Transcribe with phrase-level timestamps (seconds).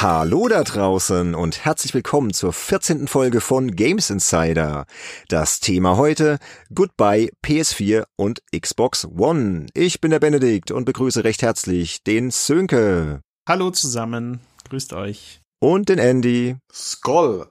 [0.00, 3.08] Hallo da draußen und herzlich willkommen zur 14.
[3.08, 4.86] Folge von Games Insider.
[5.26, 6.38] Das Thema heute
[6.72, 9.66] Goodbye PS4 und Xbox One.
[9.74, 13.22] Ich bin der Benedikt und begrüße recht herzlich den Sönke.
[13.48, 14.38] Hallo zusammen,
[14.68, 15.40] grüßt euch.
[15.58, 16.54] Und den Andy.
[16.72, 17.48] Skoll.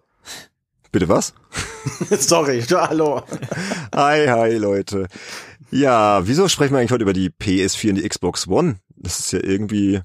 [0.93, 1.33] Bitte was?
[2.17, 3.23] Sorry, hallo.
[3.93, 5.09] Hi, hi Leute.
[5.69, 8.79] Ja, wieso sprechen wir eigentlich heute über die PS4 und die Xbox One?
[8.95, 10.01] Das ist ja irgendwie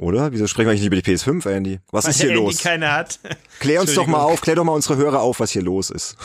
[0.00, 0.32] oder?
[0.32, 1.80] Wieso sprechen wir eigentlich nicht über die PS5, Andy?
[1.90, 2.58] Was Weil ist hier Andy los?
[2.58, 3.20] keine hat.
[3.60, 6.16] Klär uns doch mal auf, klär doch mal unsere Hörer auf, was hier los ist.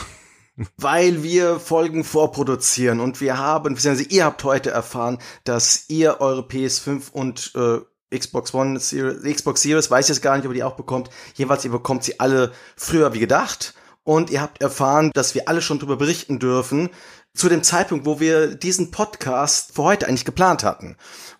[0.78, 6.40] Weil wir Folgen vorproduzieren und wir haben, beziehungsweise ihr habt heute erfahren, dass ihr eure
[6.42, 7.80] PS5 und äh,
[8.16, 11.10] Xbox One, Series, Xbox Series, weiß ich jetzt gar nicht, ob ihr die auch bekommt.
[11.34, 13.74] Jeweils, ihr bekommt sie alle früher wie gedacht.
[14.04, 16.90] Und ihr habt erfahren, dass wir alle schon darüber berichten dürfen,
[17.34, 20.96] zu dem Zeitpunkt, wo wir diesen Podcast für heute eigentlich geplant hatten.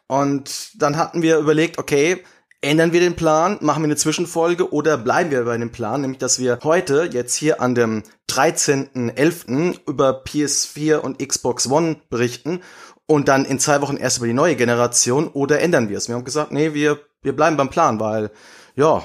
[0.09, 2.23] Und dann hatten wir überlegt, okay,
[2.61, 6.19] ändern wir den Plan, machen wir eine Zwischenfolge oder bleiben wir bei dem Plan, nämlich
[6.19, 9.81] dass wir heute jetzt hier an dem 13.11.
[9.87, 12.61] über PS4 und Xbox One berichten
[13.07, 16.09] und dann in zwei Wochen erst über die neue Generation oder ändern wir es.
[16.09, 18.31] Wir haben gesagt, nee, wir, wir bleiben beim Plan, weil
[18.75, 19.03] ja,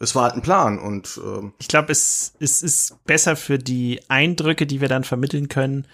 [0.00, 4.00] es war halt ein Plan und ähm, Ich glaube, es, es ist besser für die
[4.08, 5.86] Eindrücke, die wir dann vermitteln können,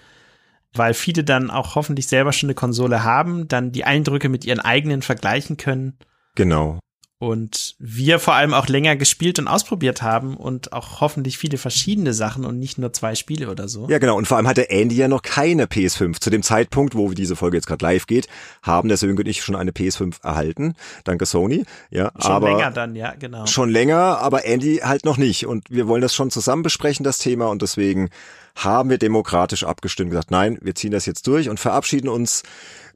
[0.73, 4.59] weil viele dann auch hoffentlich selber schon eine Konsole haben, dann die Eindrücke mit ihren
[4.59, 5.97] eigenen vergleichen können
[6.39, 6.79] Genau.
[7.19, 12.13] Und wir vor allem auch länger gespielt und ausprobiert haben und auch hoffentlich viele verschiedene
[12.13, 13.89] Sachen und nicht nur zwei Spiele oder so.
[13.89, 14.15] Ja, genau.
[14.15, 16.21] Und vor allem hatte Andy ja noch keine PS5.
[16.21, 18.29] Zu dem Zeitpunkt, wo diese Folge jetzt gerade live geht,
[18.63, 20.75] haben der Sönke und ich schon eine PS5 erhalten.
[21.03, 21.65] Danke Sony.
[21.89, 23.45] Ja, Schon aber länger dann, ja, genau.
[23.47, 25.45] schon länger, aber Andy halt noch nicht.
[25.45, 27.47] Und wir wollen das schon zusammen besprechen, das Thema.
[27.47, 28.11] Und deswegen
[28.55, 32.43] haben wir demokratisch abgestimmt und gesagt, nein, wir ziehen das jetzt durch und verabschieden uns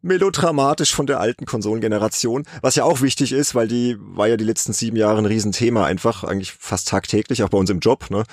[0.03, 4.43] melodramatisch von der alten Konsolengeneration, was ja auch wichtig ist, weil die war ja die
[4.43, 8.23] letzten sieben Jahre ein Riesenthema einfach, eigentlich fast tagtäglich, auch bei uns im Job, ne?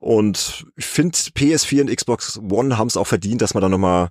[0.00, 4.08] Und ich finde, PS4 und Xbox One haben es auch verdient, dass man da nochmal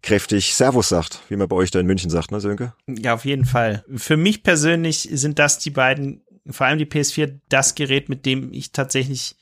[0.00, 2.72] kräftig Servus sagt, wie man bei euch da in München sagt, ne, Sönke?
[2.86, 3.84] Ja, auf jeden Fall.
[3.96, 8.52] Für mich persönlich sind das die beiden, vor allem die PS4, das Gerät, mit dem
[8.52, 9.34] ich tatsächlich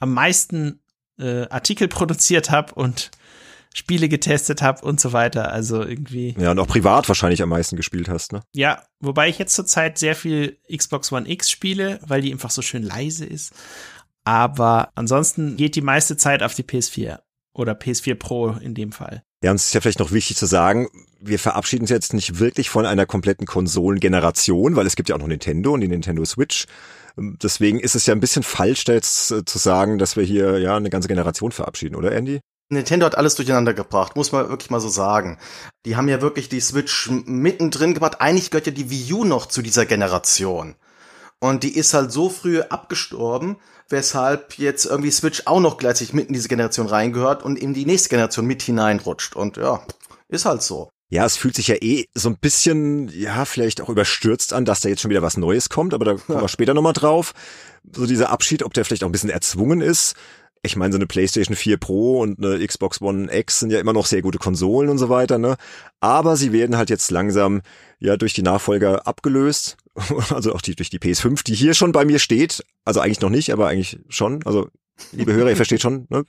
[0.00, 0.80] am meisten
[1.18, 3.10] äh, Artikel produziert habe und
[3.78, 5.52] Spiele getestet habe und so weiter.
[5.52, 6.34] Also irgendwie.
[6.38, 8.42] Ja, und auch privat wahrscheinlich am meisten gespielt hast, ne?
[8.52, 12.60] Ja, wobei ich jetzt zurzeit sehr viel Xbox One X spiele, weil die einfach so
[12.60, 13.52] schön leise ist.
[14.24, 17.20] Aber ansonsten geht die meiste Zeit auf die PS4
[17.54, 19.22] oder PS4 Pro in dem Fall.
[19.42, 20.88] Ja, und es ist ja vielleicht noch wichtig zu sagen,
[21.20, 25.20] wir verabschieden uns jetzt nicht wirklich von einer kompletten Konsolengeneration, weil es gibt ja auch
[25.20, 26.66] noch Nintendo und die Nintendo Switch.
[27.16, 30.58] Deswegen ist es ja ein bisschen falsch, da jetzt äh, zu sagen, dass wir hier
[30.58, 32.40] ja eine ganze Generation verabschieden, oder Andy?
[32.70, 35.38] Nintendo hat alles durcheinander gebracht, muss man wirklich mal so sagen.
[35.86, 38.20] Die haben ja wirklich die Switch mittendrin gebracht.
[38.20, 40.74] Eigentlich gehört ja die Wii U noch zu dieser Generation.
[41.40, 43.56] Und die ist halt so früh abgestorben,
[43.88, 47.86] weshalb jetzt irgendwie Switch auch noch gleichzeitig mitten in diese Generation reingehört und in die
[47.86, 49.34] nächste Generation mit hineinrutscht.
[49.36, 49.82] Und ja,
[50.28, 50.90] ist halt so.
[51.10, 54.80] Ja, es fühlt sich ja eh so ein bisschen, ja, vielleicht auch überstürzt an, dass
[54.80, 57.32] da jetzt schon wieder was Neues kommt, aber da kommen wir später nochmal drauf.
[57.90, 60.16] So dieser Abschied, ob der vielleicht auch ein bisschen erzwungen ist.
[60.62, 63.92] Ich meine, so eine PlayStation 4 Pro und eine Xbox One X sind ja immer
[63.92, 65.56] noch sehr gute Konsolen und so weiter, ne?
[66.00, 67.62] Aber sie werden halt jetzt langsam
[67.98, 69.76] ja durch die Nachfolger abgelöst.
[70.30, 72.64] Also auch die, durch die PS5, die hier schon bei mir steht.
[72.84, 74.44] Also eigentlich noch nicht, aber eigentlich schon.
[74.44, 74.68] Also
[75.12, 76.24] liebe Hörer, ihr versteht schon, ne?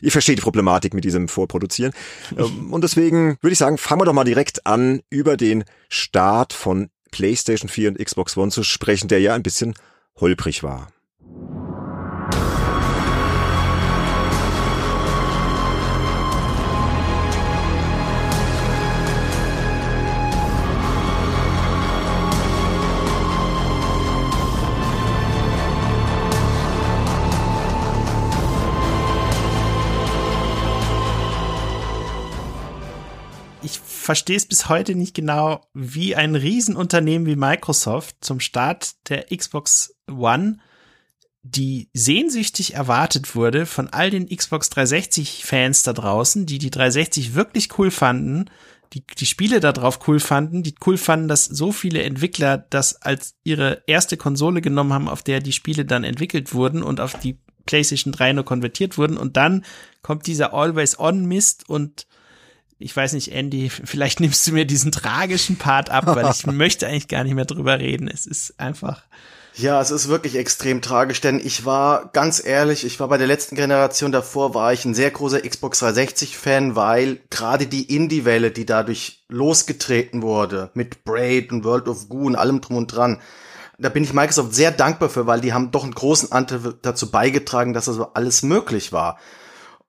[0.00, 1.92] ihr versteht die Problematik mit diesem Vorproduzieren.
[2.36, 6.52] Ähm, Und deswegen würde ich sagen, fangen wir doch mal direkt an, über den Start
[6.52, 9.74] von PlayStation 4 und Xbox One zu sprechen, der ja ein bisschen
[10.20, 10.88] holprig war.
[34.02, 39.94] Verstehe es bis heute nicht genau, wie ein Riesenunternehmen wie Microsoft zum Start der Xbox
[40.10, 40.58] One,
[41.42, 47.34] die sehnsüchtig erwartet wurde von all den Xbox 360 Fans da draußen, die die 360
[47.34, 48.50] wirklich cool fanden,
[48.92, 53.00] die die Spiele da drauf cool fanden, die cool fanden, dass so viele Entwickler das
[53.02, 57.18] als ihre erste Konsole genommen haben, auf der die Spiele dann entwickelt wurden und auf
[57.18, 59.16] die PlayStation 3 nur konvertiert wurden.
[59.16, 59.64] Und dann
[60.02, 62.06] kommt dieser Always-On-Mist und
[62.82, 66.86] ich weiß nicht, Andy, vielleicht nimmst du mir diesen tragischen Part ab, weil ich möchte
[66.86, 68.08] eigentlich gar nicht mehr drüber reden.
[68.08, 69.02] Es ist einfach.
[69.54, 73.26] Ja, es ist wirklich extrem tragisch, denn ich war ganz ehrlich, ich war bei der
[73.26, 78.50] letzten Generation davor, war ich ein sehr großer Xbox 360 Fan, weil gerade die Indie-Welle,
[78.50, 83.20] die dadurch losgetreten wurde, mit Braid und World of Goo und allem drum und dran,
[83.78, 87.10] da bin ich Microsoft sehr dankbar für, weil die haben doch einen großen Anteil dazu
[87.10, 89.18] beigetragen, dass das alles möglich war.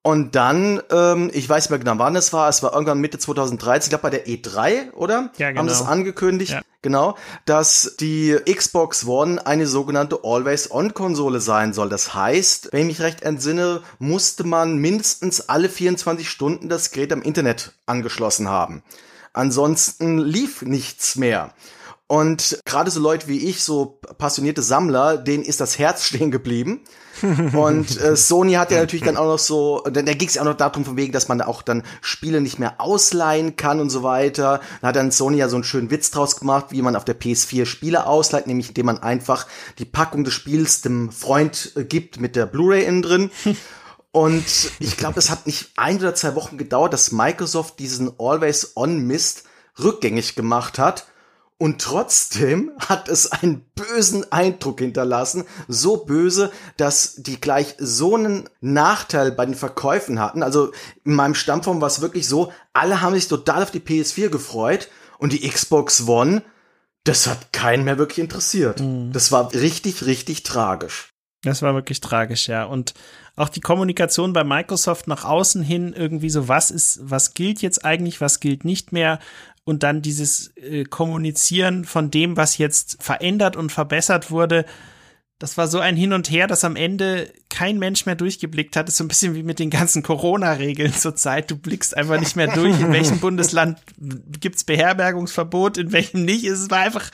[0.05, 3.19] Und dann, ähm, ich weiß nicht mehr genau, wann es war, es war irgendwann Mitte
[3.19, 5.31] 2013, ich glaube bei der E3, oder?
[5.37, 5.59] Ja, genau.
[5.61, 6.61] Haben sie es angekündigt, ja.
[6.81, 11.87] genau, dass die Xbox One eine sogenannte Always-On-Konsole sein soll.
[11.87, 17.13] Das heißt, wenn ich mich recht entsinne, musste man mindestens alle 24 Stunden das Gerät
[17.13, 18.83] am Internet angeschlossen haben.
[19.31, 21.53] Ansonsten lief nichts mehr.
[22.13, 26.81] Und gerade so Leute wie ich, so passionierte Sammler, denen ist das Herz stehen geblieben.
[27.23, 30.43] Und äh, Sony hat ja natürlich dann auch noch so, da, da ging es ja
[30.43, 33.89] auch noch darum von wegen, dass man auch dann Spiele nicht mehr ausleihen kann und
[33.89, 34.61] so weiter.
[34.81, 37.19] Da hat dann Sony ja so einen schönen Witz draus gemacht, wie man auf der
[37.19, 39.47] PS4 Spiele ausleiht, nämlich indem man einfach
[39.79, 43.31] die Packung des Spiels dem Freund äh, gibt mit der Blu-ray innen drin.
[44.11, 44.45] Und
[44.77, 49.45] ich glaube, es hat nicht ein oder zwei Wochen gedauert, dass Microsoft diesen Always-On-Mist
[49.79, 51.07] rückgängig gemacht hat
[51.63, 55.45] und trotzdem hat es einen bösen Eindruck hinterlassen.
[55.69, 60.43] So böse, dass die gleich so einen Nachteil bei den Verkäufen hatten.
[60.43, 60.73] Also
[61.05, 64.89] in meinem Stammform war es wirklich so, alle haben sich total auf die PS4 gefreut
[65.19, 66.43] und die Xbox One,
[67.05, 68.81] das hat keinen mehr wirklich interessiert.
[68.81, 69.13] Mhm.
[69.13, 71.13] Das war richtig, richtig tragisch.
[71.43, 72.65] Das war wirklich tragisch, ja.
[72.65, 72.93] Und
[73.35, 77.83] auch die Kommunikation bei Microsoft nach außen hin irgendwie so, was ist, was gilt jetzt
[77.83, 79.19] eigentlich, was gilt nicht mehr
[79.65, 84.65] und dann dieses äh, Kommunizieren von dem, was jetzt verändert und verbessert wurde,
[85.39, 88.87] das war so ein Hin und Her, dass am Ende kein Mensch mehr durchgeblickt hat.
[88.87, 91.51] Das ist so ein bisschen wie mit den ganzen Corona-Regeln zur Zeit.
[91.51, 93.77] Du blickst einfach nicht mehr durch, in welchem Bundesland
[94.39, 96.45] gibt's Beherbergungsverbot, in welchem nicht.
[96.45, 97.11] Es war einfach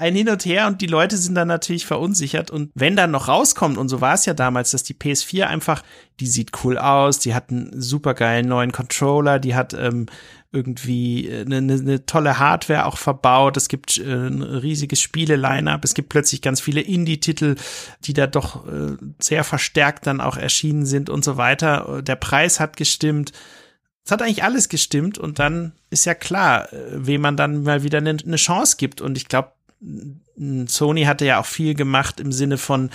[0.00, 2.50] ein Hin und Her und die Leute sind dann natürlich verunsichert.
[2.50, 5.82] Und wenn dann noch rauskommt, und so war es ja damals, dass die PS4 einfach,
[6.20, 10.06] die sieht cool aus, die hat einen supergeilen neuen Controller, die hat ähm,
[10.52, 13.58] irgendwie eine, eine, eine tolle Hardware auch verbaut.
[13.58, 15.84] Es gibt äh, ein riesiges Spiele-Line-Up.
[15.84, 17.56] Es gibt plötzlich ganz viele Indie-Titel,
[18.04, 22.00] die da doch äh, sehr verstärkt dann auch erschienen sind und so weiter.
[22.00, 23.32] Der Preis hat gestimmt.
[24.02, 27.82] Es hat eigentlich alles gestimmt und dann ist ja klar, äh, wem man dann mal
[27.82, 29.02] wieder eine, eine Chance gibt.
[29.02, 29.52] Und ich glaube,
[30.66, 32.90] Sony hatte ja auch viel gemacht im Sinne von,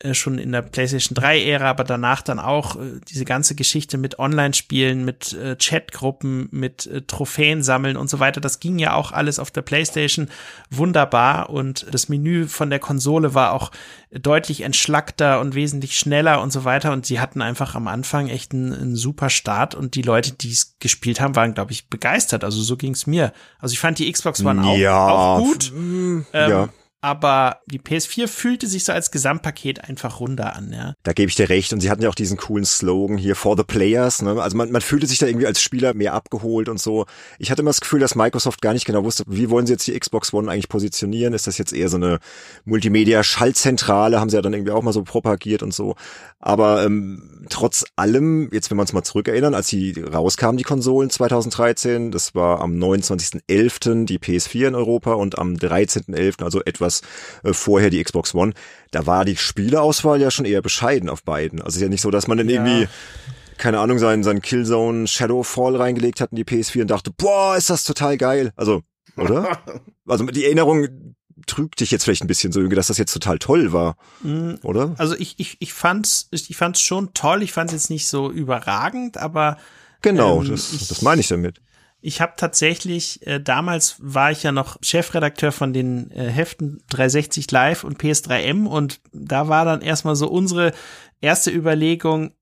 [0.00, 4.18] äh, schon in der PlayStation 3-Ära, aber danach dann auch äh, diese ganze Geschichte mit
[4.18, 8.40] Online-Spielen, mit äh, Chatgruppen, mit äh, Trophäen sammeln und so weiter.
[8.40, 10.28] Das ging ja auch alles auf der PlayStation
[10.68, 13.70] wunderbar und das Menü von der Konsole war auch
[14.10, 16.92] deutlich entschlackter und wesentlich schneller und so weiter.
[16.92, 20.50] Und sie hatten einfach am Anfang echt einen, einen super Start und die Leute, die
[20.50, 22.44] es gespielt haben, waren, glaube ich, begeistert.
[22.44, 23.32] Also so ging es mir.
[23.58, 25.72] Also ich fand die Xbox One auch, ja, auch gut.
[25.74, 26.68] Ähm, ja
[27.04, 30.94] aber die PS4 fühlte sich so als Gesamtpaket einfach runder an, ja.
[31.02, 33.58] Da gebe ich dir recht und sie hatten ja auch diesen coolen Slogan hier for
[33.58, 34.40] the players, ne?
[34.40, 37.04] Also man, man fühlte sich da irgendwie als Spieler mehr abgeholt und so.
[37.38, 39.86] Ich hatte immer das Gefühl, dass Microsoft gar nicht genau wusste, wie wollen sie jetzt
[39.86, 41.34] die Xbox One eigentlich positionieren?
[41.34, 42.20] Ist das jetzt eher so eine
[42.64, 44.18] Multimedia-Schaltzentrale?
[44.18, 45.96] Haben sie ja dann irgendwie auch mal so propagiert und so.
[46.38, 51.10] Aber ähm, trotz allem, jetzt wenn wir uns mal zurückerinnern, als sie rauskamen, die Konsolen
[51.10, 54.06] 2013, das war am 29.11.
[54.06, 56.93] die PS4 in Europa und am 13.11., also etwas
[57.42, 58.52] äh, vorher die Xbox One,
[58.90, 61.60] da war die Spieleauswahl ja schon eher bescheiden auf beiden.
[61.60, 62.64] Also ist ja nicht so, dass man dann ja.
[62.64, 62.88] irgendwie
[63.56, 67.70] keine Ahnung, seinen, seinen Killzone Shadowfall reingelegt hat in die PS4 und dachte, boah, ist
[67.70, 68.52] das total geil.
[68.56, 68.82] Also,
[69.16, 69.58] oder?
[70.06, 71.14] also die Erinnerung
[71.46, 74.94] trügt dich jetzt vielleicht ein bisschen so, dass das jetzt total toll war, mm, oder?
[74.98, 77.42] Also ich, ich, ich fand's, ich fand's schon toll.
[77.42, 79.58] Ich fand's jetzt nicht so überragend, aber
[80.00, 81.60] genau, ähm, das, ich, das meine ich damit.
[82.06, 87.50] Ich habe tatsächlich, äh, damals war ich ja noch Chefredakteur von den äh, Heften 360
[87.50, 90.72] Live und PS3M und da war dann erstmal so unsere
[91.22, 92.34] erste Überlegung,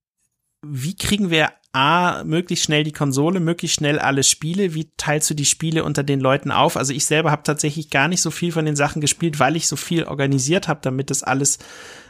[0.66, 4.74] wie kriegen wir A, möglichst schnell die Konsole, möglichst schnell alle Spiele.
[4.74, 6.76] Wie teilst du die Spiele unter den Leuten auf?
[6.76, 9.68] Also ich selber habe tatsächlich gar nicht so viel von den Sachen gespielt, weil ich
[9.68, 11.60] so viel organisiert habe, damit das alles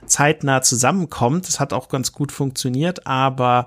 [0.07, 1.49] zeitnah zusammenkommt.
[1.49, 3.67] Das hat auch ganz gut funktioniert, aber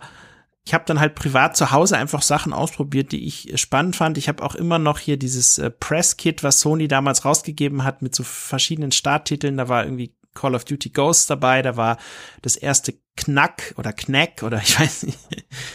[0.65, 4.17] ich habe dann halt privat zu Hause einfach Sachen ausprobiert, die ich spannend fand.
[4.17, 8.15] Ich habe auch immer noch hier dieses äh, Press-Kit, was Sony damals rausgegeben hat, mit
[8.15, 9.57] so verschiedenen Starttiteln.
[9.57, 11.97] Da war irgendwie Call of Duty Ghosts dabei, da war
[12.41, 15.19] das erste Knack oder Knack oder ich weiß nicht,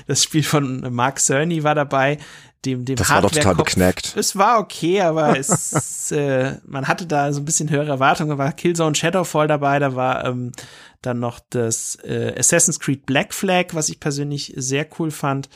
[0.06, 2.18] das Spiel von Mark Cerny war dabei,
[2.64, 4.14] dem, dem Das war doch total beknackt.
[4.16, 8.38] Es war okay, aber es, äh, man hatte da so ein bisschen höhere Erwartungen, da
[8.38, 10.52] war Killzone Shadowfall dabei, da war ähm,
[11.02, 15.48] dann noch das äh, Assassin's Creed Black Flag, was ich persönlich sehr cool fand.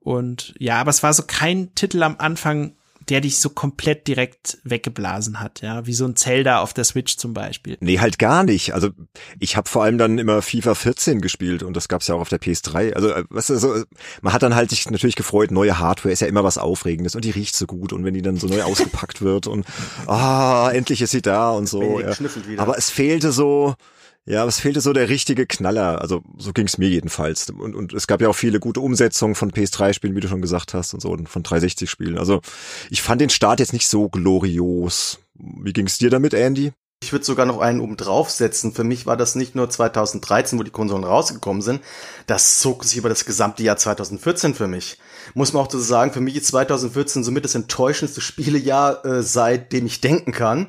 [0.00, 2.74] Und ja, aber es war so kein Titel am Anfang,
[3.08, 7.16] der dich so komplett direkt weggeblasen hat, ja, wie so ein Zelda auf der Switch
[7.16, 7.76] zum Beispiel.
[7.80, 8.74] Nee, halt gar nicht.
[8.74, 8.90] Also
[9.38, 12.28] ich habe vor allem dann immer FIFA 14 gespielt und das gab's ja auch auf
[12.28, 12.92] der PS3.
[12.92, 13.82] Also äh, weißt du, so,
[14.22, 17.24] man hat dann halt sich natürlich gefreut, neue Hardware ist ja immer was Aufregendes und
[17.24, 19.66] die riecht so gut und wenn die dann so neu ausgepackt wird und
[20.06, 22.00] ah, endlich ist sie da und so.
[22.00, 22.12] Ja.
[22.58, 23.74] Aber es fehlte so,
[24.26, 26.00] ja, es fehlte so der richtige Knaller.
[26.00, 27.50] Also so ging es mir jedenfalls.
[27.50, 30.74] Und, und es gab ja auch viele gute Umsetzungen von PS3-Spielen, wie du schon gesagt
[30.74, 32.18] hast, und so, und von 360-Spielen.
[32.18, 32.40] Also
[32.90, 35.18] ich fand den Start jetzt nicht so glorios.
[35.34, 36.72] Wie ging es dir damit, Andy?
[37.02, 38.72] Ich würde sogar noch einen oben draufsetzen.
[38.72, 41.80] Für mich war das nicht nur 2013, wo die Konsolen rausgekommen sind.
[42.26, 44.98] Das zog sich über das gesamte Jahr 2014 für mich.
[45.32, 49.86] Muss man auch so sagen, für mich ist 2014 somit das enttäuschendste Spielejahr, äh, seitdem
[49.86, 50.66] ich denken kann.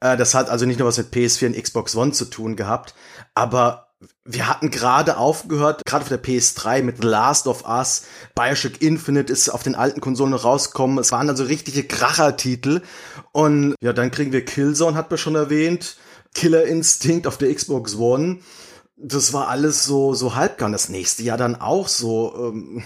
[0.00, 2.94] Äh, das hat also nicht nur was mit PS4 und Xbox One zu tun gehabt,
[3.34, 3.86] aber
[4.24, 8.02] wir hatten gerade aufgehört, gerade auf der PS3 mit The Last of Us,
[8.34, 10.98] Bioshock Infinite ist auf den alten Konsolen rausgekommen.
[10.98, 12.82] Es waren also richtige Krachertitel.
[13.32, 15.96] Und ja, dann kriegen wir Killzone, hat man schon erwähnt.
[16.34, 18.40] Killer Instinct auf der Xbox One.
[18.96, 20.70] Das war alles so, so halbgar.
[20.70, 22.34] Das nächste Jahr dann auch so.
[22.36, 22.82] Ähm,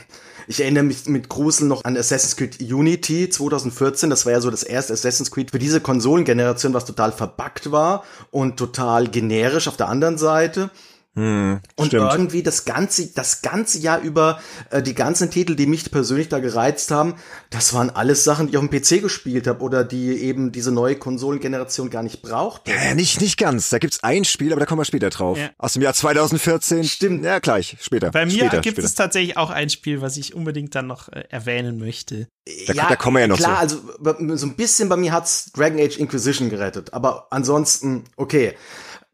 [0.51, 4.11] ich erinnere mich mit Grusel noch an Assassin's Creed Unity 2014.
[4.11, 8.03] Das war ja so das erste Assassin's Creed für diese Konsolengeneration, was total verbuggt war
[8.33, 10.71] und total generisch auf der anderen Seite.
[11.17, 12.13] Hm, und stimmt.
[12.13, 14.41] irgendwie das ganze, das ganze Jahr über,
[14.71, 17.17] äh, die ganzen Titel, die mich persönlich da gereizt haben,
[17.51, 20.71] das waren alles Sachen, die ich auf dem PC gespielt habe oder die eben diese
[20.71, 22.69] neue Konsolengeneration gar nicht braucht.
[22.69, 23.71] Ja, nicht, nicht ganz.
[23.71, 25.37] Da gibt's ein Spiel, aber da kommen wir später drauf.
[25.37, 25.51] Ja.
[25.59, 26.85] Aus dem Jahr 2014.
[26.85, 27.25] Stimmt.
[27.25, 28.13] Ja, gleich, später.
[28.13, 28.87] Bei mir später, gibt später.
[28.87, 32.29] es tatsächlich auch ein Spiel, was ich unbedingt dann noch äh, erwähnen möchte.
[32.69, 33.81] Da, ja, da kommen wir ja noch klar, so.
[34.05, 38.55] also so ein bisschen bei mir hat's Dragon Age Inquisition gerettet, aber ansonsten, okay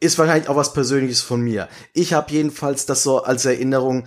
[0.01, 1.69] ist wahrscheinlich auch was Persönliches von mir.
[1.93, 4.07] Ich habe jedenfalls das so als Erinnerung,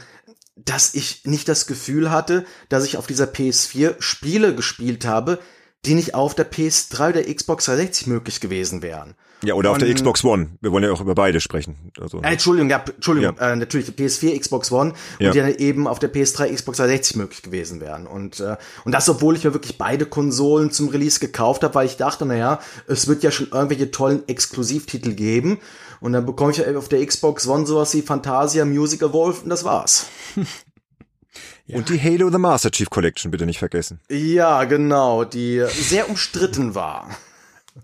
[0.56, 5.40] dass ich nicht das Gefühl hatte, dass ich auf dieser PS4 Spiele gespielt habe,
[5.86, 9.16] die nicht auf der PS3 oder Xbox 360 möglich gewesen wären.
[9.42, 10.50] Ja, oder auf der Xbox One.
[10.60, 11.92] Wir wollen ja auch über beide sprechen.
[12.00, 13.54] Also, äh, Entschuldigung, ja, Entschuldigung, ja.
[13.54, 15.28] Äh, natürlich PS4, Xbox One ja.
[15.28, 18.06] und die dann eben auf der PS3, Xbox 360 möglich gewesen wären.
[18.06, 21.86] Und, äh, und das, obwohl ich mir wirklich beide Konsolen zum Release gekauft habe, weil
[21.86, 25.60] ich dachte, naja, es wird ja schon irgendwelche tollen Exklusivtitel geben.
[26.02, 29.64] Und dann bekomme ich auf der Xbox One sowas wie Fantasia Music Evolved und das
[29.64, 30.08] war's.
[30.36, 30.44] Ja.
[31.78, 34.00] Und die Halo The Master Chief Collection bitte nicht vergessen.
[34.10, 37.16] Ja, genau, die sehr umstritten war.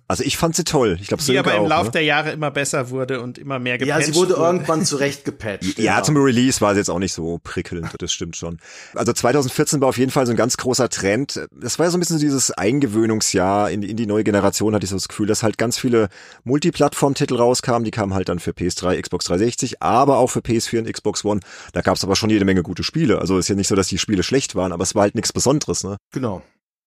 [0.08, 0.98] Also ich fand sie toll.
[1.02, 1.92] Ich glaube, die aber im Laufe ne?
[1.92, 4.42] der Jahre immer besser wurde und immer mehr gepatcht Ja, sie wurde, wurde.
[4.42, 5.78] irgendwann zurecht gepatcht.
[5.78, 6.06] ja, genau.
[6.06, 8.60] zum Release war sie jetzt auch nicht so prickelnd, das stimmt schon.
[8.94, 11.48] Also 2014 war auf jeden Fall so ein ganz großer Trend.
[11.52, 14.76] Das war ja so ein bisschen so dieses Eingewöhnungsjahr in die, in die neue Generation,
[14.76, 16.10] hatte ich so das Gefühl, dass halt ganz viele
[16.44, 17.84] Multiplattform-Titel rauskamen.
[17.84, 21.40] Die kamen halt dann für PS3, Xbox 360, aber auch für PS4 und Xbox One.
[21.74, 23.20] Da gab es aber schon jede Menge gute Spiele.
[23.20, 25.34] Also ist ja nicht so, dass die Spiele schlecht waren, aber es war halt nichts
[25.34, 25.98] Besonderes, ne?
[26.12, 26.42] Genau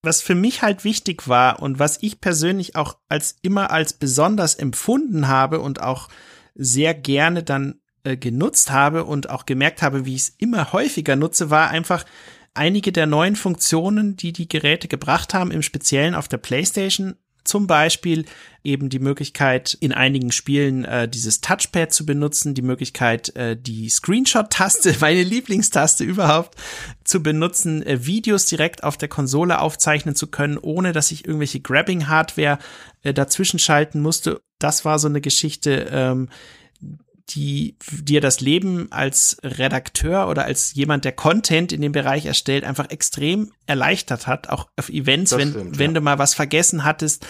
[0.09, 4.55] was für mich halt wichtig war und was ich persönlich auch als immer als besonders
[4.55, 6.09] empfunden habe und auch
[6.55, 11.15] sehr gerne dann äh, genutzt habe und auch gemerkt habe, wie ich es immer häufiger
[11.15, 12.07] nutze, war einfach
[12.55, 17.17] einige der neuen Funktionen, die die Geräte gebracht haben, im Speziellen auf der PlayStation
[17.49, 18.27] zum Beispiel
[18.63, 23.89] eben die Möglichkeit, in einigen Spielen äh, dieses Touchpad zu benutzen, die Möglichkeit, äh, die
[23.89, 26.57] Screenshot-Taste, meine Lieblingstaste überhaupt,
[27.05, 31.61] zu benutzen, äh, Videos direkt auf der Konsole aufzeichnen zu können, ohne dass ich irgendwelche
[31.61, 32.59] Grabbing-Hardware
[33.03, 34.41] äh, dazwischen schalten musste.
[34.59, 36.29] Das war so eine Geschichte, ähm,
[37.31, 42.65] die dir das Leben als Redakteur oder als jemand, der Content in dem Bereich erstellt,
[42.65, 45.95] einfach extrem erleichtert hat, auch auf Events, das wenn, stimmt, wenn ja.
[45.95, 47.27] du mal was vergessen hattest,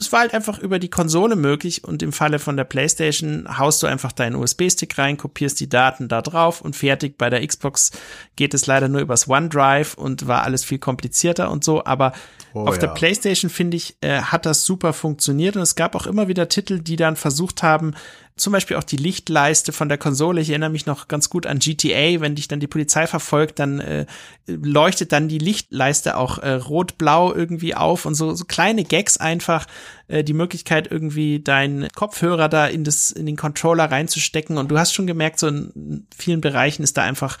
[0.00, 3.82] es war halt einfach über die Konsole möglich und im Falle von der PlayStation haust
[3.82, 7.18] du einfach deinen USB-Stick rein, kopierst die Daten da drauf und fertig.
[7.18, 7.90] Bei der Xbox
[8.36, 12.12] geht es leider nur übers OneDrive und war alles viel komplizierter und so, aber
[12.54, 12.82] oh, auf ja.
[12.82, 16.48] der PlayStation finde ich, äh, hat das super funktioniert und es gab auch immer wieder
[16.48, 17.94] Titel, die dann versucht haben,
[18.38, 20.40] zum Beispiel auch die Lichtleiste von der Konsole.
[20.40, 23.80] Ich erinnere mich noch ganz gut an GTA, wenn dich dann die Polizei verfolgt, dann
[23.80, 24.06] äh,
[24.46, 28.06] leuchtet dann die Lichtleiste auch äh, rot-blau irgendwie auf.
[28.06, 29.66] Und so, so kleine Gags einfach,
[30.08, 34.56] äh, die Möglichkeit irgendwie deinen Kopfhörer da in das in den Controller reinzustecken.
[34.56, 37.38] Und du hast schon gemerkt, so in vielen Bereichen ist da einfach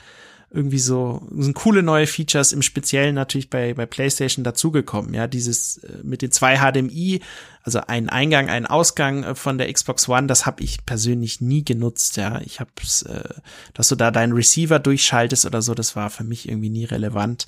[0.50, 5.12] irgendwie so sind coole neue Features im Speziellen natürlich bei bei PlayStation dazugekommen.
[5.12, 7.20] Ja, dieses äh, mit den zwei HDMI,
[7.62, 11.64] also ein Eingang, ein Ausgang äh, von der Xbox One, das habe ich persönlich nie
[11.64, 12.16] genutzt.
[12.16, 12.70] Ja, ich habe
[13.06, 13.40] äh,
[13.74, 17.46] dass du da deinen Receiver durchschaltest oder so, das war für mich irgendwie nie relevant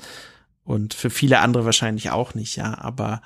[0.64, 2.56] und für viele andere wahrscheinlich auch nicht.
[2.56, 3.22] Ja, aber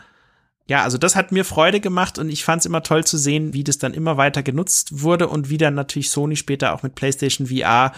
[0.66, 3.52] ja, also das hat mir Freude gemacht und ich fand es immer toll zu sehen,
[3.52, 6.94] wie das dann immer weiter genutzt wurde und wie dann natürlich Sony später auch mit
[6.94, 7.92] PlayStation VR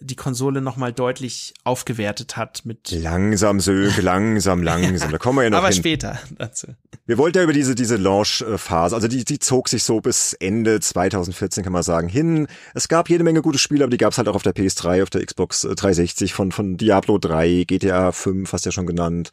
[0.00, 2.90] die Konsole nochmal deutlich aufgewertet hat mit.
[2.90, 5.10] Langsam, Sönke, langsam, langsam.
[5.10, 5.76] Da kommen wir ja noch Aber hin.
[5.76, 6.68] später dazu.
[7.06, 10.80] Wir wollten ja über diese, diese Launch-Phase, also die, die zog sich so bis Ende
[10.80, 12.46] 2014, kann man sagen, hin.
[12.72, 15.02] Es gab jede Menge gute Spiele, aber die gab es halt auch auf der PS3,
[15.02, 19.30] auf der Xbox 360 von, von Diablo 3, GTA 5, hast du ja schon genannt.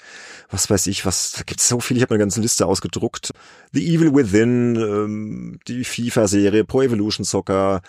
[0.49, 3.31] Was weiß ich, was, da gibt's so viel, ich habe eine ganze Liste ausgedruckt.
[3.71, 7.81] The Evil Within, ähm, die FIFA-Serie, Pro Evolution Soccer,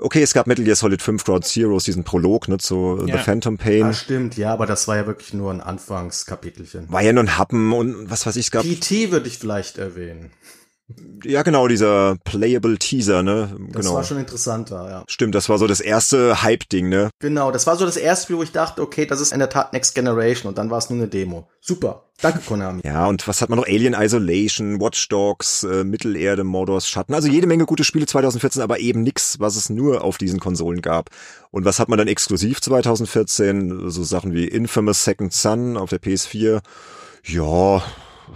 [0.00, 3.16] Okay, es gab Metal Gear Solid 5 Ground Zeroes, diesen Prolog, ne, zu Ja.
[3.18, 3.86] The Phantom Pain.
[3.86, 6.90] Ah, stimmt, ja, aber das war ja wirklich nur ein Anfangskapitelchen.
[6.90, 9.76] War ja nur ein Happen und was weiß ich, es gab, PT würde ich vielleicht
[9.78, 10.30] erwähnen.
[11.24, 13.96] Ja genau, dieser Playable Teaser, ne, Das genau.
[13.96, 15.04] war schon interessanter, ja.
[15.08, 17.10] Stimmt, das war so das erste Hype-Ding, ne?
[17.18, 19.50] Genau, das war so das erste Spiel, wo ich dachte, okay, das ist in der
[19.50, 21.48] Tat Next Generation und dann war es nur eine Demo.
[21.60, 22.04] Super.
[22.20, 22.80] Danke, Konami.
[22.84, 23.66] Ja, und was hat man noch?
[23.66, 27.14] Alien Isolation, Watch Dogs, äh, Mittelerde, Mordors Schatten.
[27.14, 30.82] Also jede Menge gute Spiele 2014, aber eben nix, was es nur auf diesen Konsolen
[30.82, 31.10] gab.
[31.52, 33.88] Und was hat man dann exklusiv 2014?
[33.90, 36.60] So Sachen wie Infamous Second Son auf der PS4.
[37.24, 37.82] Ja,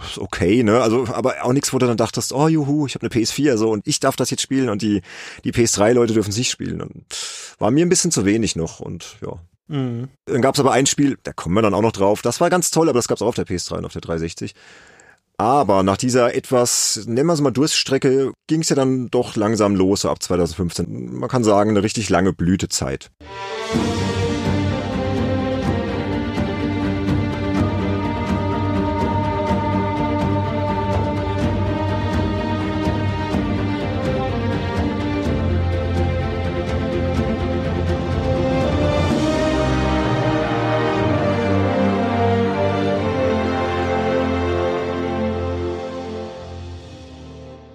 [0.01, 0.81] ist okay, ne?
[0.81, 3.69] Also, aber auch nichts, wo du dann dachtest, oh juhu, ich habe eine PS4 so
[3.69, 5.01] und ich darf das jetzt spielen und die
[5.43, 6.81] die PS3-Leute dürfen sich spielen.
[6.81, 7.05] Und
[7.59, 9.39] war mir ein bisschen zu wenig noch und ja.
[9.67, 10.09] Mhm.
[10.25, 12.21] Dann gab's aber ein Spiel, da kommen wir dann auch noch drauf.
[12.21, 14.53] Das war ganz toll, aber das gab's auch auf der PS3 und auf der 360.
[15.37, 20.01] Aber nach dieser etwas, nennen wir es mal Durststrecke, ging's ja dann doch langsam los,
[20.01, 21.17] so ab 2015.
[21.17, 23.09] Man kann sagen, eine richtig lange Blütezeit.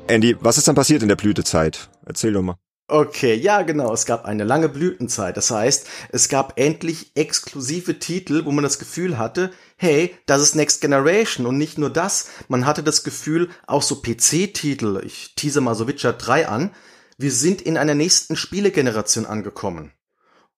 [0.09, 1.91] Andy, was ist dann passiert in der Blütezeit?
[2.07, 2.57] Erzähl doch mal.
[2.91, 3.93] Okay, ja, genau.
[3.93, 5.37] Es gab eine lange Blütenzeit.
[5.37, 10.55] Das heißt, es gab endlich exklusive Titel, wo man das Gefühl hatte, hey, das ist
[10.55, 11.45] Next Generation.
[11.45, 15.87] Und nicht nur das, man hatte das Gefühl, auch so PC-Titel, ich tease mal so
[15.87, 16.71] Witcher 3 an,
[17.19, 19.93] wir sind in einer nächsten Spielegeneration angekommen.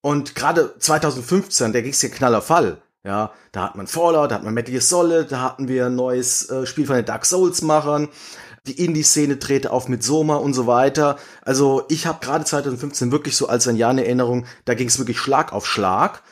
[0.00, 2.80] Und gerade 2015, der ging's ja knaller Fall.
[3.02, 5.96] Ja, da hat man Fallout, da hat man Metal Gear Solid, da hatten wir ein
[5.96, 8.10] neues äh, Spiel von den Dark Souls-Machern.
[8.66, 11.18] Die Indie-Szene drehte auf mit Soma und so weiter.
[11.42, 14.98] Also ich habe gerade 2015 wirklich so als ein Jahr in Erinnerung, da ging es
[14.98, 16.22] wirklich Schlag auf Schlag.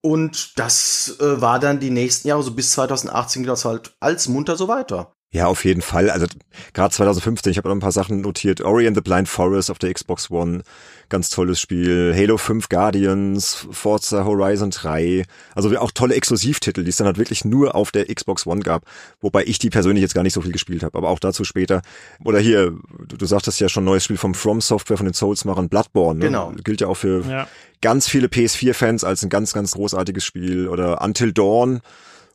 [0.00, 4.28] Und das äh, war dann die nächsten Jahre, so bis 2018 ging das halt als
[4.28, 5.14] munter so weiter.
[5.34, 6.10] Ja, auf jeden Fall.
[6.10, 6.26] Also
[6.74, 8.60] gerade 2015, ich habe noch ein paar Sachen notiert.
[8.60, 10.62] Ori and the Blind Forest auf der Xbox One,
[11.08, 12.14] ganz tolles Spiel.
[12.16, 15.24] Halo 5 Guardians, Forza Horizon 3.
[15.54, 18.84] Also auch tolle Exklusivtitel, die es dann halt wirklich nur auf der Xbox One gab.
[19.20, 21.82] Wobei ich die persönlich jetzt gar nicht so viel gespielt habe, aber auch dazu später.
[22.24, 22.72] Oder hier,
[23.06, 26.18] du, du sagtest ja schon neues Spiel vom From Software, von den Souls-Machern, Bloodborne.
[26.20, 26.26] Ne?
[26.26, 26.52] Genau.
[26.64, 27.48] Gilt ja auch für Ja.
[27.80, 30.68] ganz viele PS4-Fans als ein ganz, ganz großartiges Spiel.
[30.68, 31.80] Oder Until Dawn.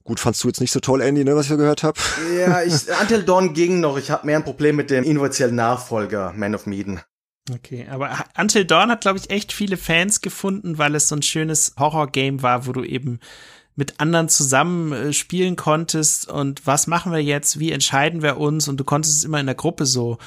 [0.06, 2.00] Gut, fandst du jetzt nicht so toll, Andy, ne, was ich gehört habe?
[2.36, 3.98] Ja, ich, Until Dawn ging noch.
[3.98, 7.02] Ich habe mehr ein Problem mit dem inoffiziellen Nachfolger, Man of Medan.
[7.54, 11.22] Okay, aber Until Dawn hat, glaube ich, echt viele Fans gefunden, weil es so ein
[11.22, 13.20] schönes Horror-Game war, wo du eben
[13.76, 16.30] mit anderen zusammen äh, spielen konntest.
[16.30, 18.68] Und was machen wir jetzt, wie entscheiden wir uns?
[18.68, 20.18] Und du konntest es immer in der Gruppe so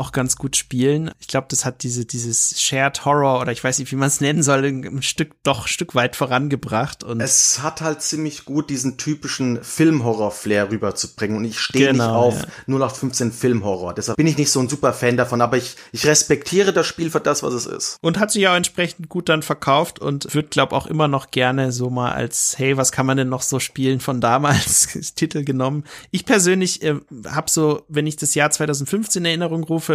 [0.00, 1.10] auch ganz gut spielen.
[1.20, 4.20] Ich glaube, das hat diese dieses Shared Horror oder ich weiß nicht, wie man es
[4.20, 8.70] nennen soll, ein Stück doch ein Stück weit vorangebracht und Es hat halt ziemlich gut
[8.70, 12.74] diesen typischen Filmhorror-Flair rüberzubringen und ich stehe nicht Genau, auf ja.
[12.74, 13.94] 0815 Filmhorror.
[13.94, 17.10] Deshalb bin ich nicht so ein super Fan davon, aber ich, ich respektiere das Spiel
[17.10, 17.98] für das, was es ist.
[18.00, 21.72] und hat sich auch entsprechend gut dann verkauft und wird glaube auch immer noch gerne
[21.72, 25.84] so mal als hey was kann man denn noch so spielen von damals Titel genommen
[26.10, 26.96] ich persönlich äh,
[27.28, 29.89] habe so wenn ich das Jahr 2015 in Erinnerung rufe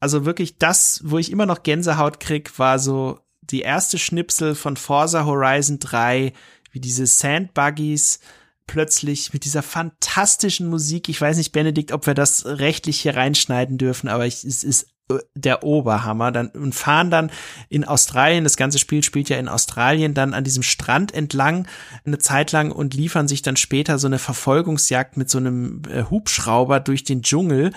[0.00, 4.76] also wirklich das wo ich immer noch Gänsehaut krieg war so die erste Schnipsel von
[4.76, 6.32] Forza Horizon 3
[6.72, 8.20] wie diese Sandbuggies
[8.66, 11.08] plötzlich mit dieser fantastischen Musik.
[11.08, 14.88] Ich weiß nicht, Benedikt, ob wir das rechtlich hier reinschneiden dürfen, aber ich, es ist
[15.10, 16.32] äh, der Oberhammer.
[16.32, 17.30] Dann und fahren dann
[17.68, 18.44] in Australien.
[18.44, 21.68] Das ganze Spiel spielt ja in Australien dann an diesem Strand entlang
[22.04, 26.04] eine Zeit lang und liefern sich dann später so eine Verfolgungsjagd mit so einem äh,
[26.04, 27.72] Hubschrauber durch den Dschungel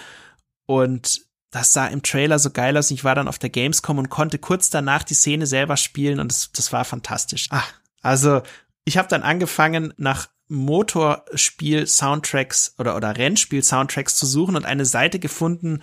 [0.67, 2.91] und das sah im Trailer so geil aus.
[2.91, 6.32] Ich war dann auf der Gamescom und konnte kurz danach die Szene selber spielen und
[6.32, 7.47] das, das war fantastisch.
[7.49, 8.43] Ach, also
[8.86, 15.82] ich habe dann angefangen nach Motorspiel-Soundtracks oder, oder Rennspiel-Soundtracks zu suchen und eine Seite gefunden,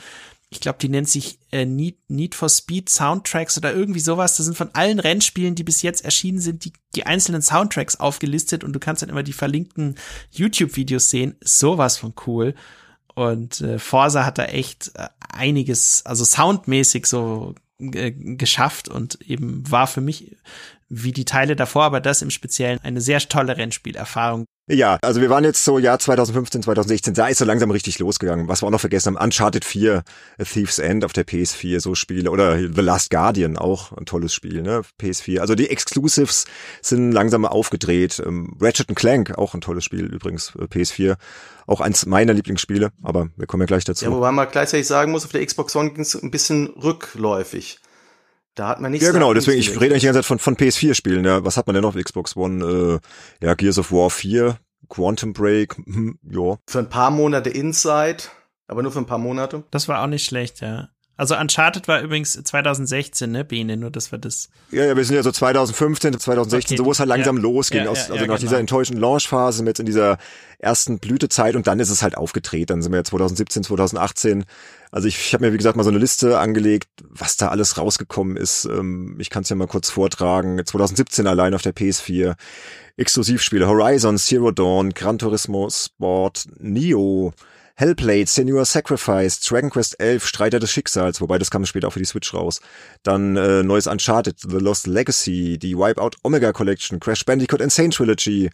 [0.55, 4.37] ich glaube, die nennt sich äh, Need, Need for Speed Soundtracks oder irgendwie sowas.
[4.37, 8.63] Das sind von allen Rennspielen, die bis jetzt erschienen sind, die, die einzelnen Soundtracks aufgelistet
[8.63, 9.97] und du kannst dann immer die verlinkten
[10.31, 11.37] YouTube-Videos sehen.
[11.43, 12.55] Sowas von cool.
[13.15, 19.69] Und äh, Forza hat da echt äh, einiges, also soundmäßig so äh, geschafft und eben
[19.71, 20.37] war für mich
[20.89, 24.45] wie die Teile davor, aber das im Speziellen eine sehr tolle Rennspielerfahrung.
[24.67, 28.49] Ja, also wir waren jetzt so Jahr 2015, 2016, da ist so langsam richtig losgegangen.
[28.49, 30.03] Was wir auch noch vergessen haben, Uncharted 4,
[30.39, 32.31] A Thief's End auf der PS4, so Spiele.
[32.31, 34.81] Oder The Last Guardian, auch ein tolles Spiel, ne?
[34.99, 35.41] PS4.
[35.41, 36.47] Also die Exclusives
[36.81, 38.23] sind langsam aufgedreht.
[38.25, 41.17] Ähm, Ratchet Clank, auch ein tolles Spiel übrigens, äh, PS4.
[41.67, 44.07] Auch eins meiner Lieblingsspiele, aber wir kommen ja gleich dazu.
[44.07, 47.81] Ja, wobei man gleichzeitig sagen muss, auf der Xbox One ging es ein bisschen rückläufig.
[48.55, 50.57] Da hat man nicht Ja, genau, deswegen, ich rede eigentlich die ganze Zeit von, von
[50.57, 51.25] PS4-Spielen.
[51.25, 51.45] Ja.
[51.45, 53.01] Was hat man denn noch auf Xbox One?
[53.41, 56.57] Äh, ja, Gears of War 4, Quantum Break, hm, ja.
[56.67, 58.25] Für ein paar Monate Inside,
[58.69, 59.65] aber nur für ein paar Monate.
[59.71, 60.89] Das war auch nicht schlecht, ja.
[61.17, 64.49] Also Uncharted war übrigens 2016, ne, Bene, nur dass wir das.
[64.73, 67.43] Ja, ja, wir sind ja so 2015, 2016, okay, so wo es halt langsam ja.
[67.43, 67.85] losging.
[67.85, 68.37] Ja, aus, also ja, nach genau.
[68.39, 70.19] dieser enttäuschenden Launchphase sind wir jetzt in dieser
[70.59, 72.71] ersten Blütezeit und dann ist es halt aufgedreht.
[72.71, 74.45] Dann sind wir 2017, 2018.
[74.95, 77.79] Also ich, ich habe mir, wie gesagt, mal so eine Liste angelegt, was da alles
[77.79, 78.65] rausgekommen ist.
[78.67, 80.65] Ähm, ich kann es ja mal kurz vortragen.
[80.65, 82.37] 2017 allein auf der PS4.
[82.97, 87.33] Exklusivspiele Horizon, Zero Dawn, Gran Turismo Sport, Neo,
[87.75, 91.99] Hellblade, Senior Sacrifice, Dragon Quest 11, Streiter des Schicksals, wobei das kam später auch für
[91.99, 92.61] die Switch raus.
[93.03, 98.49] Dann äh, neues Uncharted, The Lost Legacy, die Wipeout Omega Collection, Crash Bandicoot Insane Trilogy,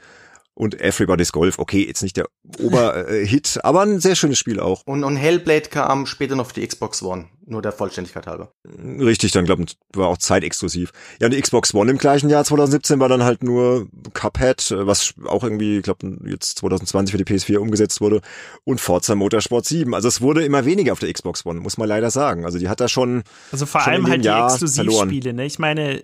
[0.60, 1.58] und Everybody's Golf.
[1.58, 2.26] Okay, jetzt nicht der
[2.58, 4.82] Oberhit, aber ein sehr schönes Spiel auch.
[4.84, 8.52] Und, und Hellblade kam später noch für die Xbox One, nur der Vollständigkeit halber.
[8.66, 10.92] Richtig, dann glaube ich, war auch zeitexklusiv.
[11.18, 15.14] Ja, und die Xbox One im gleichen Jahr 2017 war dann halt nur Cuphead, was
[15.24, 18.20] auch irgendwie, ich glaube, jetzt 2020 für die PS4 umgesetzt wurde
[18.64, 19.94] und Forza Motorsport 7.
[19.94, 22.44] Also es wurde immer weniger auf der Xbox One, muss man leider sagen.
[22.44, 25.46] Also die hat da schon Also vor allem halt die Exklusivspiele, ne?
[25.46, 26.02] Ich meine,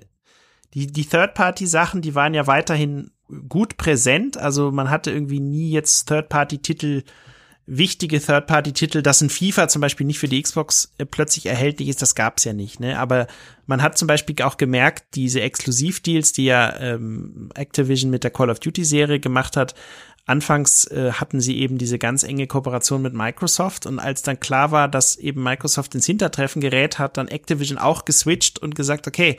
[0.73, 3.11] die, die Third-Party-Sachen, die waren ja weiterhin
[3.49, 4.37] gut präsent.
[4.37, 7.03] Also man hatte irgendwie nie jetzt Third-Party-Titel,
[7.67, 12.03] wichtige Third-Party-Titel, dass ein FIFA zum Beispiel nicht für die Xbox äh, plötzlich erhältlich ist,
[12.03, 12.81] das gab's ja nicht.
[12.81, 12.99] Ne?
[12.99, 13.27] Aber
[13.67, 18.51] man hat zum Beispiel auch gemerkt, diese Exklusivdeals, die ja ähm, Activision mit der Call
[18.51, 19.75] of Duty-Serie gemacht hat,
[20.29, 24.73] Anfangs äh, hatten sie eben diese ganz enge Kooperation mit Microsoft und als dann klar
[24.73, 29.39] war, dass eben Microsoft ins Hintertreffen gerät, hat dann Activision auch geswitcht und gesagt, okay,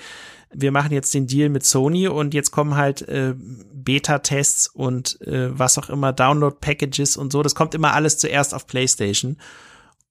[0.54, 5.58] wir machen jetzt den Deal mit Sony und jetzt kommen halt äh, Beta-Tests und äh,
[5.58, 7.44] was auch immer, Download-Packages und so.
[7.44, 9.38] Das kommt immer alles zuerst auf PlayStation.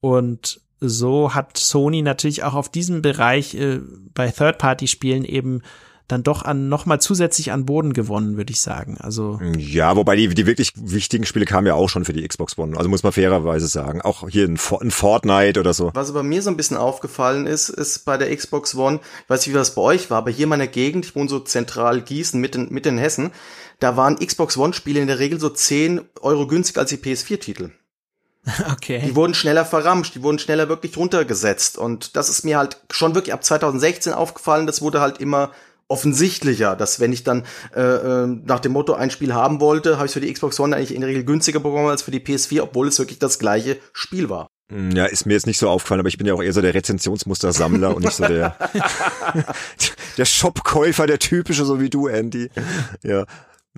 [0.01, 3.81] Und so hat Sony natürlich auch auf diesem Bereich äh,
[4.15, 5.63] bei Third-Party-Spielen eben
[6.09, 8.97] dann doch an nochmal zusätzlich an Boden gewonnen, würde ich sagen.
[9.01, 12.57] Also ja, wobei die, die wirklich wichtigen Spiele kamen ja auch schon für die Xbox
[12.57, 12.77] One.
[12.77, 14.03] Also muss man fairerweise sagen.
[14.03, 15.91] Auch hier ein, ein Fortnite oder so.
[15.95, 19.41] Was bei mir so ein bisschen aufgefallen ist, ist bei der Xbox One, ich weiß
[19.41, 22.01] nicht, wie das bei euch war, aber hier in meiner Gegend, ich wohne so zentral
[22.03, 23.33] Gießen, mitten, mitten in Hessen,
[23.81, 27.71] da waren Xbox One-Spiele in der Regel so 10 Euro günstiger als die PS4-Titel.
[28.71, 29.03] Okay.
[29.05, 31.79] Die wurden schneller verramscht, die wurden schneller wirklich runtergesetzt.
[31.79, 34.69] Und das ist mir halt schon wirklich ab 2016 aufgefallen.
[34.69, 35.51] Das wurde halt immer
[35.89, 37.45] offensichtlicher, dass wenn ich dann
[37.75, 40.75] äh, äh, nach dem Motto ein Spiel haben wollte, habe ich für die Xbox One
[40.75, 43.79] eigentlich in der Regel günstiger bekommen als für die PS4, obwohl es wirklich das gleiche
[43.93, 44.49] Spiel war.
[44.73, 46.61] Hm, ja, ist mir jetzt nicht so aufgefallen, aber ich bin ja auch eher so
[46.61, 48.57] der Rezensionsmustersammler und nicht so der,
[50.19, 52.51] der Shopkäufer, der typische, so wie du, Andy.
[53.03, 53.27] Ja.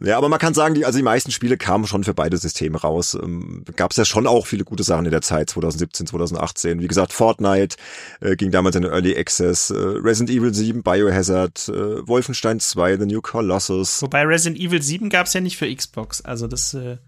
[0.03, 2.79] Ja, aber man kann sagen, die, also die meisten Spiele kamen schon für beide Systeme
[2.79, 3.15] raus.
[3.21, 6.81] Ähm, Gab es ja schon auch viele gute Sachen in der Zeit, 2017, 2018.
[6.81, 7.77] Wie gesagt, Fortnite
[8.21, 13.07] äh, ging damals in Early Access, äh, Resident Evil 7, Biohazard, äh, Wolfenstein 2, The
[13.07, 14.03] New Colossus.
[14.03, 16.99] Wobei Resident Evil 7 gab es ja nicht für Xbox, also das äh,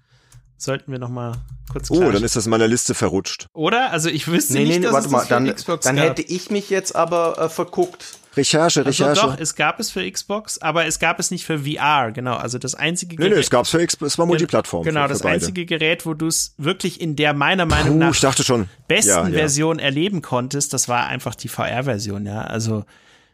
[0.56, 1.36] sollten wir noch mal
[1.70, 3.46] kurz Oh, dann ist das in meiner Liste verrutscht.
[3.52, 3.92] Oder?
[3.92, 6.10] Also ich wüsste nee, nicht, nee, dass warte es mal, dann, Xbox dann gab.
[6.10, 8.18] hätte ich mich jetzt aber äh, verguckt.
[8.36, 9.20] Recherche, Recherche.
[9.22, 12.36] Also doch, es gab es für Xbox, aber es gab es nicht für VR, genau.
[12.36, 13.30] Also das einzige Gerät.
[13.30, 14.84] Nee, nee, es gab es für Xbox, es war Multiplattform.
[14.84, 15.34] Genau, für, für das beide.
[15.34, 18.68] einzige Gerät, wo du es wirklich in der meiner Meinung Puh, nach ich dachte schon.
[18.86, 19.38] besten Ja, ja.
[19.38, 22.42] Version erleben konntest, das war einfach die VR-Version, ja.
[22.42, 22.84] Also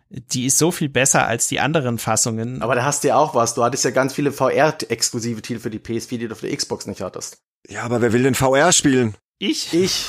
[0.08, 2.62] die ist so viel besser als die anderen Fassungen.
[2.62, 3.54] Aber da hast du ja auch was.
[3.54, 6.86] Du hattest ja ganz viele VR-exklusive Titel für die PS4, die du auf der Xbox
[6.86, 7.38] nicht hattest.
[7.68, 9.16] Ja, aber wer will denn VR spielen?
[9.38, 9.74] ich?
[9.74, 10.06] Ich.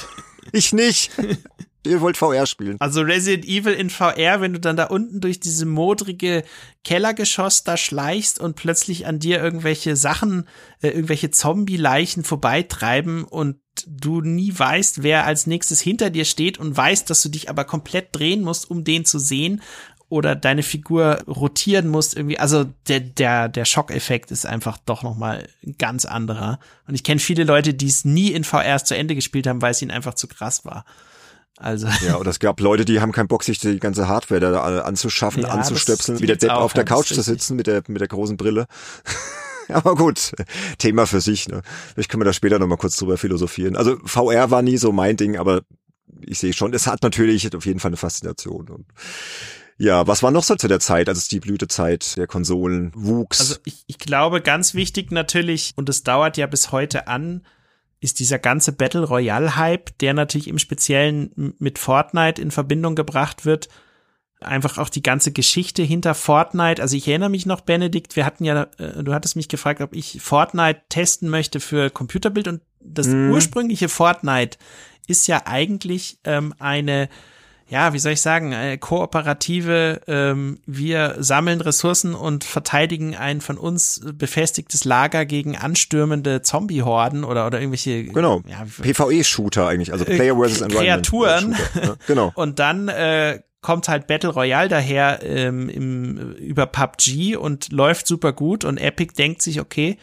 [0.54, 1.12] Ich nicht.
[1.88, 2.78] Ihr wollt VR spielen.
[2.80, 6.44] Also Resident Evil in VR, wenn du dann da unten durch diese modrige
[6.84, 10.48] Kellergeschoss da schleichst und plötzlich an dir irgendwelche Sachen,
[10.82, 16.76] äh, irgendwelche Zombie-Leichen vorbeitreiben und du nie weißt, wer als nächstes hinter dir steht und
[16.76, 19.62] weißt, dass du dich aber komplett drehen musst, um den zu sehen
[20.10, 22.40] oder deine Figur rotieren musst irgendwie.
[22.40, 26.60] Also der der der Schockeffekt ist einfach doch noch mal ein ganz anderer.
[26.88, 29.72] Und ich kenne viele Leute, die es nie in VR zu Ende gespielt haben, weil
[29.72, 30.86] es ihnen einfach zu krass war.
[31.58, 34.82] Also Ja, oder es gab Leute, die haben keinen Bock, sich die ganze Hardware da
[34.82, 38.02] anzuschaffen, Ja, anzustöpseln, wie der Depp auch, auf der Couch zu sitzen mit der, mit
[38.02, 38.68] der großen Brille.
[39.70, 40.32] Aber gut,
[40.78, 41.50] Thema für sich.
[41.50, 41.62] Ne?
[41.94, 43.76] Vielleicht können wir da später nochmal kurz drüber philosophieren.
[43.76, 45.62] Also VR war nie so mein Ding, aber
[46.22, 48.70] ich sehe schon, es hat natürlich auf jeden Fall eine Faszination.
[48.70, 48.86] Und
[49.78, 53.42] Ja, was war noch so zu der Zeit, als es die Blütezeit der Konsolen wuchs?
[53.42, 57.46] Also ich, ich glaube, ganz wichtig natürlich, und es dauert ja bis heute an,
[58.00, 63.46] ist dieser ganze Battle Royale Hype, der natürlich im Speziellen mit Fortnite in Verbindung gebracht
[63.46, 63.70] wird.
[64.40, 66.82] Einfach auch die ganze Geschichte hinter Fortnite.
[66.82, 69.96] Also ich erinnere mich noch, Benedikt, wir hatten ja, äh, du hattest mich gefragt, ob
[69.96, 73.32] ich Fortnite testen möchte für Computerbild und das mm.
[73.32, 74.60] ursprüngliche Fortnite
[75.08, 77.10] ist ja eigentlich ähm, eine
[77.70, 83.58] ja, wie soll ich sagen, eine kooperative, ähm, wir sammeln Ressourcen und verteidigen ein von
[83.58, 90.36] uns befestigtes Lager gegen anstürmende Zombie-Horden oder, oder irgendwelche Genau, ja, PvE-Shooter eigentlich, also Player
[90.38, 91.08] versus Environment.
[91.08, 91.56] Kreaturen.
[91.76, 92.32] Ja, genau.
[92.36, 98.32] und dann äh, kommt halt Battle Royale daher ähm, im, über PUBG und läuft super
[98.32, 99.98] gut und Epic denkt sich, okay,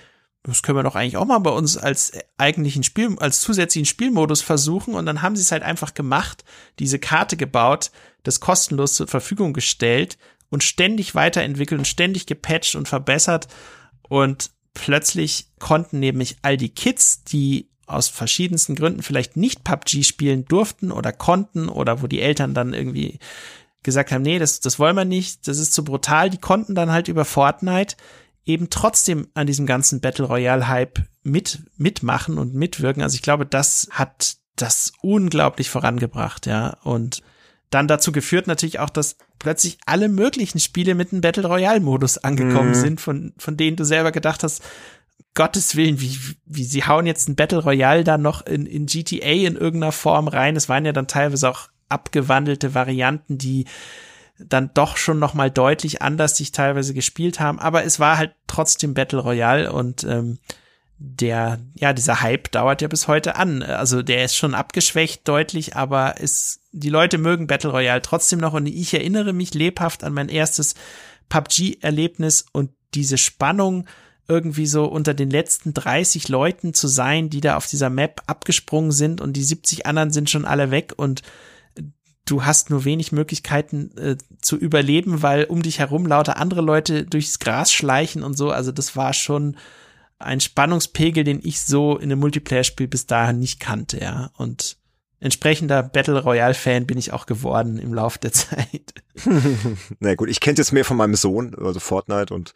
[0.47, 4.43] das können wir doch eigentlich auch mal bei uns als eigentlichen Spiel, als zusätzlichen Spielmodus
[4.43, 4.95] versuchen.
[4.95, 6.45] Und dann haben sie es halt einfach gemacht,
[6.79, 7.91] diese Karte gebaut,
[8.25, 10.19] das kostenlos zur Verfügung gestellt
[10.51, 13.49] und ständig weiterentwickelt und ständig gepatcht und verbessert.
[14.03, 20.45] Und plötzlich konnten nämlich all die Kids, die aus verschiedensten Gründen vielleicht nicht PUBG spielen
[20.45, 23.19] durften oder konnten oder wo die Eltern dann irgendwie
[23.83, 26.91] gesagt haben, nee, das, das wollen wir nicht, das ist zu brutal, die konnten dann
[26.91, 27.97] halt über Fortnite
[28.47, 33.03] eben trotzdem an diesem ganzen Battle Royale Hype mit, mitmachen und mitwirken.
[33.03, 36.77] Also ich glaube, das hat das unglaublich vorangebracht, ja.
[36.83, 37.23] Und
[37.71, 42.19] dann dazu geführt natürlich auch, dass plötzlich alle möglichen Spiele mit einem Battle Royale Modus
[42.19, 42.75] angekommen mhm.
[42.75, 44.63] sind, von, von denen du selber gedacht hast,
[45.35, 49.27] Gottes Willen, wie, wie sie hauen jetzt ein Battle Royale da noch in, in GTA
[49.27, 50.55] in irgendeiner Form rein.
[50.55, 53.67] Es waren ja dann teilweise auch abgewandelte Varianten, die
[54.39, 58.35] dann doch schon noch mal deutlich anders sich teilweise gespielt haben, aber es war halt
[58.47, 60.39] trotzdem Battle Royale und ähm,
[60.99, 63.63] der, ja, dieser Hype dauert ja bis heute an.
[63.63, 68.55] Also der ist schon abgeschwächt deutlich, aber es, die Leute mögen Battle Royale trotzdem noch
[68.55, 70.75] und ich erinnere mich lebhaft an mein erstes
[71.29, 73.87] PUBG-Erlebnis und diese Spannung,
[74.27, 78.93] irgendwie so unter den letzten 30 Leuten zu sein, die da auf dieser Map abgesprungen
[78.93, 81.23] sind und die 70 anderen sind schon alle weg und
[82.25, 87.05] du hast nur wenig Möglichkeiten äh, zu überleben, weil um dich herum lauter andere Leute
[87.05, 88.51] durchs Gras schleichen und so.
[88.51, 89.57] Also das war schon
[90.19, 94.31] ein Spannungspegel, den ich so in einem Multiplayer-Spiel bis dahin nicht kannte, ja.
[94.37, 94.79] Und
[95.21, 98.95] entsprechender Battle Royale-Fan bin ich auch geworden im Laufe der Zeit.
[100.01, 102.55] Na gut, ich kenne jetzt mehr von meinem Sohn, also Fortnite und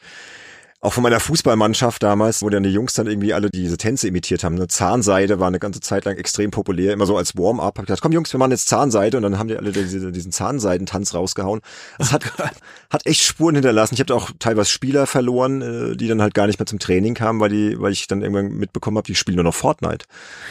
[0.80, 4.44] auch von meiner Fußballmannschaft damals, wo dann die Jungs dann irgendwie alle diese Tänze imitiert
[4.44, 4.54] haben.
[4.54, 4.68] Ne?
[4.68, 7.78] Zahnseide war eine ganze Zeit lang extrem populär, immer so als Warm-up.
[7.78, 10.12] Hab ich gedacht, komm Jungs, wir machen jetzt Zahnseide und dann haben die alle diese,
[10.12, 11.62] diesen Zahnseidentanz rausgehauen.
[11.98, 12.32] Das hat,
[12.90, 13.94] hat echt Spuren hinterlassen.
[13.94, 17.14] Ich habe auch teilweise Spieler verloren, äh, die dann halt gar nicht mehr zum Training
[17.14, 20.06] kamen, weil die, weil ich dann irgendwann mitbekommen habe, die spielen nur noch Fortnite.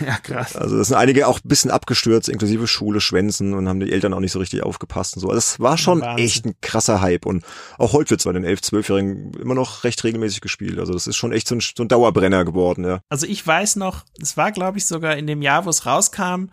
[0.06, 0.58] Ja, krass.
[0.58, 4.13] Also das sind einige auch ein bisschen abgestürzt, inklusive Schule, Schwänzen und haben die Eltern
[4.13, 5.28] auch nicht so richtig aufgepasst und so.
[5.30, 6.26] Also das war schon Wahnsinn.
[6.26, 7.46] echt ein krasser Hype und
[7.78, 10.80] auch heute wird zwar den 11-, 12-Jährigen immer noch recht regelmäßig gespielt.
[10.80, 13.02] Also das ist schon echt so ein, so ein Dauerbrenner geworden, ja.
[13.10, 16.48] Also ich weiß noch, es war glaube ich sogar in dem Jahr, wo es rauskam,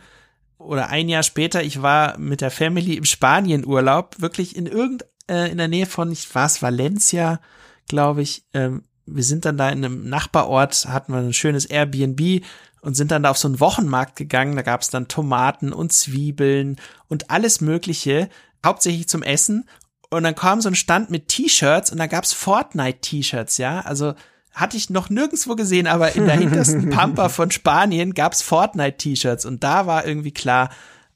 [0.58, 5.50] oder ein Jahr später, ich war mit der Family im Spanienurlaub, wirklich in irgend, äh,
[5.50, 7.40] in der Nähe von, ich war es Valencia,
[7.88, 8.44] glaube ich.
[8.54, 12.42] Ähm, wir sind dann da in einem Nachbarort, hatten wir ein schönes Airbnb
[12.80, 14.56] und sind dann da auf so einen Wochenmarkt gegangen.
[14.56, 16.76] Da gab es dann Tomaten und Zwiebeln
[17.08, 18.30] und alles Mögliche,
[18.64, 19.68] hauptsächlich zum Essen.
[20.14, 23.80] Und dann kam so ein Stand mit T-Shirts und da gab's Fortnite-T-Shirts, ja.
[23.80, 24.14] Also
[24.52, 29.64] hatte ich noch nirgendwo gesehen, aber in der hintersten Pampa von Spanien gab's Fortnite-T-Shirts und
[29.64, 30.70] da war irgendwie klar,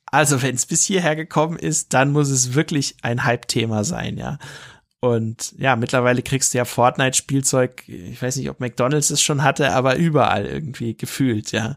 [0.07, 4.39] also wenn es bis hierher gekommen ist, dann muss es wirklich ein Hype-Thema sein, ja.
[5.01, 9.73] Und ja, mittlerweile kriegst du ja Fortnite-Spielzeug, ich weiß nicht, ob McDonalds es schon hatte,
[9.73, 11.77] aber überall irgendwie gefühlt, ja.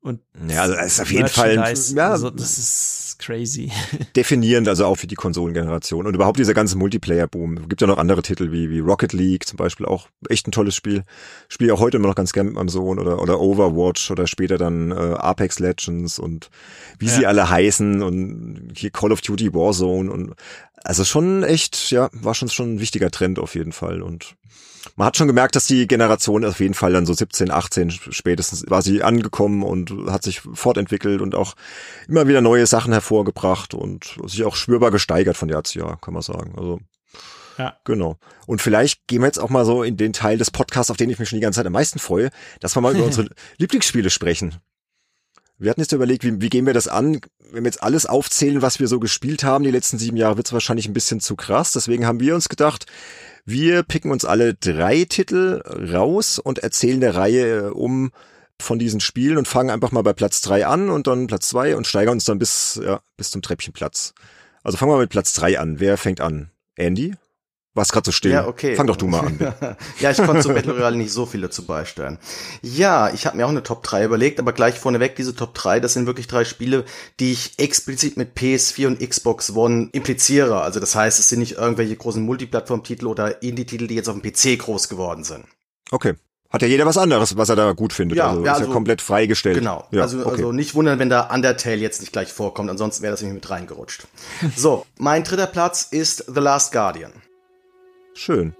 [0.00, 3.70] Und ja, also es ist auf jeden Fall, ja, also das ist crazy.
[4.16, 6.06] Definierend, also auch für die Konsolengeneration.
[6.06, 7.68] Und überhaupt dieser ganze Multiplayer-Boom.
[7.68, 10.74] Gibt ja noch andere Titel wie, wie Rocket League zum Beispiel, auch echt ein tolles
[10.74, 11.04] Spiel.
[11.48, 14.58] Spiele auch heute immer noch ganz gern mit meinem Sohn oder, oder Overwatch oder später
[14.58, 16.50] dann äh, Apex Legends und
[16.98, 17.12] wie ja.
[17.12, 20.34] sie alle heißen und hier Call of Duty Warzone und
[20.84, 24.36] also schon echt, ja, war schon schon ein wichtiger Trend auf jeden Fall und
[24.98, 28.64] man hat schon gemerkt, dass die Generation auf jeden Fall dann so 17, 18 spätestens
[28.68, 31.54] war sie angekommen und hat sich fortentwickelt und auch
[32.08, 36.14] immer wieder neue Sachen hervorgebracht und sich auch spürbar gesteigert von Jahr zu Jahr, kann
[36.14, 36.54] man sagen.
[36.56, 36.80] Also
[37.58, 37.76] ja.
[37.84, 38.16] Genau.
[38.46, 41.10] Und vielleicht gehen wir jetzt auch mal so in den Teil des Podcasts, auf den
[41.10, 44.10] ich mich schon die ganze Zeit am meisten freue, dass wir mal über unsere Lieblingsspiele
[44.10, 44.56] sprechen.
[45.58, 47.20] Wir hatten jetzt überlegt, wie, wie gehen wir das an?
[47.52, 50.48] Wenn wir jetzt alles aufzählen, was wir so gespielt haben die letzten sieben Jahre, wird
[50.48, 51.72] es wahrscheinlich ein bisschen zu krass.
[51.72, 52.86] Deswegen haben wir uns gedacht,
[53.48, 58.10] wir picken uns alle drei Titel raus und erzählen der Reihe äh, um
[58.60, 61.74] von diesen Spielen und fangen einfach mal bei Platz drei an und dann Platz zwei
[61.74, 64.12] und steigern uns dann bis, ja, bis zum Treppchenplatz.
[64.62, 65.80] Also fangen wir mit Platz drei an.
[65.80, 66.50] Wer fängt an?
[66.74, 67.14] Andy?
[67.78, 68.32] Was gerade so still.
[68.32, 68.74] Ja, okay.
[68.74, 69.38] Fang doch du mal an.
[70.00, 72.18] ja, ich konnte zu Battle Royale nicht so viel dazu beisteuern.
[72.60, 75.78] Ja, ich habe mir auch eine Top 3 überlegt, aber gleich vorneweg, diese Top 3,
[75.78, 76.84] das sind wirklich drei Spiele,
[77.20, 80.60] die ich explizit mit PS4 und Xbox One impliziere.
[80.62, 84.28] Also das heißt, es sind nicht irgendwelche großen Multiplattform-Titel oder Indie-Titel, die jetzt auf dem
[84.28, 85.44] PC groß geworden sind.
[85.92, 86.14] Okay.
[86.50, 88.18] Hat ja jeder was anderes, was er da gut findet.
[88.18, 89.58] Ja, also ja, ist ja also- komplett freigestellt.
[89.58, 89.86] Genau.
[89.90, 90.30] Ja, also, okay.
[90.30, 93.50] also nicht wundern, wenn da Undertale jetzt nicht gleich vorkommt, ansonsten wäre das nämlich mit
[93.50, 94.06] reingerutscht.
[94.56, 97.12] so, mein dritter Platz ist The Last Guardian.
[98.18, 98.52] Schön.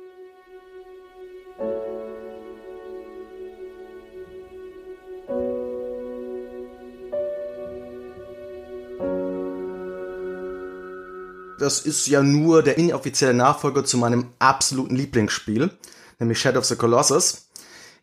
[11.58, 15.76] Das ist ja nur der inoffizielle Nachfolger zu meinem absoluten Lieblingsspiel,
[16.20, 17.48] nämlich Shadow of the Colossus.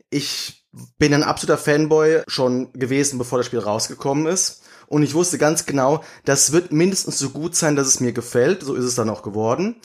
[0.09, 4.63] Ich bin ein absoluter Fanboy schon gewesen, bevor das Spiel rausgekommen ist.
[4.87, 8.61] Und ich wusste ganz genau, das wird mindestens so gut sein, dass es mir gefällt.
[8.63, 9.77] So ist es dann auch geworden.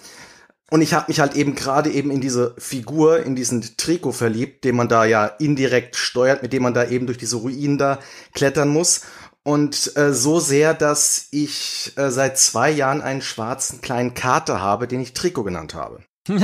[0.70, 4.64] Und ich habe mich halt eben gerade eben in diese Figur, in diesen Trikot verliebt,
[4.64, 7.98] den man da ja indirekt steuert, mit dem man da eben durch diese Ruinen da
[8.34, 9.02] klettern muss.
[9.42, 14.86] Und äh, so sehr, dass ich äh, seit zwei Jahren einen schwarzen kleinen Kater habe,
[14.86, 16.04] den ich Trikot genannt habe.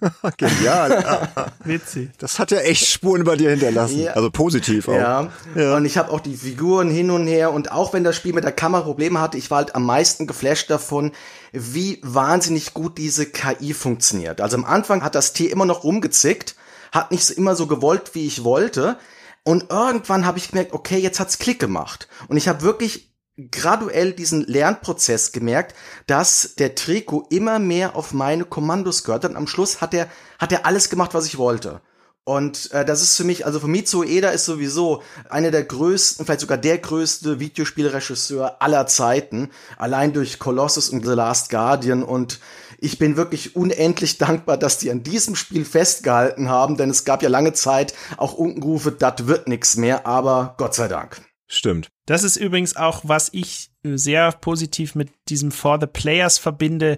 [0.36, 1.28] Genial.
[1.64, 2.10] Witzig.
[2.18, 4.00] Das hat ja echt Spuren bei dir hinterlassen.
[4.00, 4.12] Ja.
[4.12, 4.94] Also positiv auch.
[4.94, 5.30] Ja.
[5.54, 5.76] Ja.
[5.76, 8.44] Und ich habe auch die Figuren hin und her und auch wenn das Spiel mit
[8.44, 11.12] der Kamera Probleme hatte, ich war halt am meisten geflasht davon,
[11.52, 14.40] wie wahnsinnig gut diese KI funktioniert.
[14.40, 16.54] Also am Anfang hat das Tier immer noch rumgezickt,
[16.92, 18.96] hat nicht so immer so gewollt, wie ich wollte.
[19.42, 22.08] Und irgendwann habe ich gemerkt, okay, jetzt hat's Klick gemacht.
[22.28, 23.09] Und ich habe wirklich
[23.50, 25.74] graduell diesen Lernprozess gemerkt,
[26.06, 30.52] dass der Trikot immer mehr auf meine Kommandos gehört und am Schluss hat er hat
[30.52, 31.80] er alles gemacht, was ich wollte.
[32.24, 36.24] Und äh, das ist für mich, also für Mitsuo Eda ist sowieso einer der größten,
[36.24, 42.02] vielleicht sogar der größte Videospielregisseur aller Zeiten, allein durch Colossus und The Last Guardian.
[42.02, 42.38] Und
[42.78, 47.22] ich bin wirklich unendlich dankbar, dass die an diesem Spiel festgehalten haben, denn es gab
[47.22, 51.20] ja lange Zeit auch Unkenrufe, das wird nix mehr, aber Gott sei Dank.
[51.52, 51.88] Stimmt.
[52.06, 56.96] Das ist übrigens auch, was ich sehr positiv mit diesem For the Players verbinde,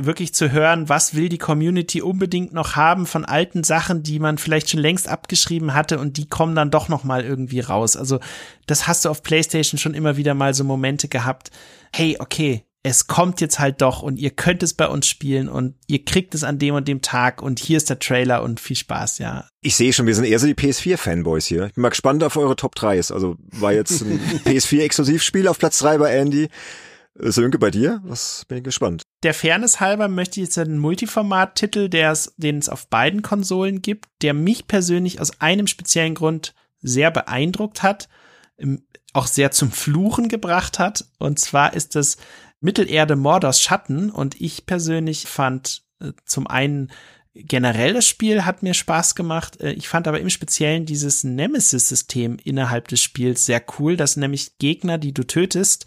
[0.00, 4.38] wirklich zu hören, was will die Community unbedingt noch haben von alten Sachen, die man
[4.38, 7.94] vielleicht schon längst abgeschrieben hatte und die kommen dann doch noch mal irgendwie raus.
[7.94, 8.20] Also
[8.66, 11.50] das hast du auf PlayStation schon immer wieder mal so Momente gehabt.
[11.92, 15.74] Hey, okay, es kommt jetzt halt doch und ihr könnt es bei uns spielen und
[15.88, 18.76] ihr kriegt es an dem und dem Tag und hier ist der Trailer und viel
[18.76, 19.48] Spaß, ja.
[19.60, 21.66] Ich sehe schon, wir sind eher so die PS4-Fanboys hier.
[21.66, 23.12] Ich bin mal gespannt auf eure Top 3s.
[23.12, 26.48] Also war jetzt ein PS4-Exklusivspiel auf Platz 3 bei Andy.
[27.20, 28.00] Sönke, bei dir?
[28.04, 29.02] Was bin ich gespannt.
[29.24, 34.34] der Fairness halber möchte ich jetzt einen Multiformat-Titel, den es auf beiden Konsolen gibt, der
[34.34, 38.08] mich persönlich aus einem speziellen Grund sehr beeindruckt hat,
[39.14, 41.06] auch sehr zum Fluchen gebracht hat.
[41.18, 42.18] Und zwar ist es
[42.60, 44.10] Mittelerde Mordors Schatten.
[44.10, 46.90] Und ich persönlich fand äh, zum einen
[47.34, 49.60] generell das Spiel hat mir Spaß gemacht.
[49.60, 54.58] Äh, Ich fand aber im Speziellen dieses Nemesis-System innerhalb des Spiels sehr cool, dass nämlich
[54.58, 55.86] Gegner, die du tötest,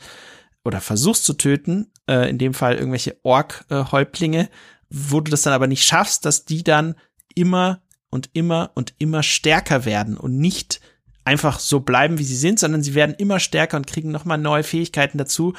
[0.63, 4.49] oder versuchst zu töten, äh, in dem Fall irgendwelche Ork-Häuptlinge,
[4.89, 6.95] wo du das dann aber nicht schaffst, dass die dann
[7.33, 10.81] immer und immer und immer stärker werden und nicht
[11.23, 14.63] einfach so bleiben, wie sie sind, sondern sie werden immer stärker und kriegen nochmal neue
[14.63, 15.53] Fähigkeiten dazu.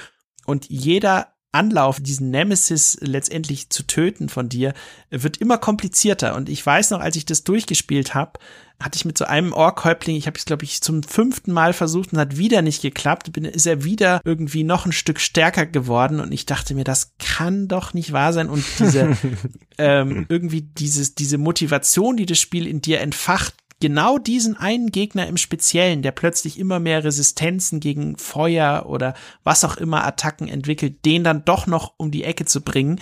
[0.47, 4.73] Und jeder Anlauf, diesen Nemesis letztendlich zu töten von dir,
[5.11, 6.35] wird immer komplizierter.
[6.35, 8.41] Und ich weiß noch, als ich das durchgespielt habe,
[8.83, 12.13] hatte ich mit so einem Ork-Häuptling, ich habe es, glaube ich, zum fünften Mal versucht
[12.13, 16.21] und hat wieder nicht geklappt, bin, ist er wieder irgendwie noch ein Stück stärker geworden
[16.21, 18.49] und ich dachte mir, das kann doch nicht wahr sein.
[18.49, 19.17] Und diese,
[19.79, 25.27] ähm, irgendwie dieses, diese Motivation, die das Spiel in dir entfacht, genau diesen einen Gegner
[25.27, 31.05] im Speziellen, der plötzlich immer mehr Resistenzen gegen Feuer oder was auch immer Attacken entwickelt,
[31.05, 33.01] den dann doch noch um die Ecke zu bringen,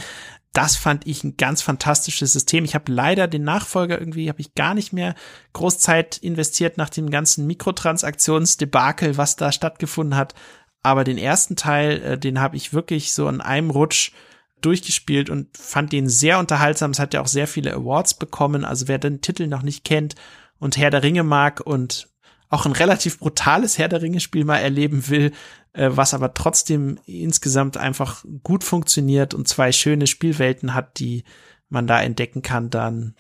[0.55, 2.65] das fand ich ein ganz fantastisches System.
[2.65, 5.15] Ich habe leider den Nachfolger irgendwie, habe ich gar nicht mehr
[5.53, 10.35] groß Zeit investiert nach dem ganzen Mikrotransaktionsdebakel, was da stattgefunden hat.
[10.83, 14.13] Aber den ersten Teil, äh, den habe ich wirklich so in einem Rutsch
[14.63, 16.93] durchgespielt und fand den sehr unterhaltsam.
[16.93, 18.65] Es hat ja auch sehr viele Awards bekommen.
[18.65, 20.15] Also wer den Titel noch nicht kennt
[20.61, 22.09] und Herr der Ringe mag und
[22.49, 25.33] auch ein relativ brutales Herr der Ringe-Spiel mal erleben will,
[25.73, 31.25] äh, was aber trotzdem insgesamt einfach gut funktioniert und zwei schöne Spielwelten hat, die
[31.69, 33.15] man da entdecken kann, dann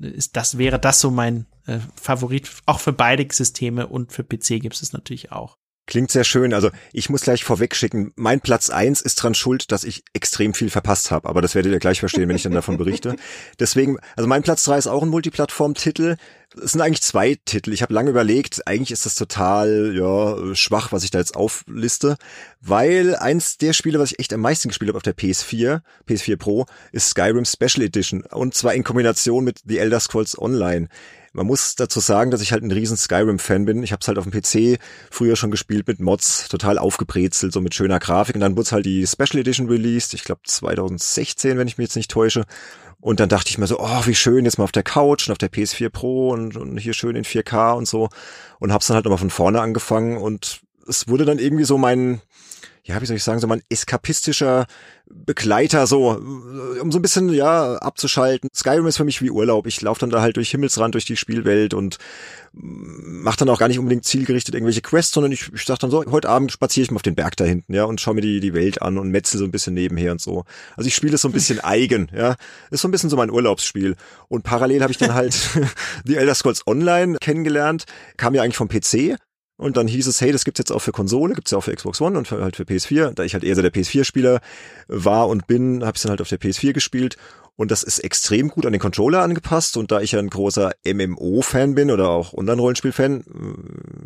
[0.00, 2.50] ist das wäre das so mein äh, Favorit.
[2.66, 5.58] Auch für beide Systeme und für PC gibt es natürlich auch.
[5.86, 6.54] Klingt sehr schön.
[6.54, 10.54] Also ich muss gleich vorweg schicken, mein Platz eins ist dran schuld, dass ich extrem
[10.54, 11.28] viel verpasst habe.
[11.28, 13.16] Aber das werdet ihr gleich verstehen, wenn ich dann davon berichte.
[13.58, 16.16] Deswegen, also mein Platz drei ist auch ein Multiplattform-Titel.
[16.62, 17.72] Es sind eigentlich zwei Titel.
[17.72, 22.16] Ich habe lange überlegt, eigentlich ist das total ja, schwach, was ich da jetzt aufliste.
[22.60, 26.36] Weil eins der Spiele, was ich echt am meisten gespielt habe auf der PS4, PS4
[26.36, 28.22] Pro, ist Skyrim Special Edition.
[28.22, 30.88] Und zwar in Kombination mit The Elder Scrolls Online.
[31.34, 33.82] Man muss dazu sagen, dass ich halt ein riesen Skyrim-Fan bin.
[33.82, 34.78] Ich habe es halt auf dem PC
[35.10, 38.34] früher schon gespielt mit Mods, total aufgebrezelt, so mit schöner Grafik.
[38.34, 41.96] Und dann wurde halt die Special Edition released, ich glaube 2016, wenn ich mich jetzt
[41.96, 42.44] nicht täusche.
[43.00, 45.32] Und dann dachte ich mir so, oh, wie schön, jetzt mal auf der Couch und
[45.32, 48.10] auf der PS4 Pro und, und hier schön in 4K und so.
[48.60, 52.20] Und hab's dann halt nochmal von vorne angefangen und es wurde dann irgendwie so mein,
[52.84, 54.66] ja, wie soll ich sagen, so mein eskapistischer
[55.06, 58.48] Begleiter, so, um so ein bisschen, ja, abzuschalten.
[58.52, 59.68] Skyrim ist für mich wie Urlaub.
[59.68, 61.98] Ich laufe dann da halt durch Himmelsrand, durch die Spielwelt und
[62.52, 66.04] mache dann auch gar nicht unbedingt zielgerichtet irgendwelche Quests, sondern ich, ich sag dann so,
[66.10, 68.40] heute Abend spaziere ich mal auf den Berg da hinten, ja, und schaue mir die,
[68.40, 70.44] die Welt an und metzel so ein bisschen nebenher und so.
[70.76, 72.34] Also ich spiele es so ein bisschen eigen, ja.
[72.70, 73.94] Ist so ein bisschen so mein Urlaubsspiel.
[74.28, 75.38] Und parallel habe ich dann halt
[76.04, 77.84] die Elder Scrolls Online kennengelernt,
[78.16, 79.18] kam ja eigentlich vom PC
[79.56, 81.74] und dann hieß es, hey, das gibt's jetzt auch für Konsole, gibt's ja auch für
[81.74, 83.12] Xbox One und für, halt für PS4.
[83.12, 84.40] Da ich halt eher so der PS4-Spieler
[84.88, 87.16] war und bin, habe ich dann halt auf der PS4 gespielt.
[87.54, 89.76] Und das ist extrem gut an den Controller angepasst.
[89.76, 93.24] Und da ich ja ein großer MMO-Fan bin oder auch Online-Rollenspiel-Fan,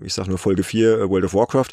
[0.02, 1.70] ich sag nur Folge 4 äh, World of Warcraft,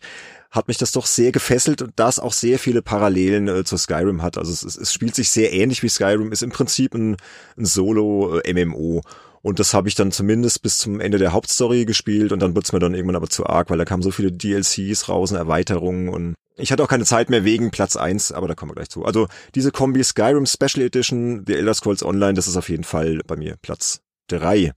[0.52, 4.22] hat mich das doch sehr gefesselt und das auch sehr viele Parallelen äh, zu Skyrim
[4.22, 4.38] hat.
[4.38, 7.18] Also es, es, spielt sich sehr ähnlich wie Skyrim, ist im Prinzip ein,
[7.58, 9.00] ein Solo-MMO.
[9.00, 9.02] Äh,
[9.44, 12.66] und das habe ich dann zumindest bis zum Ende der Hauptstory gespielt und dann wurde
[12.66, 15.38] es mir dann irgendwann aber zu arg, weil da kamen so viele DLCs raus und
[15.38, 18.76] Erweiterungen und ich hatte auch keine Zeit mehr wegen Platz eins, aber da kommen wir
[18.76, 19.06] gleich zu.
[19.06, 23.22] Also diese Kombi Skyrim Special Edition, The Elder Scrolls Online, das ist auf jeden Fall
[23.28, 24.72] bei mir Platz drei.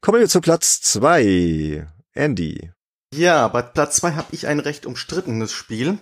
[0.00, 1.86] Kommen wir zu Platz zwei.
[2.12, 2.70] Andy.
[3.14, 5.98] Ja, bei Platz zwei habe ich ein recht umstrittenes Spiel.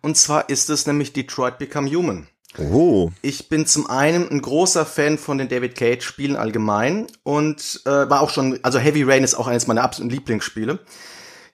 [0.00, 2.28] Und zwar ist es nämlich Detroit Become Human.
[2.58, 3.10] Oh.
[3.22, 7.90] Ich bin zum einen ein großer Fan von den David Cage Spielen allgemein und äh,
[7.90, 10.78] war auch schon, also Heavy Rain ist auch eines meiner absoluten Lieblingsspiele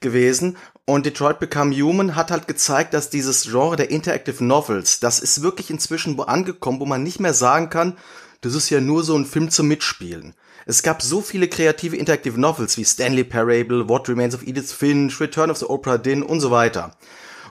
[0.01, 0.57] gewesen.
[0.85, 5.43] Und Detroit Become Human hat halt gezeigt, dass dieses Genre der Interactive Novels, das ist
[5.43, 7.97] wirklich inzwischen wo angekommen, wo man nicht mehr sagen kann,
[8.41, 10.35] das ist ja nur so ein Film zum Mitspielen.
[10.67, 15.21] Es gab so viele kreative Interactive Novels wie Stanley Parable, What Remains of Edith Finch,
[15.21, 16.97] Return of the Oprah Din und so weiter.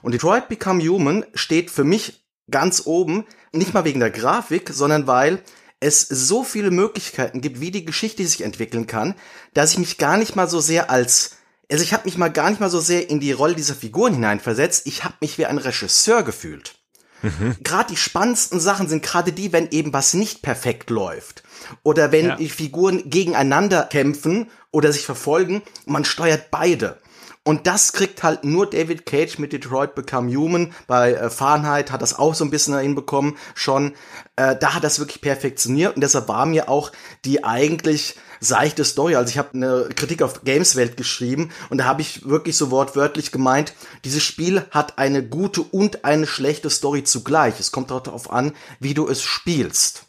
[0.02, 2.21] Und Detroit Become Human steht für mich
[2.52, 5.42] ganz oben, nicht mal wegen der Grafik, sondern weil
[5.80, 9.16] es so viele Möglichkeiten gibt, wie die Geschichte sich entwickeln kann,
[9.52, 11.36] dass ich mich gar nicht mal so sehr als
[11.70, 14.12] also ich habe mich mal gar nicht mal so sehr in die Rolle dieser Figuren
[14.12, 16.74] hineinversetzt, ich habe mich wie ein Regisseur gefühlt.
[17.22, 17.56] Mhm.
[17.62, 21.42] Gerade die spannendsten Sachen sind gerade die, wenn eben was nicht perfekt läuft.
[21.82, 22.36] Oder wenn ja.
[22.36, 26.98] die Figuren gegeneinander kämpfen oder sich verfolgen, man steuert beide.
[27.44, 30.72] Und das kriegt halt nur David Cage mit Detroit Become Human.
[30.86, 33.94] Bei äh, Fahrenheit hat das auch so ein bisschen hinbekommen schon.
[34.36, 36.92] Äh, da hat das wirklich perfektioniert und deshalb war mir auch
[37.24, 39.16] die eigentlich seichte Story.
[39.16, 43.32] Also ich habe eine Kritik auf Gameswelt geschrieben und da habe ich wirklich so wortwörtlich
[43.32, 43.74] gemeint,
[44.04, 47.58] dieses Spiel hat eine gute und eine schlechte Story zugleich.
[47.58, 50.04] Es kommt darauf an, wie du es spielst.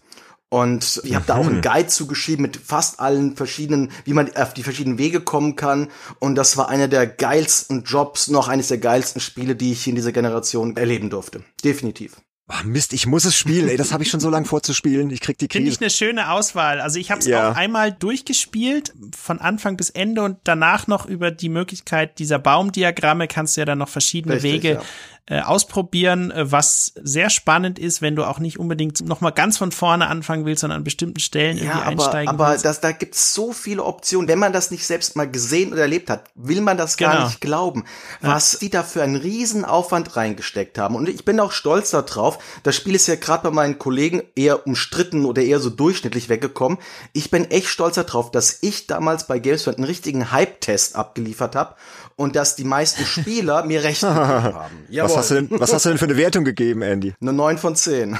[0.54, 1.62] Und ich habe da auch einen mhm.
[1.62, 5.88] Guide zugeschrieben mit fast allen verschiedenen, wie man auf die verschiedenen Wege kommen kann.
[6.20, 9.96] Und das war einer der geilsten Jobs, noch eines der geilsten Spiele, die ich in
[9.96, 11.44] dieser Generation erleben durfte.
[11.64, 12.18] Definitiv.
[12.50, 15.10] Oh Mist, ich muss es spielen, ey, das habe ich schon so lange vorzuspielen.
[15.10, 15.64] Ich krieg die Krise.
[15.64, 16.82] Finde ich eine schöne Auswahl.
[16.82, 17.50] Also ich habe es ja.
[17.50, 23.28] auch einmal durchgespielt, von Anfang bis Ende und danach noch über die Möglichkeit dieser Baumdiagramme
[23.28, 24.82] kannst du ja dann noch verschiedene Richtig, Wege ja
[25.26, 29.72] äh, ausprobieren, äh, was sehr spannend ist, wenn du auch nicht unbedingt nochmal ganz von
[29.72, 32.66] vorne anfangen willst, sondern an bestimmten Stellen ja, irgendwie aber, einsteigen aber willst.
[32.66, 34.28] Das, da gibt's so viele Optionen.
[34.28, 37.12] Wenn man das nicht selbst mal gesehen oder erlebt hat, will man das genau.
[37.12, 37.86] gar nicht glauben,
[38.20, 38.60] was ja.
[38.60, 40.96] die da für einen riesen Aufwand reingesteckt haben.
[40.96, 42.38] Und ich bin auch stolz darauf.
[42.64, 46.80] Das Spiel ist ja gerade bei meinen Kollegen eher umstritten oder eher so durchschnittlich weggekommen.
[47.14, 51.76] Ich bin echt stolz darauf, dass ich damals bei Gamesfund einen richtigen Hype-Test abgeliefert habe
[52.16, 54.16] und dass die meisten Spieler mir recht gegeben
[54.54, 54.78] haben.
[54.92, 57.14] Was hast, du denn, was hast du denn für eine Wertung gegeben, Andy?
[57.22, 58.18] Eine 9 von 10.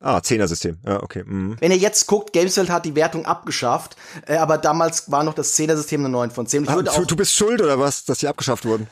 [0.00, 0.78] Ah, Zehner-System.
[0.86, 1.24] Ja, okay.
[1.26, 1.56] Mhm.
[1.58, 3.96] Wenn ihr jetzt guckt, Gameswelt hat die Wertung abgeschafft,
[4.26, 6.64] äh, aber damals war noch das Zehner-System eine 9 von 10.
[6.64, 8.86] Ich ah, würde du, du bist schuld oder was, dass die abgeschafft wurden?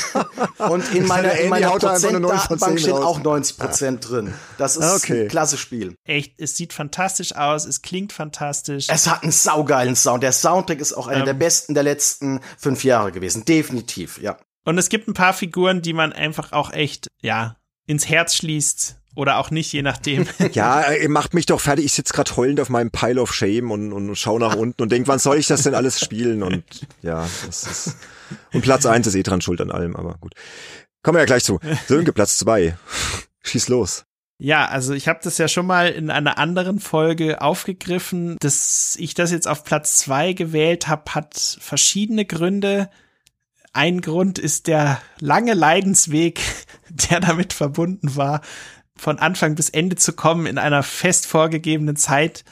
[0.58, 4.08] Und in meiner, in meiner Prozentdatenbank steht auch 90 Prozent ah.
[4.08, 4.34] drin.
[4.58, 5.22] Das ist ah, okay.
[5.22, 5.96] ein klasse Spiel.
[6.04, 8.88] Echt, es sieht fantastisch aus, es klingt fantastisch.
[8.90, 10.22] Es hat einen saugeilen Sound.
[10.22, 11.26] Der Soundtrack ist auch einer ähm.
[11.26, 13.46] der besten der letzten fünf Jahre gewesen.
[13.46, 14.36] Definitiv, ja.
[14.66, 18.96] Und es gibt ein paar Figuren, die man einfach auch echt, ja, ins Herz schließt
[19.16, 20.26] Oder auch nicht, je nachdem.
[20.52, 21.84] Ja, ihr macht mich doch fertig.
[21.84, 24.92] Ich sitze gerade heulend auf meinem Pile of Shame und, und schau nach unten und
[24.92, 26.42] denk, wann soll ich das denn alles spielen?
[26.42, 26.64] Und
[27.02, 27.96] ja, das ist.
[28.52, 30.34] Und Platz eins ist eh dran schuld an allem, aber gut.
[31.02, 31.60] Kommen wir ja gleich zu.
[31.86, 32.76] Sönke, Platz zwei.
[33.42, 34.04] Schieß los.
[34.38, 38.36] Ja, also ich habe das ja schon mal in einer anderen Folge aufgegriffen.
[38.40, 42.90] Dass ich das jetzt auf Platz zwei gewählt habe, hat verschiedene Gründe.
[43.72, 46.40] Ein Grund ist der lange Leidensweg,
[46.88, 48.40] der damit verbunden war,
[48.96, 52.44] von Anfang bis Ende zu kommen in einer fest vorgegebenen Zeit.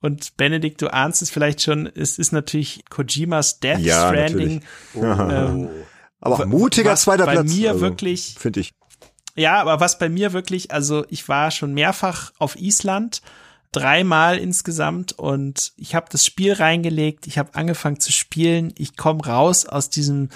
[0.00, 4.62] Und Benedikt, du ahnst es vielleicht schon, es ist natürlich Kojimas Death Ja, Stranding.
[4.94, 5.68] natürlich.
[6.20, 7.52] Aber auch mutiger was zweiter bei Platz.
[7.52, 8.72] mir also, wirklich- Finde ich.
[9.34, 13.22] Ja, aber was bei mir wirklich, also ich war schon mehrfach auf Island,
[13.72, 19.24] dreimal insgesamt und ich habe das Spiel reingelegt, ich habe angefangen zu spielen, ich komme
[19.24, 20.28] raus aus diesem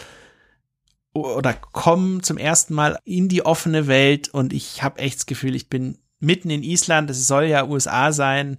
[1.24, 5.54] oder komme zum ersten Mal in die offene Welt und ich habe echt das Gefühl,
[5.54, 8.58] ich bin mitten in Island, es soll ja USA sein.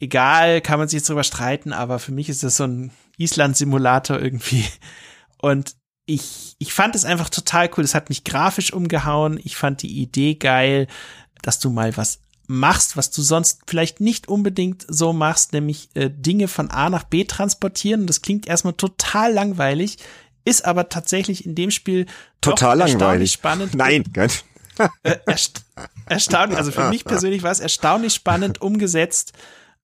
[0.00, 4.18] Egal, kann man sich jetzt drüber streiten, aber für mich ist das so ein Island-Simulator
[4.20, 4.64] irgendwie.
[5.38, 5.76] Und
[6.06, 7.84] ich, ich fand es einfach total cool.
[7.84, 9.38] Es hat mich grafisch umgehauen.
[9.42, 10.88] Ich fand die Idee geil,
[11.42, 16.10] dass du mal was machst, was du sonst vielleicht nicht unbedingt so machst, nämlich äh,
[16.10, 18.06] Dinge von A nach B transportieren.
[18.06, 19.98] Das klingt erstmal total langweilig,
[20.44, 22.06] ist aber tatsächlich in dem Spiel
[22.40, 23.32] Total erstaunlich langweilig.
[23.32, 23.74] spannend.
[23.74, 24.44] Nein, ganz.
[25.02, 25.64] Äh, erst
[26.06, 29.32] erstaunlich, also für mich persönlich war es erstaunlich spannend umgesetzt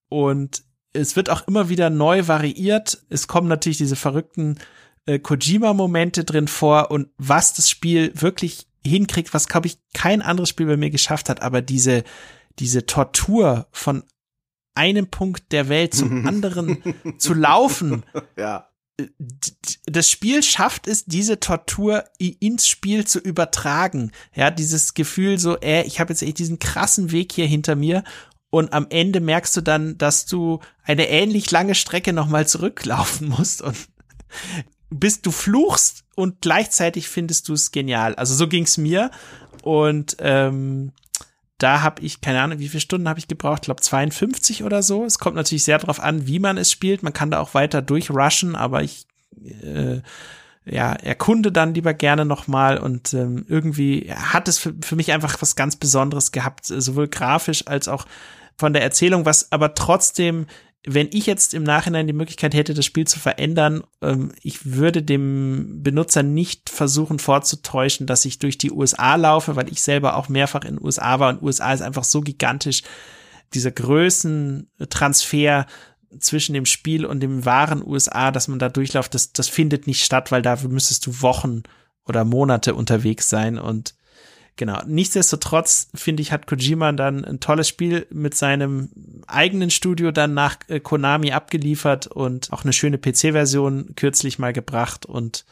[0.09, 3.03] und es wird auch immer wieder neu variiert.
[3.09, 4.57] Es kommen natürlich diese verrückten
[5.05, 10.49] äh, Kojima-Momente drin vor und was das Spiel wirklich hinkriegt, was glaube ich kein anderes
[10.49, 12.03] Spiel bei mir geschafft hat, aber diese
[12.57, 14.03] diese Tortur von
[14.75, 16.81] einem Punkt der Welt zum anderen
[17.17, 18.03] zu laufen,
[18.37, 18.68] Ja.
[19.85, 24.11] Das Spiel schafft es, diese Tortur ins Spiel zu übertragen.
[24.33, 28.03] Ja, dieses Gefühl so, äh, ich habe jetzt echt diesen krassen Weg hier hinter mir
[28.49, 33.61] und am Ende merkst du dann, dass du eine ähnlich lange Strecke nochmal zurücklaufen musst
[33.61, 33.77] und
[34.89, 38.15] bist du fluchst und gleichzeitig findest du es genial.
[38.15, 39.11] Also so ging's mir
[39.63, 40.91] und ähm,
[41.59, 43.59] da habe ich keine Ahnung, wie viele Stunden habe ich gebraucht?
[43.59, 45.05] Ich glaube 52 oder so.
[45.05, 47.03] Es kommt natürlich sehr darauf an, wie man es spielt.
[47.03, 49.05] Man kann da auch weiter durchrushen, aber ich
[49.63, 50.01] äh,
[50.65, 55.41] ja, erkunde dann lieber gerne nochmal und ähm, irgendwie hat es für, für mich einfach
[55.41, 58.05] was ganz Besonderes gehabt, sowohl grafisch als auch
[58.57, 60.47] von der Erzählung, was aber trotzdem,
[60.85, 65.03] wenn ich jetzt im Nachhinein die Möglichkeit hätte, das Spiel zu verändern, ähm, ich würde
[65.03, 70.29] dem Benutzer nicht versuchen vorzutäuschen, dass ich durch die USA laufe, weil ich selber auch
[70.29, 72.83] mehrfach in USA war und USA ist einfach so gigantisch.
[73.53, 75.65] Dieser Größentransfer
[76.19, 80.03] zwischen dem Spiel und dem wahren USA, dass man da durchläuft, das, das findet nicht
[80.03, 81.63] statt, weil dafür müsstest du Wochen
[82.05, 83.95] oder Monate unterwegs sein und
[84.59, 84.79] genau.
[84.85, 88.89] Nichtsdestotrotz finde ich, hat Kojima dann ein tolles Spiel mit seinem
[89.25, 95.07] eigenen Studio dann nach äh, Konami abgeliefert und auch eine schöne PC-Version kürzlich mal gebracht
[95.07, 95.45] und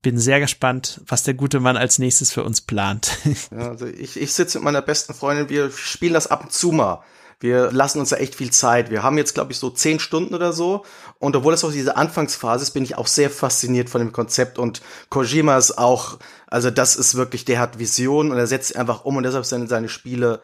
[0.00, 3.18] bin sehr gespannt, was der gute Mann als nächstes für uns plant.
[3.50, 6.72] Ja, also ich, ich sitze mit meiner besten Freundin, wir spielen das ab und zu
[6.72, 7.02] mal.
[7.42, 8.90] Wir lassen uns da echt viel Zeit.
[8.90, 10.84] Wir haben jetzt, glaube ich, so zehn Stunden oder so.
[11.18, 14.58] Und obwohl das auch diese Anfangsphase ist, bin ich auch sehr fasziniert von dem Konzept.
[14.58, 18.76] Und Kojima ist auch, also das ist wirklich, der hat Visionen und er setzt sie
[18.76, 20.40] einfach um und deshalb sind seine Spiele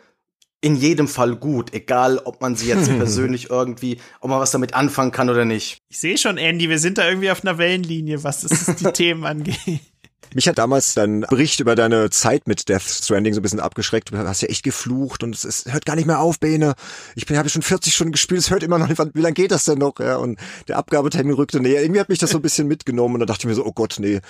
[0.61, 1.73] in jedem Fall gut.
[1.73, 5.79] Egal, ob man sie jetzt persönlich irgendwie, ob man was damit anfangen kann oder nicht.
[5.89, 9.25] Ich sehe schon, Andy, wir sind da irgendwie auf einer Wellenlinie, was das, die Themen
[9.25, 9.81] angeht.
[10.35, 14.13] Mich hat damals dein Bericht über deine Zeit mit Death Stranding so ein bisschen abgeschreckt.
[14.13, 16.75] Du hast ja echt geflucht und es, es hört gar nicht mehr auf, Bene.
[17.15, 19.01] Ich bin, habe schon 40 Stunden gespielt, es hört immer noch nicht.
[19.15, 19.99] Wie lange geht das denn noch?
[20.01, 21.83] Ja, und der Abgabetermin rückte näher.
[21.83, 23.73] Irgendwie hat mich das so ein bisschen mitgenommen und da dachte ich mir so, oh
[23.73, 24.21] Gott, nee.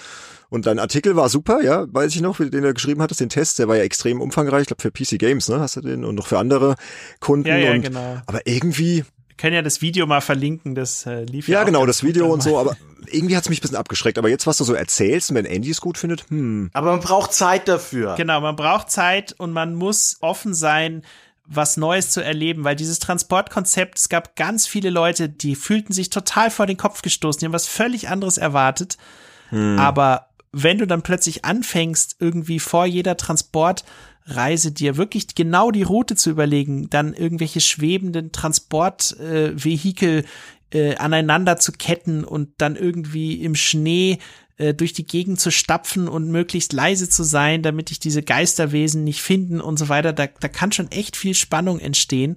[0.50, 3.58] Und dein Artikel war super, ja, weiß ich noch, den du geschrieben hattest, den Test,
[3.58, 6.14] der war ja extrem umfangreich, ich glaube für PC Games, ne, hast du den und
[6.14, 6.76] noch für andere
[7.20, 7.48] Kunden.
[7.48, 8.18] Ja, ja, und, genau.
[8.26, 9.04] Aber irgendwie,
[9.38, 12.32] können ja das Video mal verlinken, das äh, lief ja ja auch genau, das Video
[12.32, 12.76] und so, aber
[13.06, 14.18] irgendwie hat's mich ein bisschen abgeschreckt.
[14.18, 17.00] Aber jetzt, was du so erzählst, und wenn Andy es gut findet, hm, Aber man
[17.00, 18.14] braucht Zeit dafür.
[18.16, 21.02] Genau, man braucht Zeit und man muss offen sein,
[21.46, 26.10] was Neues zu erleben, weil dieses Transportkonzept, es gab ganz viele Leute, die fühlten sich
[26.10, 28.98] total vor den Kopf gestoßen, die haben was völlig anderes erwartet.
[29.50, 33.16] Aber wenn du dann plötzlich anfängst, irgendwie vor jeder
[34.28, 40.24] Transportreise dir wirklich genau die Route zu überlegen, dann irgendwelche schwebenden Transportvehikel
[40.72, 44.18] äh, äh, aneinander zu ketten und dann irgendwie im Schnee
[44.58, 49.02] äh, durch die Gegend zu stapfen und möglichst leise zu sein, damit ich diese Geisterwesen
[49.02, 52.36] nicht finden und so weiter, da, da kann schon echt viel Spannung entstehen.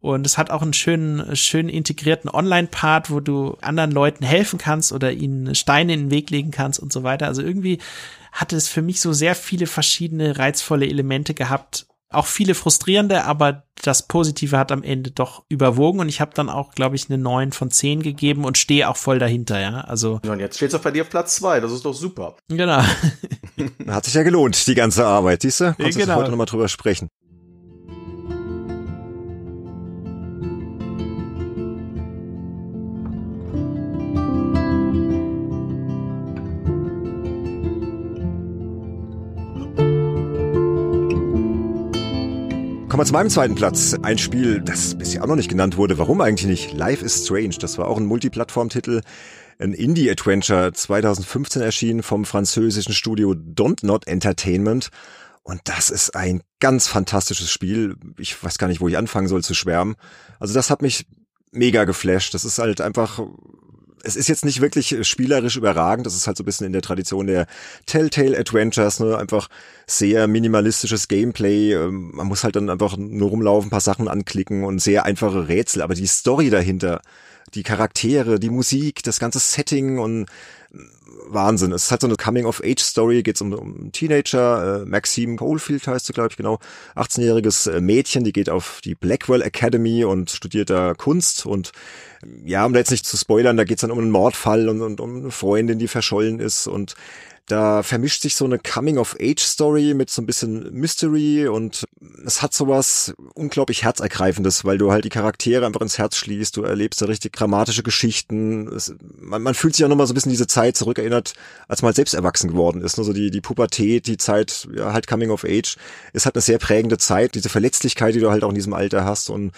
[0.00, 4.92] Und es hat auch einen schönen, schönen integrierten Online-Part, wo du anderen Leuten helfen kannst
[4.92, 7.28] oder ihnen Steine in den Weg legen kannst und so weiter.
[7.28, 7.78] Also irgendwie
[8.32, 11.86] hatte es für mich so sehr viele verschiedene reizvolle Elemente gehabt.
[12.10, 16.50] auch viele frustrierende, aber das Positive hat am Ende doch überwogen und ich habe dann
[16.50, 19.80] auch, glaube ich, eine 9 von 10 gegeben und stehe auch voll dahinter, ja.
[19.80, 20.20] Also.
[20.22, 22.36] Ja, und jetzt steht's auch bei dir auf Platz 2, das ist doch super.
[22.48, 22.82] Genau.
[23.86, 25.74] Hat sich ja gelohnt, die ganze Arbeit, siehst du?
[25.74, 26.16] Konntest genau.
[26.16, 27.08] heute nochmal drüber sprechen.
[42.92, 43.96] Kommen wir zu meinem zweiten Platz.
[44.02, 45.96] Ein Spiel, das bisher auch noch nicht genannt wurde.
[45.96, 46.74] Warum eigentlich nicht?
[46.74, 47.56] Life is Strange.
[47.58, 49.00] Das war auch ein Multiplattform-Titel.
[49.58, 54.90] Ein Indie-Adventure 2015 erschienen vom französischen Studio Don't Not Entertainment.
[55.42, 57.96] Und das ist ein ganz fantastisches Spiel.
[58.18, 59.94] Ich weiß gar nicht, wo ich anfangen soll zu schwärmen.
[60.38, 61.06] Also das hat mich
[61.50, 62.34] mega geflasht.
[62.34, 63.20] Das ist halt einfach
[64.04, 66.06] es ist jetzt nicht wirklich spielerisch überragend.
[66.06, 67.46] Das ist halt so ein bisschen in der Tradition der
[67.86, 69.16] Telltale Adventures, ne?
[69.16, 69.48] Einfach
[69.86, 71.74] sehr minimalistisches Gameplay.
[71.74, 75.82] Ähm, man muss halt dann einfach nur rumlaufen, paar Sachen anklicken und sehr einfache Rätsel.
[75.82, 77.00] Aber die Story dahinter,
[77.54, 80.26] die Charaktere, die Musik, das ganze Setting und
[81.28, 81.72] Wahnsinn.
[81.72, 86.12] Es ist halt so eine Coming-of-Age-Story, geht um, um Teenager, äh, Maxime Colefield heißt sie,
[86.12, 86.58] glaube ich, genau,
[86.96, 91.72] 18-jähriges äh, Mädchen, die geht auf die Blackwell Academy und studiert da Kunst und
[92.44, 95.30] ja, um nicht zu spoilern, da geht's dann um einen Mordfall und, und um eine
[95.30, 96.94] Freundin, die verschollen ist und
[97.46, 101.84] da vermischt sich so eine Coming-of-Age-Story mit so ein bisschen Mystery und
[102.24, 106.62] es hat sowas unglaublich Herzergreifendes, weil du halt die Charaktere einfach ins Herz schließt, du
[106.62, 108.68] erlebst da richtig dramatische Geschichten.
[108.68, 111.34] Es, man, man fühlt sich auch nochmal so ein bisschen diese Zeit zurückerinnert,
[111.66, 112.98] als man selbst erwachsen geworden ist.
[112.98, 115.76] Also die, die Pubertät, die Zeit, ja, halt Coming-of-Age,
[116.12, 119.04] ist halt eine sehr prägende Zeit, diese Verletzlichkeit, die du halt auch in diesem Alter
[119.04, 119.52] hast und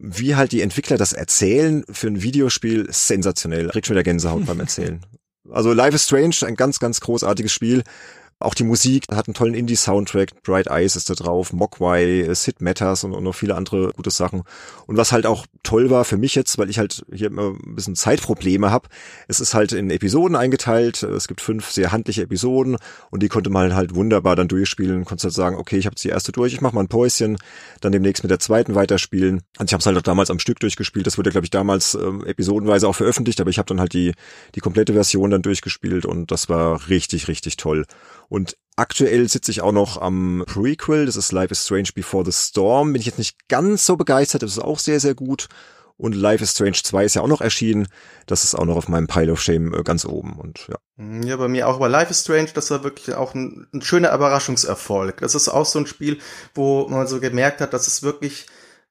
[0.00, 3.68] wie halt die Entwickler das erzählen für ein Videospiel, sensationell.
[3.68, 5.00] Kriegt schon wieder Gänsehaut beim Erzählen.
[5.50, 7.82] Also Life is Strange, ein ganz, ganz großartiges Spiel.
[8.42, 10.42] Auch die Musik hat einen tollen Indie-Soundtrack.
[10.42, 14.44] Bright Eyes ist da drauf, Mogwai, Sid Matters und, und, noch viele andere gute Sachen.
[14.86, 17.74] Und was halt auch toll war für mich jetzt, weil ich halt hier immer ein
[17.74, 18.88] bisschen Zeitprobleme habe,
[19.28, 21.02] es ist halt in Episoden eingeteilt.
[21.02, 22.78] Es gibt fünf sehr handliche Episoden
[23.10, 25.04] und die konnte man halt wunderbar dann durchspielen.
[25.04, 27.36] Konntest halt sagen, okay, ich habe die erste durch, ich mache mal ein Päuschen,
[27.82, 29.42] dann demnächst mit der zweiten weiterspielen.
[29.58, 31.06] Und ich habe es halt auch damals am Stück durchgespielt.
[31.06, 34.14] Das wurde, glaube ich, damals ähm, episodenweise auch veröffentlicht, aber ich habe dann halt die,
[34.54, 37.84] die komplette Version dann durchgespielt und das war richtig, richtig toll.
[38.30, 42.32] Und aktuell sitze ich auch noch am Prequel, das ist Life is Strange Before the
[42.32, 42.92] Storm.
[42.92, 45.48] Bin ich jetzt nicht ganz so begeistert, das ist auch sehr, sehr gut.
[45.96, 47.88] Und Life is Strange 2 ist ja auch noch erschienen.
[48.26, 50.38] Das ist auch noch auf meinem Pile of Shame äh, ganz oben.
[50.38, 50.76] Und ja.
[50.96, 51.74] Mm, ja, bei mir auch.
[51.74, 55.18] Aber Life is Strange, das war wirklich auch ein, ein schöner Überraschungserfolg.
[55.18, 56.18] Das ist auch so ein Spiel,
[56.54, 58.46] wo man so gemerkt hat, dass es wirklich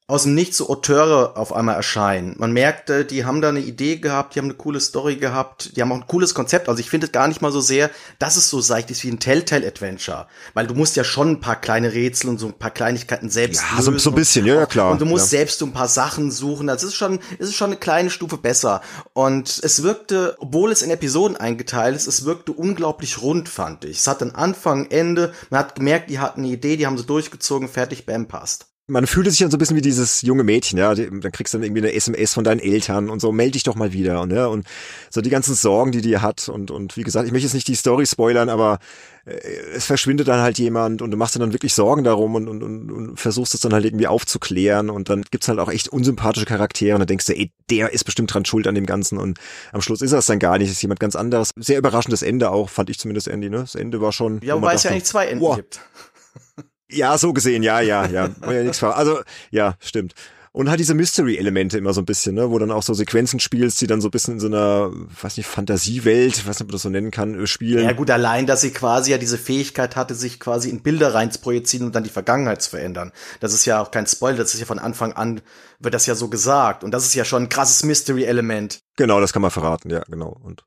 [0.09, 2.35] aus dem Nichts so Auteure auf einmal erscheinen.
[2.39, 5.81] Man merkte, die haben da eine Idee gehabt, die haben eine coole Story gehabt, die
[5.81, 6.67] haben auch ein cooles Konzept.
[6.67, 9.11] Also ich finde es gar nicht mal so sehr, dass es so seicht ist wie
[9.11, 10.25] ein Telltale-Adventure.
[10.55, 13.61] Weil du musst ja schon ein paar kleine Rätsel und so ein paar Kleinigkeiten selbst
[13.61, 13.99] ja, lösen.
[13.99, 14.91] so ein bisschen, ja, ja, klar.
[14.91, 15.37] Und du musst ja.
[15.37, 16.65] selbst so ein paar Sachen suchen.
[16.65, 18.81] Das ist schon, ist schon eine kleine Stufe besser.
[19.13, 23.99] Und es wirkte, obwohl es in Episoden eingeteilt ist, es wirkte unglaublich rund, fand ich.
[23.99, 25.33] Es hat einen Anfang, Ende.
[25.51, 29.07] Man hat gemerkt, die hatten eine Idee, die haben sie durchgezogen, fertig, bam, passt man
[29.07, 30.93] fühlte sich dann so ein bisschen wie dieses junge Mädchen, ja.
[30.93, 33.75] Dann kriegst du dann irgendwie eine SMS von deinen Eltern und so, melde dich doch
[33.75, 34.21] mal wieder.
[34.21, 34.67] Und, ja, und
[35.09, 36.49] so die ganzen Sorgen, die die hat.
[36.49, 38.79] Und, und wie gesagt, ich möchte jetzt nicht die Story spoilern, aber
[39.25, 39.31] äh,
[39.73, 42.63] es verschwindet dann halt jemand und du machst dir dann wirklich Sorgen darum und, und,
[42.63, 44.89] und, und versuchst es dann halt irgendwie aufzuklären.
[44.89, 48.03] Und dann gibt's halt auch echt unsympathische Charaktere und dann denkst du, ey, der ist
[48.03, 49.17] bestimmt dran schuld an dem Ganzen.
[49.17, 49.37] Und
[49.71, 51.51] am Schluss ist es dann gar nicht, ist jemand ganz anderes.
[51.55, 53.59] Sehr überraschendes Ende auch, fand ich zumindest, Andy, ne?
[53.59, 54.41] Das Ende war schon.
[54.43, 55.55] Ja, wobei es ja eigentlich zwei Enden wow.
[55.55, 55.79] gibt.
[56.91, 58.29] Ja, so gesehen, ja, ja, ja.
[58.41, 59.19] ja nichts also,
[59.51, 60.13] ja, stimmt.
[60.51, 63.79] Und halt diese Mystery-Elemente immer so ein bisschen, ne, wo dann auch so Sequenzen spielst,
[63.81, 66.73] die dann so ein bisschen in so einer, weiß nicht, Fantasiewelt, weiß nicht, ob man
[66.73, 67.85] das so nennen kann, äh, spielen.
[67.85, 71.31] Ja gut, allein, dass sie quasi ja diese Fähigkeit hatte, sich quasi in Bilder rein
[71.31, 73.11] zu projizieren und dann die Vergangenheit zu verändern.
[73.39, 75.41] Das ist ja auch kein Spoiler, das ist ja von Anfang an,
[75.79, 76.83] wird das ja so gesagt.
[76.83, 78.79] Und das ist ja schon ein krasses Mystery-Element.
[78.97, 80.37] Genau, das kann man verraten, ja, genau.
[80.43, 80.65] Und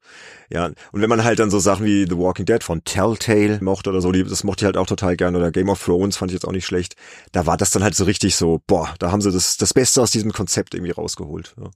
[0.48, 3.90] ja, und wenn man halt dann so Sachen wie The Walking Dead von Telltale mochte
[3.90, 6.30] oder so, die, das mochte ich halt auch total gern oder Game of Thrones fand
[6.30, 6.96] ich jetzt auch nicht schlecht.
[7.32, 10.00] Da war das dann halt so richtig so, boah, da haben sie das, das Beste
[10.00, 11.54] aus diesem Konzept irgendwie rausgeholt.
[11.58, 11.70] Ja.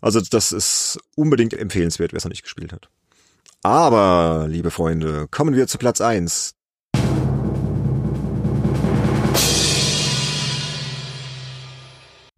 [0.00, 2.88] Also das ist unbedingt empfehlenswert, wer es noch nicht gespielt hat.
[3.62, 6.53] Aber, liebe Freunde, kommen wir zu Platz eins.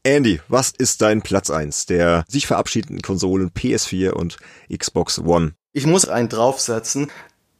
[0.06, 4.36] Andy, was ist dein Platz eins der sich verabschiedenden Konsolen PS4 und
[4.72, 5.54] Xbox One?
[5.72, 7.10] Ich muss einen draufsetzen.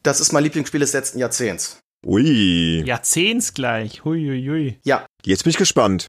[0.05, 1.81] Das ist mein Lieblingsspiel des letzten Jahrzehnts.
[2.07, 2.85] Ui.
[2.87, 4.05] Jahrzehnts gleich.
[4.05, 4.79] Hui, hui, hui.
[4.85, 5.07] Ja.
[5.25, 6.07] Jetzt bin ich gespannt.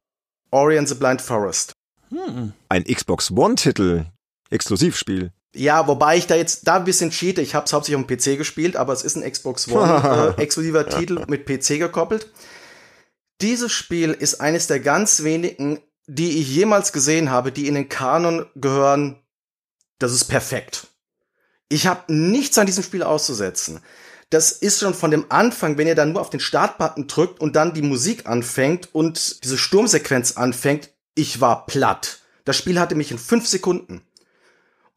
[0.51, 1.71] Ori and the Blind Forest.
[2.09, 2.53] Hm.
[2.69, 4.05] Ein Xbox One-Titel.
[4.51, 5.31] Exklusivspiel.
[5.55, 7.41] Ja, wobei ich da jetzt da ein bisschen cheate.
[7.41, 10.39] Ich habe es hauptsächlich auf dem PC gespielt, aber es ist ein Xbox One äh,
[10.43, 12.29] exklusiver Titel mit PC gekoppelt.
[13.41, 17.89] Dieses Spiel ist eines der ganz wenigen, die ich jemals gesehen habe, die in den
[17.89, 19.22] Kanon gehören.
[19.99, 20.88] Das ist perfekt.
[21.70, 23.82] Ich habe nichts an diesem Spiel auszusetzen.
[24.30, 27.55] Das ist schon von dem Anfang, wenn ihr dann nur auf den Startbutton drückt und
[27.55, 32.20] dann die Musik anfängt und diese Sturmsequenz anfängt, ich war platt.
[32.45, 34.01] Das Spiel hatte mich in fünf Sekunden.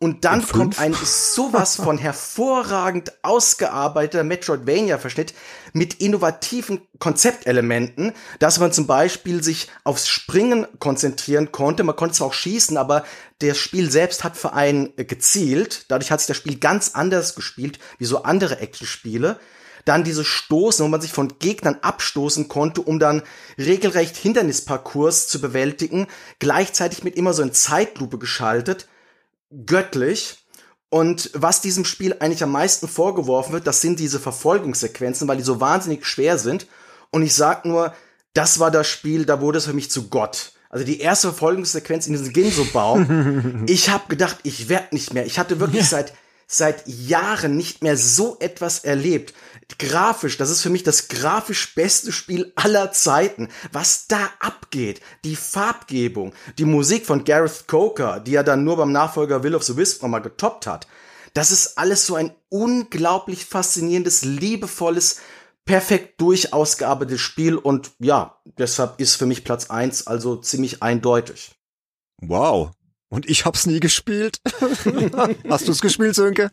[0.03, 5.34] Und dann kommt ein sowas von hervorragend ausgearbeiteter Metroidvania-Verschnitt
[5.74, 11.84] mit innovativen Konzeptelementen, dass man zum Beispiel sich aufs Springen konzentrieren konnte.
[11.84, 13.05] Man konnte zwar auch schießen, aber
[13.40, 15.84] das Spiel selbst hat für einen gezielt.
[15.88, 19.38] Dadurch hat sich das Spiel ganz anders gespielt, wie so andere Actionspiele.
[19.84, 23.22] Dann diese Stoßen, wo man sich von Gegnern abstoßen konnte, um dann
[23.59, 26.07] regelrecht Hindernisparcours zu bewältigen,
[26.38, 28.88] gleichzeitig mit immer so in Zeitlupe geschaltet
[29.66, 30.38] göttlich.
[30.88, 35.42] Und was diesem Spiel eigentlich am meisten vorgeworfen wird, das sind diese Verfolgungssequenzen, weil die
[35.42, 36.66] so wahnsinnig schwer sind.
[37.11, 37.94] Und ich sag nur,
[38.34, 40.53] das war das Spiel, da wurde es für mich zu Gott.
[40.68, 43.64] Also die erste Verfolgungssequenz in diesem Ginso-Baum.
[43.68, 45.26] ich habe gedacht, ich werd nicht mehr.
[45.26, 45.88] Ich hatte wirklich ja.
[45.88, 46.12] seit
[46.53, 49.34] seit Jahren nicht mehr so etwas erlebt.
[49.79, 53.49] Grafisch, das ist für mich das grafisch beste Spiel aller Zeiten.
[53.73, 58.93] Was da abgeht, die Farbgebung, die Musik von Gareth Coker, die er dann nur beim
[58.93, 60.87] Nachfolger Will of the Wisp mal getoppt hat.
[61.35, 65.21] Das ist alles so ein unglaublich faszinierendes, liebevolles,
[65.64, 71.53] perfekt durchausgearbeitetes Spiel und ja, deshalb ist für mich Platz eins also ziemlich eindeutig.
[72.23, 72.73] Wow,
[73.11, 74.41] und ich hab's nie gespielt.
[75.49, 76.51] Hast du's gespielt, Sönke?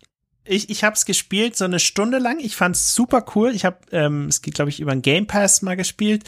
[0.47, 2.39] Ich, ich hab's gespielt so eine Stunde lang.
[2.39, 3.53] Ich fand's super cool.
[3.53, 6.23] Ich hab, ähm, es geht, glaube ich, über ein Game Pass mal gespielt.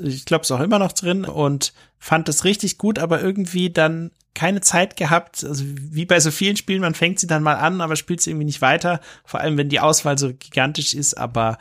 [0.00, 3.70] Ich glaube, es ist auch immer noch drin und fand es richtig gut, aber irgendwie
[3.70, 5.44] dann keine Zeit gehabt.
[5.44, 8.30] Also wie bei so vielen Spielen, man fängt sie dann mal an, aber spielt sie
[8.30, 9.00] irgendwie nicht weiter.
[9.24, 11.58] Vor allem, wenn die Auswahl so gigantisch ist, aber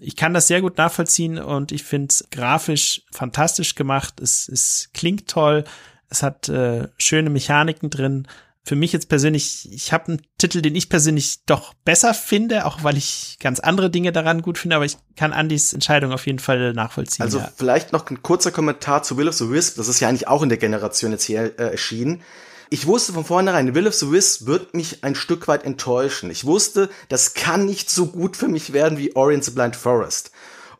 [0.00, 4.20] ich kann das sehr gut nachvollziehen und ich finde es grafisch fantastisch gemacht.
[4.20, 5.64] Es, es klingt toll.
[6.10, 8.26] Es hat äh, schöne Mechaniken drin.
[8.68, 12.84] Für mich jetzt persönlich, ich habe einen Titel, den ich persönlich doch besser finde, auch
[12.84, 16.38] weil ich ganz andere Dinge daran gut finde, aber ich kann Andys Entscheidung auf jeden
[16.38, 17.22] Fall nachvollziehen.
[17.22, 17.50] Also ja.
[17.56, 19.78] vielleicht noch ein kurzer Kommentar zu Will of the Wisp.
[19.78, 22.20] Das ist ja eigentlich auch in der Generation jetzt hier äh, erschienen.
[22.68, 26.30] Ich wusste von vornherein, Will of the Wisp wird mich ein Stück weit enttäuschen.
[26.30, 30.30] Ich wusste, das kann nicht so gut für mich werden wie Orient the Blind Forest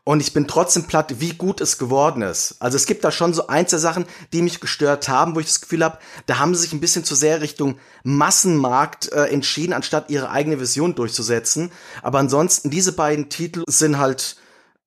[0.03, 2.55] und ich bin trotzdem platt, wie gut es geworden ist.
[2.59, 5.61] Also es gibt da schon so einzelne Sachen, die mich gestört haben, wo ich das
[5.61, 10.09] Gefühl habe, da haben sie sich ein bisschen zu sehr Richtung Massenmarkt äh, entschieden, anstatt
[10.09, 11.71] ihre eigene Vision durchzusetzen.
[12.01, 14.37] Aber ansonsten, diese beiden Titel sind halt,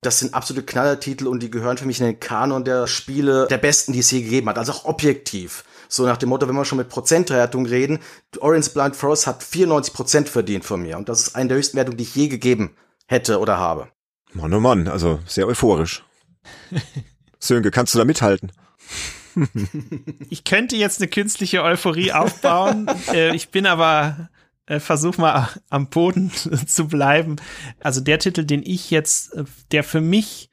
[0.01, 3.57] das sind absolute Knallertitel und die gehören für mich in den Kanon der Spiele der
[3.57, 4.57] besten, die es je gegeben hat.
[4.57, 5.63] Also auch objektiv.
[5.87, 7.99] So nach dem Motto, wenn wir schon mit Prozentwertung reden,
[8.39, 10.97] Orange Blind Forest hat 94 Prozent verdient von mir.
[10.97, 13.92] Und das ist eine der höchsten Wertungen, die ich je gegeben hätte oder habe.
[14.33, 16.03] Mann, oh Mann, also sehr euphorisch.
[17.39, 18.51] Sönke, kannst du da mithalten?
[20.29, 22.87] ich könnte jetzt eine künstliche Euphorie aufbauen.
[23.13, 24.29] Äh, ich bin aber
[24.65, 26.31] äh, versuch mal am Boden
[26.67, 27.35] zu bleiben.
[27.79, 30.49] Also der Titel, den ich jetzt, äh, der für mich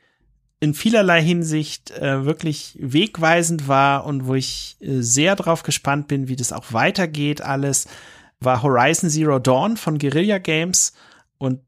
[0.58, 6.28] in vielerlei Hinsicht äh, wirklich wegweisend war und wo ich äh, sehr drauf gespannt bin,
[6.28, 7.88] wie das auch weitergeht alles,
[8.40, 10.92] war Horizon Zero Dawn von Guerilla Games.
[11.38, 11.60] Und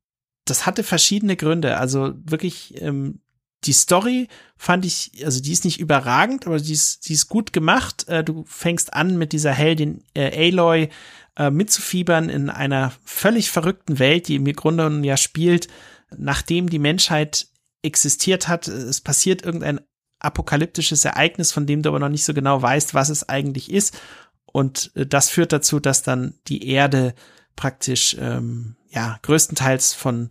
[0.52, 1.78] das hatte verschiedene Gründe.
[1.78, 3.20] Also wirklich, ähm,
[3.64, 4.28] die Story
[4.58, 8.06] fand ich, also die ist nicht überragend, aber die ist, die ist gut gemacht.
[8.06, 10.90] Äh, du fängst an mit dieser Heldin äh, Aloy
[11.38, 15.68] äh, mitzufiebern in einer völlig verrückten Welt, die im Grunde ja spielt,
[16.14, 17.46] nachdem die Menschheit
[17.80, 18.68] existiert hat.
[18.68, 19.80] Es passiert irgendein
[20.18, 23.98] apokalyptisches Ereignis, von dem du aber noch nicht so genau weißt, was es eigentlich ist.
[24.44, 27.14] Und äh, das führt dazu, dass dann die Erde
[27.56, 30.30] praktisch ähm, ja größtenteils von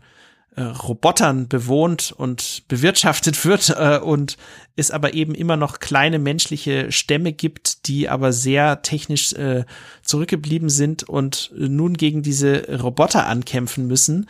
[0.55, 4.37] äh, Robotern bewohnt und bewirtschaftet wird äh, und
[4.75, 9.63] es aber eben immer noch kleine menschliche Stämme gibt, die aber sehr technisch äh,
[10.01, 14.27] zurückgeblieben sind und nun gegen diese Roboter ankämpfen müssen.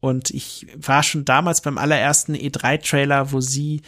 [0.00, 3.80] Und ich war schon damals beim allerersten E3-Trailer, wo sie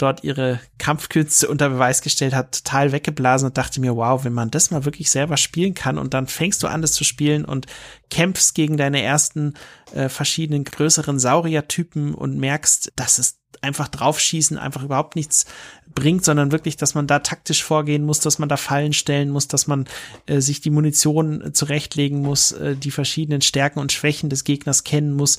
[0.00, 4.50] dort ihre Kampfkünste unter Beweis gestellt hat, total weggeblasen und dachte mir, wow, wenn man
[4.50, 7.66] das mal wirklich selber spielen kann und dann fängst du an, das zu spielen und
[8.10, 9.54] kämpfst gegen deine ersten
[9.92, 15.46] äh, verschiedenen größeren Sauriertypen und merkst, dass es einfach draufschießen einfach überhaupt nichts
[15.94, 19.48] bringt, sondern wirklich, dass man da taktisch vorgehen muss, dass man da Fallen stellen muss,
[19.48, 19.86] dass man
[20.26, 25.12] äh, sich die Munition zurechtlegen muss, äh, die verschiedenen Stärken und Schwächen des Gegners kennen
[25.12, 25.38] muss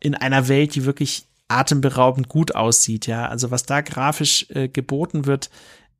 [0.00, 3.28] in einer Welt, die wirklich atemberaubend gut aussieht, ja.
[3.28, 5.50] Also was da grafisch äh, geboten wird,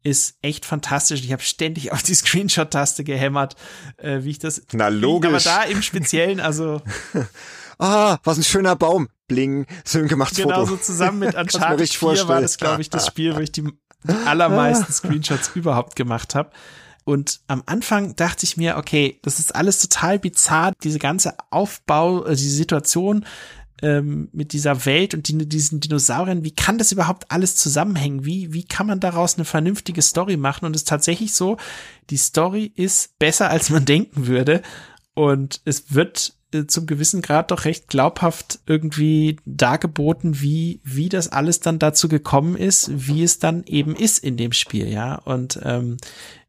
[0.03, 1.22] ist echt fantastisch.
[1.22, 3.57] Ich habe ständig auf die Screenshot-Taste gehämmert,
[3.98, 4.62] äh, wie ich das.
[4.72, 5.46] Na logisch.
[5.46, 6.82] Aber da im Speziellen, also.
[7.78, 9.09] ah, was ein schöner Baum.
[9.28, 10.66] bling, so gemacht genau, Foto.
[10.72, 14.26] so zusammen mit Uncharted 4 war das, glaube ich, das Spiel, wo ich die, die
[14.26, 16.50] allermeisten Screenshots überhaupt gemacht habe.
[17.05, 22.24] Und am Anfang dachte ich mir, okay, das ist alles total bizarr, diese ganze Aufbau,
[22.24, 23.26] äh, diese Situation
[23.82, 28.24] ähm, mit dieser Welt und die, diesen Dinosauriern, wie kann das überhaupt alles zusammenhängen?
[28.24, 30.64] Wie, wie kann man daraus eine vernünftige Story machen?
[30.64, 31.56] Und es ist tatsächlich so,
[32.10, 34.62] die Story ist besser, als man denken würde.
[35.14, 41.28] Und es wird äh, zum gewissen Grad doch recht glaubhaft irgendwie dargeboten, wie, wie das
[41.28, 45.16] alles dann dazu gekommen ist, wie es dann eben ist in dem Spiel, ja.
[45.16, 45.96] Und ähm,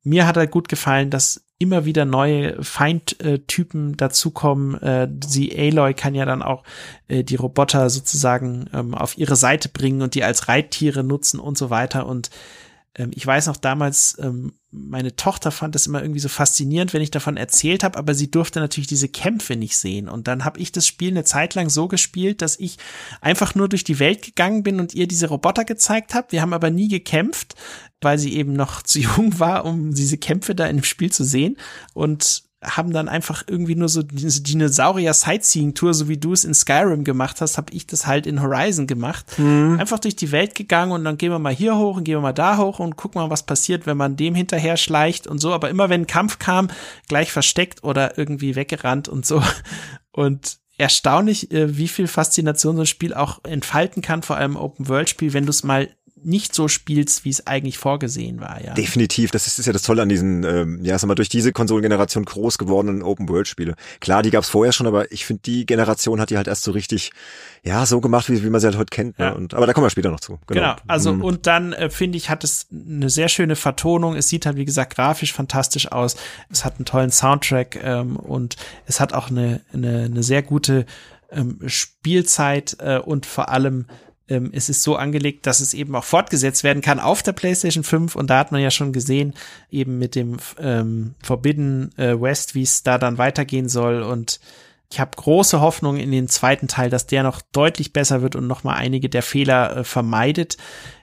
[0.03, 4.81] mir hat halt gut gefallen, dass immer wieder neue Feindtypen dazukommen.
[4.81, 6.63] Äh, sie Aloy kann ja dann auch
[7.07, 11.57] äh, die Roboter sozusagen ähm, auf ihre Seite bringen und die als Reittiere nutzen und
[11.57, 12.05] so weiter.
[12.05, 12.29] Und
[12.95, 17.01] ähm, ich weiß noch damals, ähm, meine Tochter fand das immer irgendwie so faszinierend, wenn
[17.01, 20.09] ich davon erzählt habe, aber sie durfte natürlich diese Kämpfe nicht sehen.
[20.09, 22.77] Und dann habe ich das Spiel eine Zeit lang so gespielt, dass ich
[23.21, 26.31] einfach nur durch die Welt gegangen bin und ihr diese Roboter gezeigt habe.
[26.31, 27.53] Wir haben aber nie gekämpft,
[28.01, 31.23] weil sie eben noch zu jung war, um diese Kämpfe da in dem Spiel zu
[31.23, 31.57] sehen.
[31.93, 37.03] Und haben dann einfach irgendwie nur so diese Dinosaurier-Sightseeing-Tour, so wie du es in Skyrim
[37.03, 39.37] gemacht hast, habe ich das halt in Horizon gemacht.
[39.37, 39.77] Mhm.
[39.79, 42.21] Einfach durch die Welt gegangen und dann gehen wir mal hier hoch und gehen wir
[42.21, 45.53] mal da hoch und gucken mal, was passiert, wenn man dem hinterher schleicht und so.
[45.53, 46.69] Aber immer wenn ein Kampf kam,
[47.07, 49.43] gleich versteckt oder irgendwie weggerannt und so.
[50.15, 55.33] Und erstaunlich, äh, wie viel Faszination so ein Spiel auch entfalten kann, vor allem Open-World-Spiel,
[55.33, 55.89] wenn du es mal
[56.25, 58.73] nicht so spielst, wie es eigentlich vorgesehen war, ja.
[58.73, 61.51] Definitiv, das ist, ist ja das Tolle an diesen, ähm, ja, sag mal, durch diese
[61.51, 63.75] Konsolengeneration groß gewordenen Open-World-Spiele.
[63.99, 66.71] Klar, die gab's vorher schon, aber ich finde, die Generation hat die halt erst so
[66.71, 67.11] richtig,
[67.63, 69.19] ja, so gemacht, wie, wie man sie halt heute kennt.
[69.19, 69.33] Ne?
[69.33, 70.39] Und, aber da kommen wir später noch zu.
[70.47, 70.75] Genau, genau.
[70.87, 71.23] also mhm.
[71.23, 74.15] und dann äh, finde ich, hat es eine sehr schöne Vertonung.
[74.15, 76.15] Es sieht halt, wie gesagt, grafisch fantastisch aus.
[76.49, 78.55] Es hat einen tollen Soundtrack ähm, und
[78.85, 80.85] es hat auch eine, eine, eine sehr gute
[81.31, 83.85] ähm, Spielzeit äh, und vor allem
[84.29, 87.83] ähm, es ist so angelegt, dass es eben auch fortgesetzt werden kann auf der PlayStation
[87.83, 89.33] 5 und da hat man ja schon gesehen,
[89.69, 94.39] eben mit dem ähm, Forbidden äh, West, wie es da dann weitergehen soll und
[94.93, 98.45] ich habe große Hoffnung in den zweiten Teil, dass der noch deutlich besser wird und
[98.45, 100.57] noch mal einige der Fehler äh, vermeidet,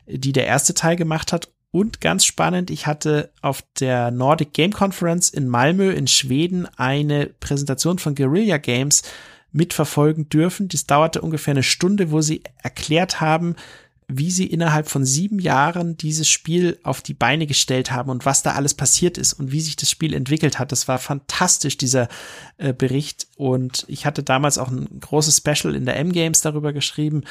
[0.07, 1.49] die der erste Teil gemacht hat.
[1.73, 7.27] Und ganz spannend, ich hatte auf der Nordic Game Conference in Malmö in Schweden eine
[7.27, 9.03] Präsentation von Guerilla Games
[9.53, 10.69] mitverfolgen dürfen.
[10.69, 13.57] Das dauerte ungefähr eine Stunde, wo sie erklärt haben,
[14.13, 18.43] wie sie innerhalb von sieben Jahren dieses Spiel auf die Beine gestellt haben und was
[18.43, 20.73] da alles passiert ist und wie sich das Spiel entwickelt hat.
[20.73, 22.09] Das war fantastisch, dieser
[22.59, 23.29] äh, Bericht.
[23.37, 27.23] Und ich hatte damals auch ein großes Special in der M-Games darüber geschrieben.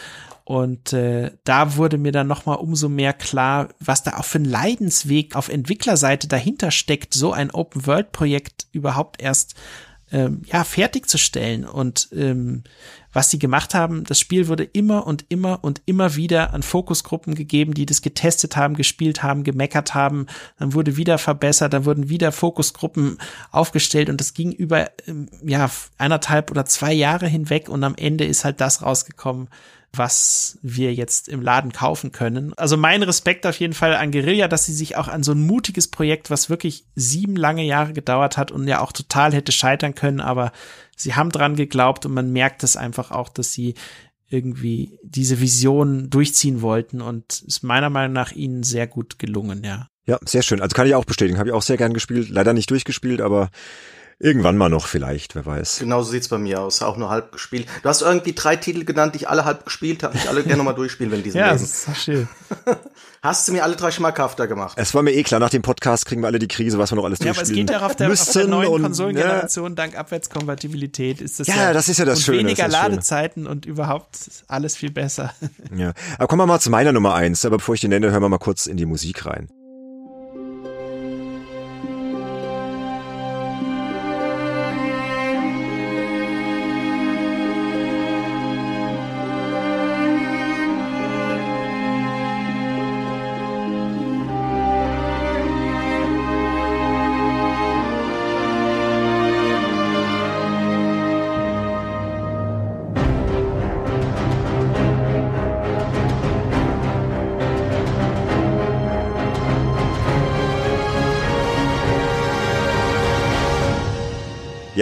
[0.46, 4.46] Und äh, da wurde mir dann nochmal umso mehr klar, was da auch für ein
[4.46, 9.56] Leidensweg auf Entwicklerseite dahinter steckt, so ein Open-World-Projekt überhaupt erst
[10.12, 11.66] ähm, ja, fertigzustellen.
[11.66, 12.64] Und ähm,
[13.12, 17.34] was sie gemacht haben, das Spiel wurde immer und immer und immer wieder an Fokusgruppen
[17.34, 20.28] gegeben, die das getestet haben, gespielt haben, gemeckert haben.
[20.60, 23.18] Dann wurde wieder verbessert, dann wurden wieder Fokusgruppen
[23.52, 28.26] aufgestellt und das ging über ähm, ja eineinhalb oder zwei Jahre hinweg und am Ende
[28.26, 29.50] ist halt das rausgekommen,
[29.94, 32.54] was wir jetzt im Laden kaufen können.
[32.56, 35.46] Also mein Respekt auf jeden Fall an Guerilla, dass sie sich auch an so ein
[35.46, 39.96] mutiges Projekt, was wirklich sieben lange Jahre gedauert hat und ja auch total hätte scheitern
[39.96, 40.52] können, aber
[40.96, 43.74] sie haben dran geglaubt und man merkt es einfach auch, dass sie
[44.30, 49.88] irgendwie diese Vision durchziehen wollten und ist meiner Meinung nach ihnen sehr gut gelungen, ja.
[50.06, 50.62] Ja, sehr schön.
[50.62, 51.38] Also kann ich auch bestätigen.
[51.38, 52.30] Habe ich auch sehr gern gespielt.
[52.30, 53.52] Leider nicht durchgespielt, aber
[54.22, 55.80] Irgendwann mal noch vielleicht, wer weiß.
[55.80, 57.68] Genau so sieht's bei mir aus, auch nur halb gespielt.
[57.84, 60.18] Du hast irgendwie drei Titel genannt, die ich alle halb gespielt habe.
[60.18, 61.62] Ich alle gerne nochmal durchspielen, wenn diesem ja, Leben.
[61.62, 62.28] Das ist schön.
[63.22, 64.78] Hast du mir alle drei schmackhafter gemacht?
[64.78, 66.98] Es war mir eh klar, nach dem Podcast kriegen wir alle die Krise, was wir
[66.98, 69.72] noch alles ja, durchspielen Ja, aber es geht ja auf der, auf der neuen Konsolengeneration,
[69.72, 69.76] ja.
[69.76, 72.40] dank Abwärtskompatibilität ist das ja, ja das ist ja das und Schöne.
[72.40, 74.18] weniger Ladezeiten und überhaupt
[74.48, 75.34] alles viel besser.
[75.76, 77.46] Ja, aber kommen wir mal zu meiner Nummer eins.
[77.46, 79.50] Aber bevor ich die nenne, hören wir mal kurz in die Musik rein.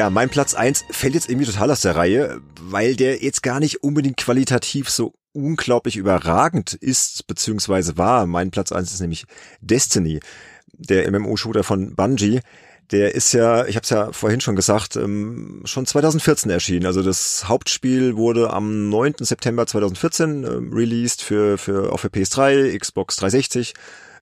[0.07, 3.59] Ja, mein Platz eins fällt jetzt irgendwie total aus der Reihe, weil der jetzt gar
[3.59, 8.25] nicht unbedingt qualitativ so unglaublich überragend ist, beziehungsweise war.
[8.25, 9.25] Mein Platz eins ist nämlich
[9.59, 10.21] Destiny,
[10.71, 12.39] der MMO-Shooter von Bungie.
[12.91, 16.85] Der ist ja, ich habe es ja vorhin schon gesagt, ähm, schon 2014 erschienen.
[16.85, 19.15] Also das Hauptspiel wurde am 9.
[19.19, 23.73] September 2014 ähm, released für, für auch für PS3, Xbox 360,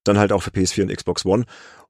[0.04, 1.46] dann halt auch für PS4 und Xbox One.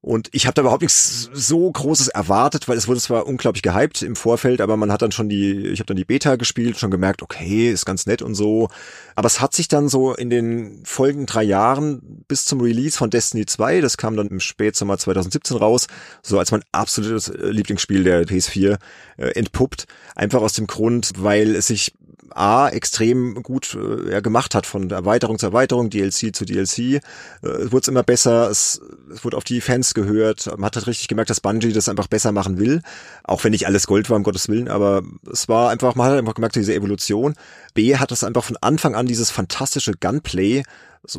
[0.06, 4.04] Und ich habe da überhaupt nichts so Großes erwartet, weil es wurde zwar unglaublich gehypt
[4.04, 6.92] im Vorfeld, aber man hat dann schon die, ich habe dann die Beta gespielt, schon
[6.92, 8.70] gemerkt, okay, ist ganz nett und so.
[9.16, 13.10] Aber es hat sich dann so in den folgenden drei Jahren bis zum Release von
[13.10, 15.88] Destiny 2, das kam dann im Spätsommer 2017 raus,
[16.22, 18.78] so als mein absolutes Lieblingsspiel der PS4
[19.18, 19.88] äh, entpuppt.
[20.16, 21.96] Einfach aus dem Grund, weil es sich
[22.32, 26.78] A extrem gut äh, gemacht hat von Erweiterung zu Erweiterung, DLC zu DLC.
[26.80, 27.00] Äh,
[27.42, 28.82] es wurde immer besser, es,
[29.14, 30.48] es wurde auf die Fans gehört.
[30.48, 32.82] Man hat halt richtig gemerkt, dass Bungie das einfach besser machen will.
[33.24, 36.18] Auch wenn nicht alles Gold war, um Gottes Willen, aber es war einfach, man hat
[36.18, 37.36] einfach gemerkt, diese Evolution.
[37.74, 40.64] B hat es einfach von Anfang an dieses fantastische Gunplay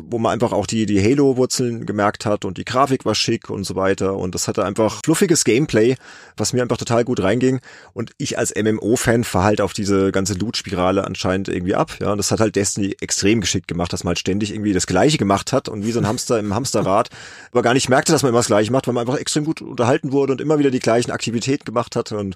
[0.07, 3.63] wo man einfach auch die, die Halo-Wurzeln gemerkt hat und die Grafik war schick und
[3.63, 4.17] so weiter.
[4.17, 5.95] Und das hatte einfach fluffiges Gameplay,
[6.35, 7.59] was mir einfach total gut reinging.
[7.93, 11.97] Und ich als MMO-Fan verhalte auf diese ganze Loot-Spirale anscheinend irgendwie ab.
[11.99, 14.87] Ja, und das hat halt Destiny extrem geschickt gemacht, dass man halt ständig irgendwie das
[14.87, 17.09] Gleiche gemacht hat und wie so ein Hamster im Hamsterrad,
[17.51, 19.61] aber gar nicht merkte, dass man immer das Gleiche macht, weil man einfach extrem gut
[19.61, 22.35] unterhalten wurde und immer wieder die gleichen Aktivitäten gemacht hat und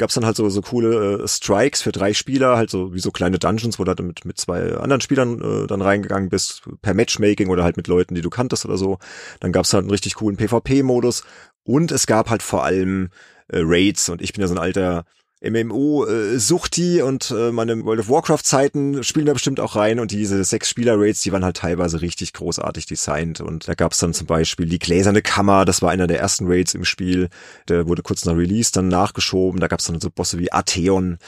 [0.00, 3.12] gab's dann halt so, so coole äh, Strikes für drei Spieler, halt so wie so
[3.12, 6.94] kleine Dungeons, wo du halt mit, mit zwei anderen Spielern äh, dann reingegangen bist, per
[6.94, 8.98] Matchmaking oder halt mit Leuten, die du kanntest oder so.
[9.38, 11.22] Dann gab's halt einen richtig coolen PvP-Modus
[11.62, 13.10] und es gab halt vor allem
[13.48, 15.04] äh, Raids und ich bin ja so ein alter
[15.42, 19.98] MMO-Suchti äh, und äh, meine World of Warcraft-Zeiten spielen da bestimmt auch rein.
[19.98, 23.40] Und diese sechs Spieler-Raids, die waren halt teilweise richtig großartig designt.
[23.40, 26.74] Und da gab's dann zum Beispiel die gläserne Kammer, das war einer der ersten Raids
[26.74, 27.30] im Spiel,
[27.68, 31.18] der wurde kurz nach Release dann nachgeschoben, da gab's dann so Bosse wie Atheon,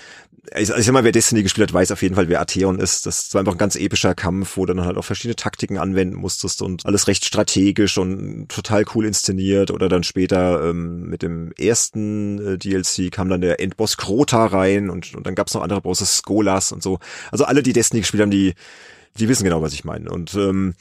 [0.57, 3.07] ich, ich sag mal, wer Destiny gespielt hat, weiß auf jeden Fall, wer Atheon ist.
[3.07, 6.17] Das war einfach ein ganz epischer Kampf, wo du dann halt auch verschiedene Taktiken anwenden
[6.17, 9.71] musstest und alles recht strategisch und total cool inszeniert.
[9.71, 14.91] Oder dann später ähm, mit dem ersten äh, DLC kam dann der Endboss Krota rein
[14.91, 16.99] und, und dann gab's noch andere Bosse, Skolas und so.
[17.31, 18.55] Also alle, die Destiny gespielt haben, die,
[19.19, 20.11] die wissen genau, was ich meine.
[20.11, 20.75] Und ähm,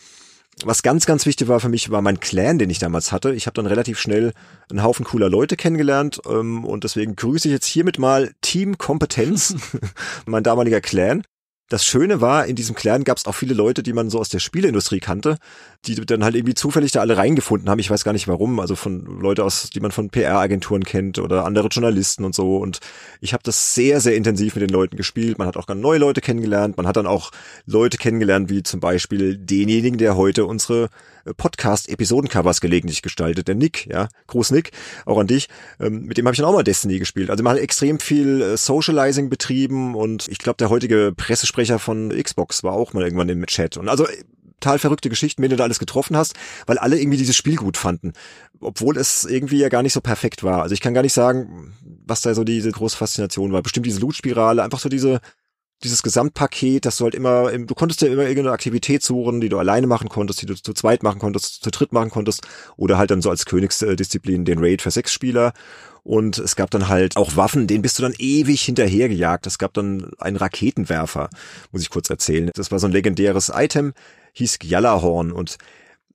[0.65, 3.33] was ganz, ganz wichtig war für mich, war mein Clan, den ich damals hatte.
[3.33, 4.33] Ich habe dann relativ schnell
[4.69, 9.55] einen Haufen cooler Leute kennengelernt ähm, und deswegen grüße ich jetzt hiermit mal Team Kompetenz,
[10.25, 11.23] mein damaliger Clan.
[11.71, 14.27] Das Schöne war, in diesem Clan gab es auch viele Leute, die man so aus
[14.27, 15.37] der Spieleindustrie kannte,
[15.85, 17.79] die dann halt irgendwie zufällig da alle reingefunden haben.
[17.79, 18.59] Ich weiß gar nicht warum.
[18.59, 22.57] Also von Leute aus, die man von PR-Agenturen kennt oder andere Journalisten und so.
[22.57, 22.81] Und
[23.21, 25.39] ich habe das sehr, sehr intensiv mit den Leuten gespielt.
[25.39, 26.75] Man hat auch ganz neue Leute kennengelernt.
[26.75, 27.31] Man hat dann auch
[27.65, 30.89] Leute kennengelernt, wie zum Beispiel denjenigen, der heute unsere
[31.35, 33.47] Podcast-Episodencovers gelegentlich gestaltet.
[33.47, 34.71] Der Nick, ja, Groß Nick,
[35.05, 35.49] auch an dich.
[35.79, 37.29] Ähm, mit dem habe ich dann auch mal Destiny gespielt.
[37.29, 42.09] Also man hat extrem viel äh, Socializing betrieben und ich glaube, der heutige Pressesprecher von
[42.09, 43.77] Xbox war auch mal irgendwann im Chat.
[43.77, 44.23] Und also äh,
[44.61, 46.35] total verrückte Geschichten, wenn du da alles getroffen hast,
[46.67, 48.13] weil alle irgendwie dieses Spiel gut fanden.
[48.59, 50.61] Obwohl es irgendwie ja gar nicht so perfekt war.
[50.61, 51.73] Also ich kann gar nicht sagen,
[52.05, 53.63] was da so diese große Faszination war.
[53.63, 55.19] Bestimmt diese Loot-Spirale, einfach so diese
[55.83, 59.57] dieses Gesamtpaket, dass du halt immer, du konntest ja immer irgendeine Aktivität suchen, die du
[59.57, 63.11] alleine machen konntest, die du zu zweit machen konntest, zu dritt machen konntest, oder halt
[63.11, 65.53] dann so als Königsdisziplin den Raid für sechs Spieler.
[66.03, 69.45] Und es gab dann halt auch Waffen, denen bist du dann ewig hinterhergejagt.
[69.45, 71.29] Es gab dann einen Raketenwerfer,
[71.71, 72.49] muss ich kurz erzählen.
[72.55, 73.93] Das war so ein legendäres Item,
[74.33, 75.57] hieß Gjallarhorn und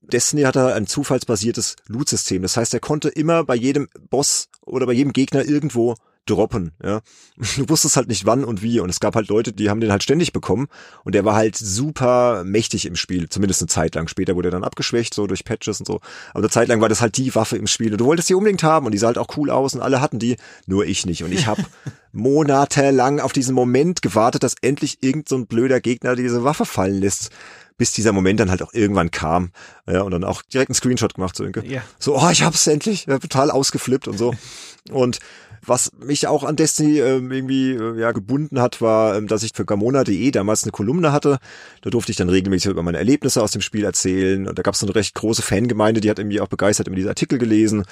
[0.00, 2.42] Destiny hatte ein zufallsbasiertes Loot-System.
[2.42, 5.96] Das heißt, er konnte immer bei jedem Boss oder bei jedem Gegner irgendwo
[6.26, 7.00] droppen, ja.
[7.56, 9.90] Du wusstest halt nicht wann und wie und es gab halt Leute, die haben den
[9.90, 10.68] halt ständig bekommen
[11.04, 14.08] und der war halt super mächtig im Spiel, zumindest eine Zeit lang.
[14.08, 16.00] Später wurde er dann abgeschwächt, so durch Patches und so.
[16.30, 18.34] Aber eine Zeit lang war das halt die Waffe im Spiel und du wolltest die
[18.34, 21.06] unbedingt haben und die sah halt auch cool aus und alle hatten die, nur ich
[21.06, 21.62] nicht und ich habe
[22.12, 27.00] monatelang auf diesen Moment gewartet, dass endlich irgend so ein blöder Gegner diese Waffe fallen
[27.00, 27.30] lässt
[27.78, 29.50] bis dieser Moment dann halt auch irgendwann kam.
[29.86, 31.82] Ja, und dann auch direkt einen Screenshot gemacht, so, ja.
[31.98, 34.34] so oh, ich hab's endlich, ja, total ausgeflippt und so.
[34.90, 35.18] Und
[35.66, 39.52] was mich auch an Destiny ähm, irgendwie äh, ja gebunden hat, war, ähm, dass ich
[39.54, 41.38] für Gamona.de damals eine Kolumne hatte.
[41.82, 44.46] Da durfte ich dann regelmäßig über meine Erlebnisse aus dem Spiel erzählen.
[44.48, 47.08] Und da gab es eine recht große Fangemeinde, die hat irgendwie auch begeistert immer diese
[47.08, 47.84] Artikel gelesen.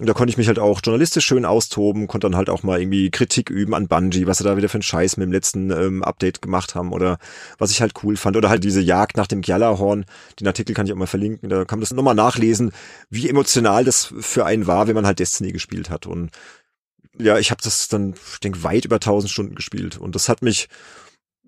[0.00, 2.80] Und da konnte ich mich halt auch journalistisch schön austoben, konnte dann halt auch mal
[2.80, 5.70] irgendwie Kritik üben an Bungie, was sie da wieder für einen Scheiß mit dem letzten
[5.70, 7.18] ähm, Update gemacht haben oder
[7.58, 8.36] was ich halt cool fand.
[8.36, 10.04] Oder halt diese Jagd nach dem Gjallarhorn.
[10.40, 11.48] Den Artikel kann ich auch mal verlinken.
[11.48, 12.72] Da kann man das nochmal nachlesen,
[13.10, 16.06] wie emotional das für einen war, wenn man halt Destiny gespielt hat.
[16.06, 16.30] Und
[17.18, 20.42] ja, ich habe das dann, ich denke, weit über 1000 Stunden gespielt und das hat
[20.42, 20.68] mich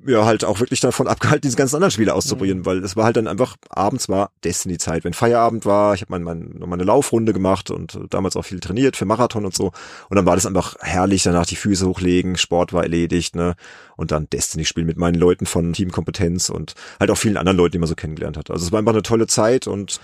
[0.07, 2.67] ja halt auch wirklich davon abgehalten, diese ganzen anderen Spiele auszuprobieren, mhm.
[2.67, 5.05] weil es war halt dann einfach abends war Destiny-Zeit.
[5.05, 8.97] Wenn Feierabend war, ich habe mein, mein, meine Laufrunde gemacht und damals auch viel trainiert
[8.97, 9.73] für Marathon und so.
[10.09, 13.55] Und dann war das einfach herrlich, danach die Füße hochlegen, Sport war erledigt, ne?
[13.97, 17.73] Und dann Destiny spielen mit meinen Leuten von Teamkompetenz und halt auch vielen anderen Leuten,
[17.73, 18.51] die man so kennengelernt hat.
[18.51, 20.01] Also es war einfach eine tolle Zeit und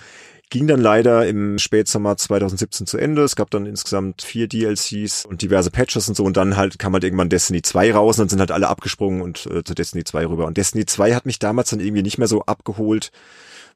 [0.50, 3.22] ging dann leider im Spätsommer 2017 zu Ende.
[3.22, 6.92] Es gab dann insgesamt vier DLCs und diverse Patches und so und dann halt kam
[6.92, 10.04] halt irgendwann Destiny 2 raus und dann sind halt alle abgesprungen und äh, zu Destiny
[10.04, 10.46] 2 rüber.
[10.46, 13.12] Und Destiny 2 hat mich damals dann irgendwie nicht mehr so abgeholt,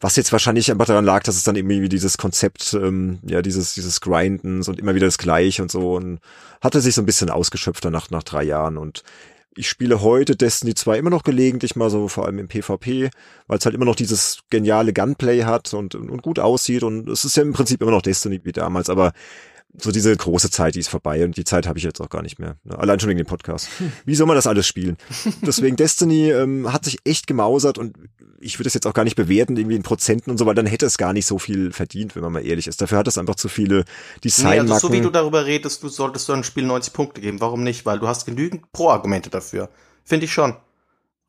[0.00, 3.74] was jetzt wahrscheinlich einfach daran lag, dass es dann irgendwie dieses Konzept, ähm, ja, dieses,
[3.74, 6.18] dieses Grindens und immer wieder das Gleiche und so und
[6.60, 9.04] hatte sich so ein bisschen ausgeschöpft danach nach drei Jahren und
[9.56, 13.10] ich spiele heute Destiny 2 immer noch gelegentlich mal so, vor allem im PvP,
[13.46, 16.82] weil es halt immer noch dieses geniale Gunplay hat und, und gut aussieht.
[16.82, 19.12] Und es ist ja im Prinzip immer noch Destiny wie damals, aber
[19.78, 22.22] so diese große Zeit, die ist vorbei und die Zeit habe ich jetzt auch gar
[22.22, 22.56] nicht mehr.
[22.64, 22.78] Ne?
[22.78, 23.68] Allein schon wegen dem Podcast.
[24.04, 24.96] Wie soll man das alles spielen?
[25.42, 27.96] Deswegen Destiny ähm, hat sich echt gemausert und
[28.40, 30.66] ich würde es jetzt auch gar nicht bewerten, irgendwie in Prozenten und so, weil dann
[30.66, 32.80] hätte es gar nicht so viel verdient, wenn man mal ehrlich ist.
[32.80, 33.84] Dafür hat es einfach zu viele
[34.22, 34.66] Designmarken.
[34.66, 37.40] Nee, also so wie du darüber redest, du solltest du ein Spiel 90 Punkte geben.
[37.40, 37.86] Warum nicht?
[37.86, 39.70] Weil du hast genügend Pro-Argumente dafür.
[40.04, 40.56] Finde ich schon.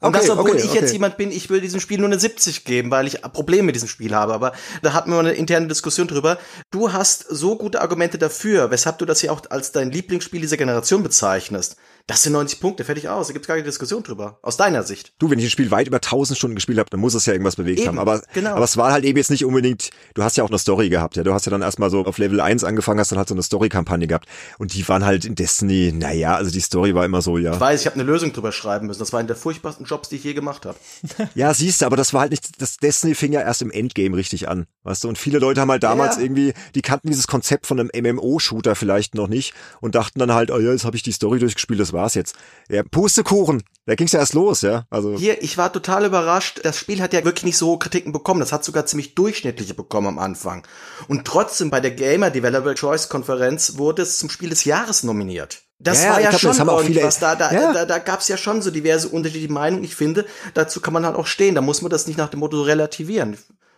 [0.01, 0.79] Und okay, das, obwohl okay, ich okay.
[0.81, 3.75] jetzt jemand bin, ich will diesem Spiel nur eine 70 geben, weil ich Probleme mit
[3.75, 4.33] diesem Spiel habe.
[4.33, 6.37] Aber da hatten wir eine interne Diskussion drüber.
[6.69, 10.57] Du hast so gute Argumente dafür, weshalb du das ja auch als dein Lieblingsspiel dieser
[10.57, 11.77] Generation bezeichnest.
[12.07, 13.27] Das sind 90 Punkte, fertig aus.
[13.27, 14.37] Da gibt's gar keine Diskussion drüber.
[14.43, 15.13] Aus deiner Sicht.
[15.17, 17.33] Du, wenn ich ein Spiel weit über 1000 Stunden gespielt habe, dann muss es ja
[17.33, 17.99] irgendwas bewegt eben, haben.
[17.99, 18.51] Aber, genau.
[18.51, 21.15] aber es war halt eben jetzt nicht unbedingt, du hast ja auch eine Story gehabt,
[21.15, 21.23] ja.
[21.23, 23.41] Du hast ja dann erstmal so auf Level 1 angefangen, hast dann halt so eine
[23.41, 24.27] Story-Kampagne gehabt.
[24.59, 27.53] Und die waren halt in Destiny, naja, also die Story war immer so, ja.
[27.53, 28.99] Ich weiß, ich habe eine Lösung drüber schreiben müssen.
[28.99, 30.77] Das war einer der furchtbarsten Jobs, die ich je gemacht habe.
[31.33, 34.15] ja, siehst du, aber das war halt nicht, das Destiny fing ja erst im Endgame
[34.15, 35.07] richtig an, weißt du.
[35.07, 36.21] Und viele Leute haben halt damals ja.
[36.21, 40.51] irgendwie, die kannten dieses Konzept von einem MMO-Shooter vielleicht noch nicht und dachten dann halt,
[40.51, 42.35] oh ja, jetzt habe ich die Story durchgespielt, das war's jetzt.
[42.69, 43.63] Ja, Pustekuchen.
[43.87, 44.85] Da ging's ja erst los, ja.
[44.89, 46.59] Also hier, ich war total überrascht.
[46.63, 48.39] Das Spiel hat ja wirklich nicht so hohe Kritiken bekommen.
[48.39, 50.65] Das hat sogar ziemlich durchschnittliche bekommen am Anfang.
[51.07, 55.63] Und trotzdem bei der Gamer Developer Choice Konferenz wurde es zum Spiel des Jahres nominiert.
[55.77, 57.73] Das ja, war ja glaub, schon das viele, was da, da, ja.
[57.73, 59.83] da, da gab's ja schon so diverse unterschiedliche Meinungen.
[59.83, 61.53] Ich finde, dazu kann man halt auch stehen.
[61.53, 63.37] Da muss man das nicht nach dem Motto relativieren.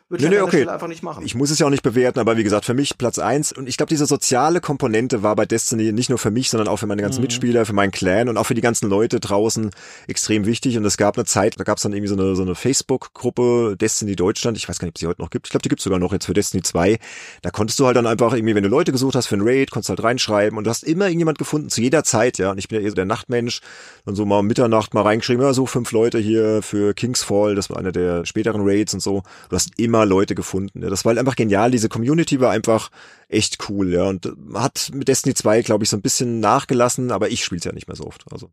[0.09, 0.65] Würde ich nee, okay.
[0.65, 1.25] einfach nicht machen.
[1.25, 3.67] Ich muss es ja auch nicht bewerten, aber wie gesagt, für mich Platz eins Und
[3.67, 6.87] ich glaube, diese soziale Komponente war bei Destiny nicht nur für mich, sondern auch für
[6.87, 7.23] meine ganzen mhm.
[7.23, 9.69] Mitspieler, für meinen Clan und auch für die ganzen Leute draußen
[10.07, 10.77] extrem wichtig.
[10.77, 13.75] Und es gab eine Zeit, da gab es dann irgendwie so eine, so eine Facebook-Gruppe
[13.77, 14.55] Destiny Deutschland.
[14.55, 15.47] Ich weiß gar nicht, ob sie heute noch gibt.
[15.47, 16.99] Ich glaube, die gibt's sogar noch jetzt für Destiny 2.
[17.41, 19.71] Da konntest du halt dann einfach irgendwie, wenn du Leute gesucht hast für ein Raid,
[19.71, 22.51] konntest halt reinschreiben und du hast immer irgendjemand gefunden, zu jeder Zeit, ja.
[22.51, 23.59] Und ich bin ja eher so der Nachtmensch.
[24.05, 27.69] Dann so mal um Mitternacht mal reingeschrieben, ja, so fünf Leute hier für Kingsfall, das
[27.69, 29.23] war einer der späteren Raids und so.
[29.49, 31.71] Du hast immer Leute gefunden ja, das war halt einfach genial.
[31.71, 32.91] Diese Community war einfach
[33.27, 34.03] echt cool, ja.
[34.03, 37.65] Und hat mit Destiny 2, glaube ich, so ein bisschen nachgelassen, aber ich spiele es
[37.65, 38.25] ja nicht mehr so oft.
[38.31, 38.51] Also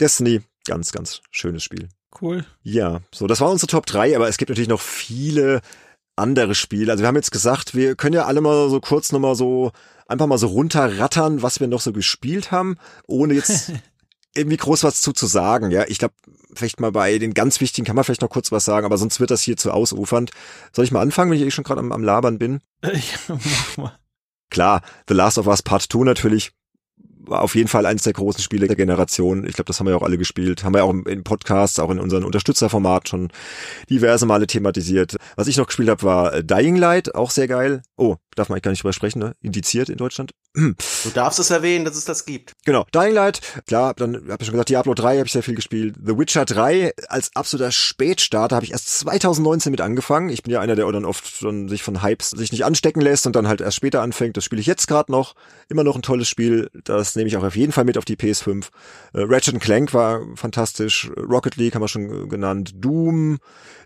[0.00, 1.88] Destiny, ganz, ganz schönes Spiel.
[2.20, 2.44] Cool.
[2.62, 5.60] Ja, so, das war unsere Top 3, aber es gibt natürlich noch viele
[6.16, 6.92] andere Spiele.
[6.92, 9.72] Also wir haben jetzt gesagt, wir können ja alle mal so kurz nochmal so
[10.06, 13.72] einfach mal so runterrattern, was wir noch so gespielt haben, ohne jetzt
[14.34, 15.70] irgendwie groß was zu zu sagen.
[15.70, 16.14] Ja, ich glaube,
[16.54, 19.20] vielleicht mal bei den ganz wichtigen kann man vielleicht noch kurz was sagen, aber sonst
[19.20, 20.30] wird das hier zu ausufernd.
[20.72, 22.60] Soll ich mal anfangen, wenn ich eh schon gerade am, am Labern bin?
[22.82, 22.92] Ja,
[23.28, 23.98] mach mal.
[24.50, 26.52] Klar, The Last of Us Part 2 natürlich
[27.28, 29.46] war auf jeden Fall eines der großen Spiele der Generation.
[29.46, 30.64] Ich glaube, das haben wir ja auch alle gespielt.
[30.64, 33.28] Haben wir auch im Podcast, auch in unseren Unterstützerformat schon
[33.90, 35.16] diverse Male thematisiert.
[35.36, 37.82] Was ich noch gespielt habe, war äh, Dying Light, auch sehr geil.
[37.96, 39.34] Oh, darf man eigentlich gar nicht drüber sprechen, ne?
[39.40, 40.32] Indiziert in Deutschland.
[40.58, 42.52] Du darfst es erwähnen, dass es das gibt.
[42.64, 45.54] Genau, Dying Light, klar, dann habe ich schon gesagt, Diablo 3 habe ich sehr viel
[45.54, 45.94] gespielt.
[46.04, 50.30] The Witcher 3 als absoluter Spätstarter habe ich erst 2019 mit angefangen.
[50.30, 53.26] Ich bin ja einer, der dann oft schon sich von Hypes sich nicht anstecken lässt
[53.26, 54.36] und dann halt erst später anfängt.
[54.36, 55.34] Das spiele ich jetzt gerade noch.
[55.68, 56.70] Immer noch ein tolles Spiel.
[56.84, 58.66] Das nehme ich auch auf jeden Fall mit auf die PS5.
[59.12, 61.10] Äh, Ratchet Clank war fantastisch.
[61.16, 62.72] Rocket League haben wir schon genannt.
[62.74, 63.38] Doom,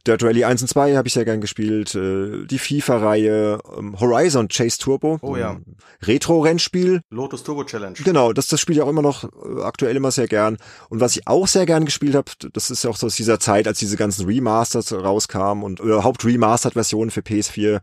[0.06, 1.94] Dirt Rally 1 und 2 habe ich sehr gern gespielt.
[1.94, 5.18] Äh, die FIFA-Reihe, ähm, Horizon Chase Turbo.
[5.22, 5.60] Oh ja.
[6.02, 6.61] Retro-Rennspiel.
[7.10, 7.96] Lotus Turbo Challenge.
[8.04, 10.58] Genau, das, das spiele ich auch immer noch äh, aktuell immer sehr gern.
[10.88, 13.40] Und was ich auch sehr gern gespielt habe, das ist ja auch so aus dieser
[13.40, 17.80] Zeit, als diese ganzen Remasters rauskamen und überhaupt Remastered-Versionen für PS4,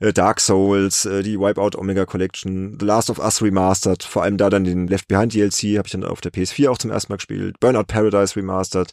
[0.00, 4.36] äh, Dark Souls, äh, die Wipeout Omega Collection, The Last of Us Remastered, vor allem
[4.36, 7.12] da dann den Left Behind DLC habe ich dann auf der PS4 auch zum ersten
[7.12, 8.92] Mal gespielt, Burnout Paradise Remastered,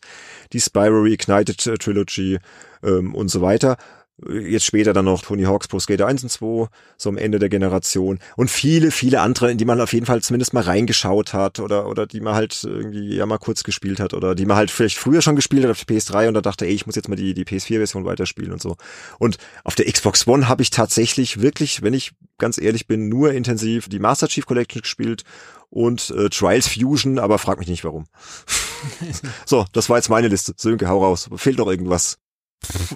[0.54, 2.40] die Spyro Reignited äh, Trilogy
[2.84, 3.78] ähm, und so weiter.
[4.18, 7.50] Jetzt später dann noch Tony Hawk's Pro Skater 1 und 2, so am Ende der
[7.50, 8.20] Generation.
[8.38, 11.88] Und viele, viele andere, in die man auf jeden Fall zumindest mal reingeschaut hat oder,
[11.88, 14.98] oder die man halt irgendwie ja mal kurz gespielt hat oder die man halt vielleicht
[14.98, 17.18] früher schon gespielt hat auf der PS3 und da dachte, ey, ich muss jetzt mal
[17.18, 18.78] die, die PS4-Version weiterspielen und so.
[19.20, 23.34] Und auf der Xbox One habe ich tatsächlich wirklich, wenn ich ganz ehrlich bin, nur
[23.34, 25.24] intensiv die Master Chief Collection gespielt
[25.70, 28.06] und äh, Trials Fusion, aber frag mich nicht warum.
[29.46, 30.54] so, das war jetzt meine Liste.
[30.56, 31.30] Sönke, hau raus.
[31.36, 32.18] Fehlt noch irgendwas?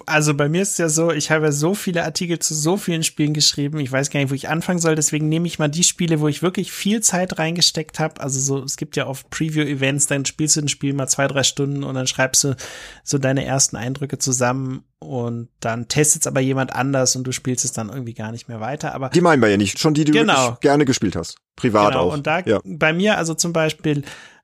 [0.06, 2.76] Also bei mir ist es ja so, ich habe ja so viele Artikel zu so
[2.76, 3.78] vielen Spielen geschrieben.
[3.80, 4.94] Ich weiß gar nicht, wo ich anfangen soll.
[4.94, 8.20] Deswegen nehme ich mal die Spiele, wo ich wirklich viel Zeit reingesteckt habe.
[8.20, 11.42] Also so, es gibt ja oft Preview-Events, dann spielst du ein Spiel mal zwei, drei
[11.42, 12.56] Stunden und dann schreibst du
[13.04, 17.64] so deine ersten Eindrücke zusammen und dann testet es aber jemand anders und du spielst
[17.64, 18.94] es dann irgendwie gar nicht mehr weiter.
[18.94, 20.50] Aber die meinen wir ja nicht, schon die, die genau.
[20.50, 22.08] du gerne gespielt hast, privat genau.
[22.08, 22.12] auch.
[22.12, 22.60] Und da ja.
[22.64, 24.02] bei mir also zum Beispiel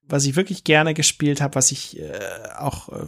[0.09, 2.13] was ich wirklich gerne gespielt habe, was ich äh,
[2.59, 3.07] auch äh,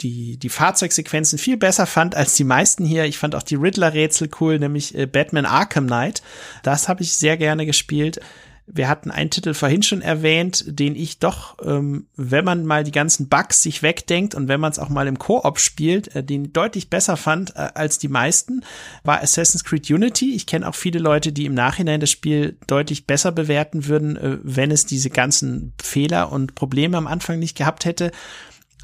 [0.00, 3.04] die die Fahrzeugsequenzen viel besser fand als die meisten hier.
[3.04, 6.22] Ich fand auch die Riddler-Rätsel cool, nämlich äh, Batman Arkham Knight.
[6.62, 8.20] Das habe ich sehr gerne gespielt.
[8.66, 12.92] Wir hatten einen Titel vorhin schon erwähnt, den ich doch, ähm, wenn man mal die
[12.92, 16.52] ganzen Bugs sich wegdenkt und wenn man es auch mal im Koop spielt, äh, den
[16.52, 18.64] deutlich besser fand äh, als die meisten,
[19.02, 20.34] war Assassin's Creed Unity.
[20.34, 24.38] Ich kenne auch viele Leute, die im Nachhinein das Spiel deutlich besser bewerten würden, äh,
[24.42, 28.12] wenn es diese ganzen Fehler und Probleme am Anfang nicht gehabt hätte.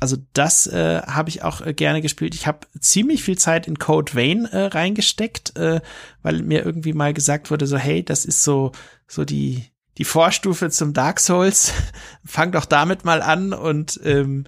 [0.00, 2.34] Also das äh, habe ich auch äh, gerne gespielt.
[2.34, 5.80] Ich habe ziemlich viel Zeit in Code Vein äh, reingesteckt, äh,
[6.22, 8.72] weil mir irgendwie mal gesagt wurde, so hey, das ist so
[9.06, 9.64] so die
[9.98, 11.74] die Vorstufe zum Dark Souls.
[12.24, 14.44] Fang doch damit mal an und ähm,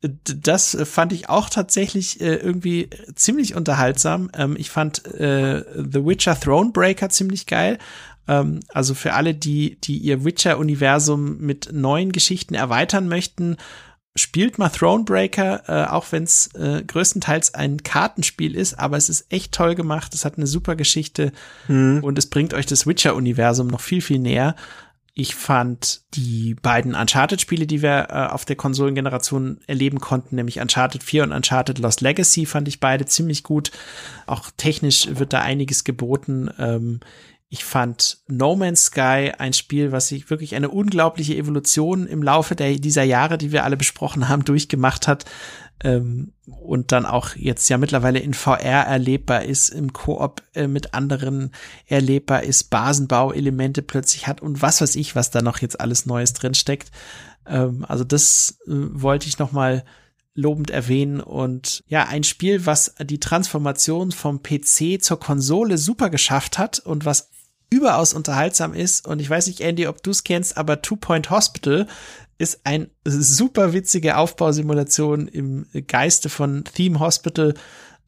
[0.00, 4.30] das fand ich auch tatsächlich äh, irgendwie ziemlich unterhaltsam.
[4.36, 7.78] Ähm, ich fand äh, The Witcher Thronebreaker ziemlich geil.
[8.28, 13.56] Ähm, also für alle, die, die ihr Witcher-Universum mit neuen Geschichten erweitern möchten,
[14.18, 19.26] spielt mal Thronebreaker, äh, auch wenn es äh, größtenteils ein Kartenspiel ist, aber es ist
[19.30, 20.14] echt toll gemacht.
[20.14, 21.32] Es hat eine super Geschichte
[21.68, 22.00] Mhm.
[22.02, 24.54] und es bringt euch das Witcher-Universum noch viel, viel näher.
[25.14, 31.02] Ich fand die beiden Uncharted-Spiele, die wir äh, auf der Konsolengeneration erleben konnten, nämlich Uncharted
[31.02, 33.72] 4 und Uncharted Lost Legacy, fand ich beide ziemlich gut.
[34.26, 36.50] Auch technisch wird da einiges geboten.
[36.58, 37.00] Ähm,
[37.50, 42.54] ich fand No Man's Sky ein Spiel, was sich wirklich eine unglaubliche Evolution im Laufe
[42.54, 45.24] der, dieser Jahre, die wir alle besprochen haben, durchgemacht hat.
[45.82, 50.92] Ähm, und dann auch jetzt ja mittlerweile in VR erlebbar ist, im Koop äh, mit
[50.92, 51.52] anderen
[51.86, 56.32] erlebbar ist, Basenbauelemente plötzlich hat und was weiß ich, was da noch jetzt alles Neues
[56.32, 56.90] drin steckt.
[57.46, 59.84] Ähm, also das äh, wollte ich noch mal
[60.34, 66.58] lobend erwähnen und ja, ein Spiel, was die Transformation vom PC zur Konsole super geschafft
[66.58, 67.30] hat und was
[67.70, 71.30] überaus unterhaltsam ist und ich weiß nicht, Andy, ob du es kennst, aber Two Point
[71.30, 71.86] Hospital
[72.38, 77.54] ist ein super witzige Aufbausimulation im Geiste von Theme Hospital.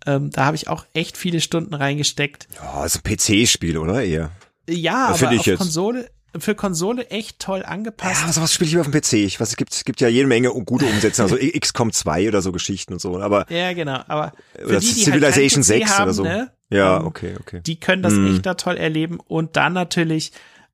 [0.07, 2.49] Ähm, da habe ich auch echt viele Stunden reingesteckt.
[2.57, 4.03] Ja, ist ein PC-Spiel, oder?
[4.03, 4.31] Eher.
[4.69, 5.59] Ja, Das aber finde ich auf jetzt.
[5.59, 8.23] Konsole, für Konsole echt toll angepasst.
[8.25, 9.15] Ja, sowas spiele ich immer auf dem PC.
[9.15, 12.41] Ich weiß, es gibt, es gibt ja jede Menge gute Umsätze, also XCOM 2 oder
[12.41, 14.01] so Geschichten und so, aber Ja, genau.
[14.07, 14.33] Aber
[14.65, 16.23] oder die, die Civilization halt keinen PC 6 haben, oder so.
[16.23, 17.61] ne, Ja, ähm, okay, okay.
[17.67, 18.29] die können das Mhm.
[18.35, 20.33] echt da toll erleben und dann natürlich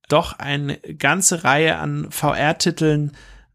[0.09, 3.13] doch eine ganze Reihe an VR-Titeln,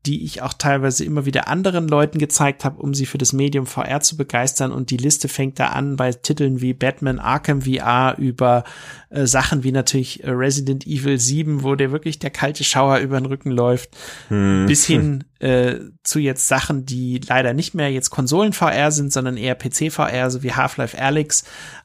[0.08, 3.68] die ich auch teilweise immer wieder anderen Leuten gezeigt habe, um sie für das Medium
[3.68, 4.72] VR zu begeistern.
[4.72, 8.64] Und die Liste fängt da an bei Titeln wie Batman Arkham VR über
[9.12, 13.20] äh, Sachen wie natürlich äh, Resident Evil 7, wo dir wirklich der kalte Schauer über
[13.20, 13.92] den Rücken läuft,
[14.30, 14.66] Hm.
[14.66, 19.56] bis hin äh, zu jetzt Sachen, die leider nicht mehr jetzt Konsolen-VR sind, sondern eher
[19.56, 21.44] PC-VR, so wie Half-Life Alyx.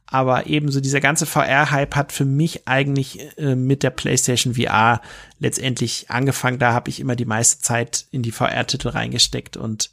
[0.08, 5.00] Aber ebenso dieser ganze VR-Hype hat für mich eigentlich äh, mit der PlayStation VR
[5.40, 6.58] letztendlich angefangen.
[6.58, 9.90] Da habe ich immer die meiste Zeit in die VR-Titel reingesteckt und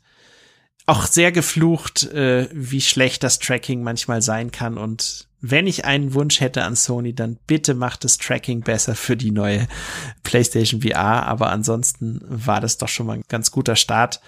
[0.85, 4.77] auch sehr geflucht, äh, wie schlecht das Tracking manchmal sein kann.
[4.77, 9.17] Und wenn ich einen Wunsch hätte an Sony, dann bitte macht das Tracking besser für
[9.17, 9.67] die neue
[10.23, 11.25] PlayStation VR.
[11.25, 14.21] Aber ansonsten war das doch schon mal ein ganz guter Start.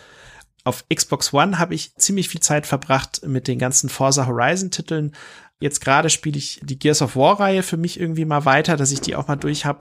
[0.64, 5.12] Auf Xbox One habe ich ziemlich viel Zeit verbracht mit den ganzen Forza Horizon Titeln.
[5.60, 8.92] Jetzt gerade spiele ich die Gears of War Reihe für mich irgendwie mal weiter, dass
[8.92, 9.80] ich die auch mal durch habe.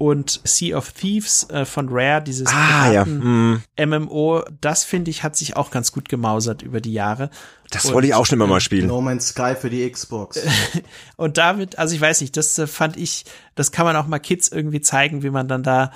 [0.00, 3.02] Und Sea of Thieves äh, von Rare, dieses Ah, ja.
[3.02, 3.90] Piraten- Hm.
[4.04, 7.30] MMO, das finde ich, hat sich auch ganz gut gemausert über die Jahre.
[7.70, 8.86] Das Und- wollte ich auch schon immer mal spielen.
[8.86, 10.38] No Man's Sky für die Xbox.
[11.16, 13.24] Und damit, also ich weiß nicht, das äh, fand ich,
[13.56, 15.90] das kann man auch mal Kids irgendwie zeigen, wie man dann da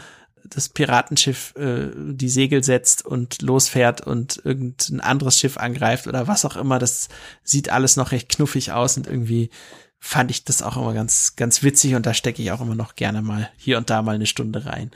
[0.44, 6.44] das Piratenschiff äh, die Segel setzt und losfährt und irgendein anderes Schiff angreift oder was
[6.44, 6.78] auch immer.
[6.78, 7.08] Das
[7.42, 9.50] sieht alles noch recht knuffig aus und irgendwie
[9.98, 12.96] fand ich das auch immer ganz, ganz witzig und da stecke ich auch immer noch
[12.96, 14.90] gerne mal hier und da mal eine Stunde rein.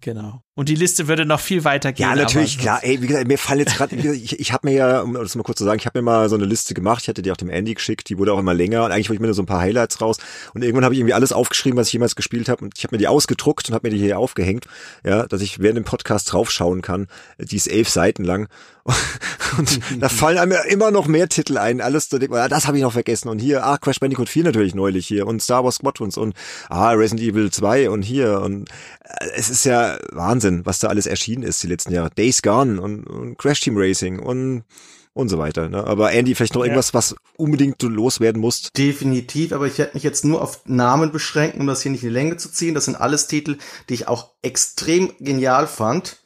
[0.00, 0.42] Genau.
[0.60, 2.02] Und die Liste würde noch viel weiter gehen.
[2.02, 2.80] Ja, natürlich, klar.
[2.84, 5.42] Ey, wie gesagt, mir fallen jetzt gerade, ich, ich habe mir ja, um das mal
[5.42, 7.04] kurz zu sagen, ich habe mir mal so eine Liste gemacht.
[7.04, 8.10] Ich hatte die auch dem Andy geschickt.
[8.10, 8.84] Die wurde auch immer länger.
[8.84, 10.18] Und eigentlich wollte ich mir nur so ein paar Highlights raus.
[10.52, 12.62] Und irgendwann habe ich irgendwie alles aufgeschrieben, was ich jemals gespielt habe.
[12.62, 14.66] Und ich habe mir die ausgedruckt und habe mir die hier aufgehängt,
[15.02, 17.06] ja, dass ich während dem Podcast draufschauen kann.
[17.38, 18.46] Die ist elf Seiten lang.
[19.58, 21.80] Und da fallen einem ja immer noch mehr Titel ein.
[21.80, 23.28] Alles, da denkt man, ah, das habe ich noch vergessen.
[23.28, 25.26] Und hier, ah, Crash Bandicoot 4 natürlich neulich hier.
[25.26, 26.34] Und Star Wars Squadrons und
[26.68, 28.40] ah, Resident Evil 2 und hier.
[28.40, 28.68] Und
[29.04, 32.10] äh, es ist ja Wahnsinn, was da alles erschienen ist die letzten Jahre.
[32.10, 34.64] Days Gone und, und Crash Team Racing und
[35.12, 35.68] und so weiter.
[35.68, 35.84] Ne?
[35.84, 36.94] Aber Andy, vielleicht noch irgendwas, ja.
[36.94, 38.76] was unbedingt du loswerden musst?
[38.76, 42.10] Definitiv, aber ich werde mich jetzt nur auf Namen beschränken, um das hier nicht in
[42.10, 42.74] die Länge zu ziehen.
[42.74, 43.58] Das sind alles Titel,
[43.88, 46.20] die ich auch extrem genial fand.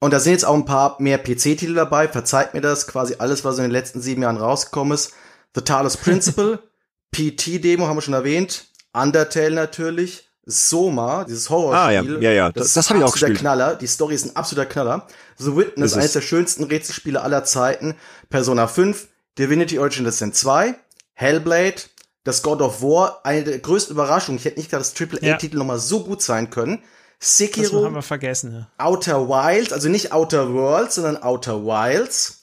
[0.00, 2.08] Und da sind jetzt auch ein paar mehr PC-Titel dabei.
[2.08, 5.12] Verzeiht mir das, quasi alles, was in den letzten sieben Jahren rausgekommen ist.
[5.54, 6.62] The Talos Principle,
[7.12, 11.78] PT-Demo haben wir schon erwähnt, Undertale natürlich, Soma, dieses Horrorspiel.
[11.78, 12.52] Ah, ja, ja, ja.
[12.52, 13.38] das, das, das habe ich auch gespielt.
[13.38, 13.76] Knaller.
[13.76, 15.06] Die Story ist ein absoluter Knaller.
[15.38, 17.94] The Witness, eines der schönsten Rätselspiele aller Zeiten.
[18.28, 19.08] Persona 5,
[19.38, 20.74] Divinity Original Sin 2,
[21.14, 21.82] Hellblade,
[22.24, 24.38] das God of War, eine der größten Überraschungen.
[24.38, 25.58] Ich hätte nicht gedacht, dass AAA-Titel ja.
[25.58, 26.82] nochmal so gut sein können.
[27.18, 27.76] Sekiro.
[27.76, 28.84] Das haben wir vergessen, ja.
[28.84, 32.40] Outer Wilds, also nicht Outer Worlds, sondern Outer Wilds.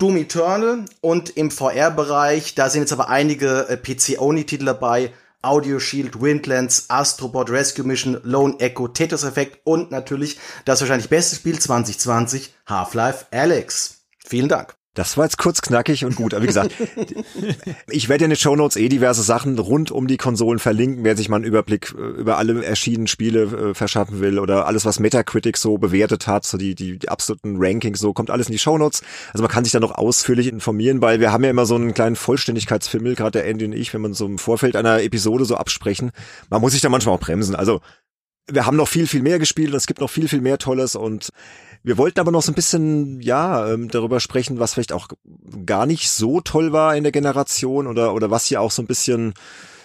[0.00, 5.12] Doom Eternal und im VR-Bereich, da sind jetzt aber einige äh, PC-Only-Titel dabei.
[5.42, 11.36] Audio Shield, Windlands, Astrobot Rescue Mission, Lone Echo, Tetris Effect und natürlich das wahrscheinlich beste
[11.36, 14.02] Spiel 2020, Half-Life Alex.
[14.24, 14.79] Vielen Dank.
[14.94, 16.34] Das war jetzt kurz knackig und gut.
[16.34, 16.74] Aber wie gesagt,
[17.88, 21.16] ich werde in den Show Notes eh diverse Sachen rund um die Konsolen verlinken, wer
[21.16, 24.98] sich mal einen Überblick äh, über alle erschienenen Spiele äh, verschaffen will oder alles, was
[24.98, 28.58] Metacritic so bewertet hat, so die, die, die absoluten Rankings, so kommt alles in die
[28.58, 29.02] Show Notes.
[29.32, 31.94] Also man kann sich da noch ausführlich informieren, weil wir haben ja immer so einen
[31.94, 35.54] kleinen Vollständigkeitsfimmel, gerade der Andy und ich, wenn man so im Vorfeld einer Episode so
[35.54, 36.10] absprechen.
[36.48, 37.54] Man muss sich da manchmal auch bremsen.
[37.54, 37.80] Also
[38.48, 40.96] wir haben noch viel, viel mehr gespielt und es gibt noch viel, viel mehr Tolles
[40.96, 41.30] und
[41.82, 45.08] wir wollten aber noch so ein bisschen, ja, ähm, darüber sprechen, was vielleicht auch
[45.64, 48.86] gar nicht so toll war in der Generation oder, oder was hier auch so ein
[48.86, 49.34] bisschen,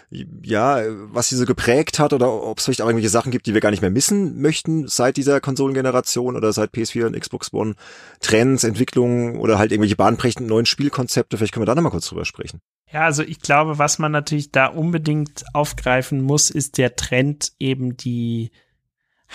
[0.10, 0.82] ja,
[1.12, 3.62] was sie so geprägt hat oder ob es vielleicht auch irgendwelche Sachen gibt, die wir
[3.62, 7.76] gar nicht mehr missen möchten seit dieser Konsolengeneration oder seit PS4 und Xbox One.
[8.20, 11.38] Trends, Entwicklungen oder halt irgendwelche bahnbrechenden neuen Spielkonzepte.
[11.38, 12.60] Vielleicht können wir da nochmal kurz drüber sprechen.
[12.92, 17.98] Ja, also ich glaube, was man natürlich da unbedingt aufgreifen muss, ist der Trend eben
[17.98, 18.52] die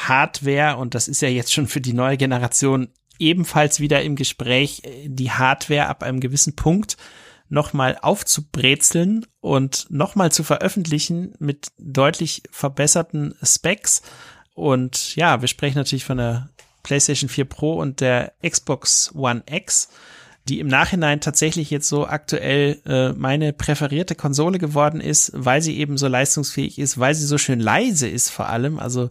[0.09, 4.83] Hardware, und das ist ja jetzt schon für die neue Generation ebenfalls wieder im Gespräch,
[4.85, 6.97] äh, die Hardware ab einem gewissen Punkt
[7.49, 14.03] nochmal aufzubrezeln und nochmal zu veröffentlichen mit deutlich verbesserten Specs.
[14.55, 16.49] Und ja, wir sprechen natürlich von der
[16.83, 19.89] PlayStation 4 Pro und der Xbox One X,
[20.49, 25.77] die im Nachhinein tatsächlich jetzt so aktuell äh, meine präferierte Konsole geworden ist, weil sie
[25.77, 28.79] eben so leistungsfähig ist, weil sie so schön leise ist vor allem.
[28.79, 29.11] Also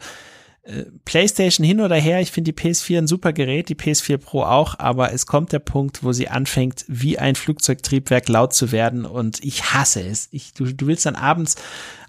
[1.05, 4.77] PlayStation hin oder her, ich finde die PS4 ein super Gerät, die PS4 Pro auch,
[4.77, 9.43] aber es kommt der Punkt, wo sie anfängt, wie ein Flugzeugtriebwerk laut zu werden und
[9.43, 10.27] ich hasse es.
[10.31, 11.55] Ich, du, du willst dann abends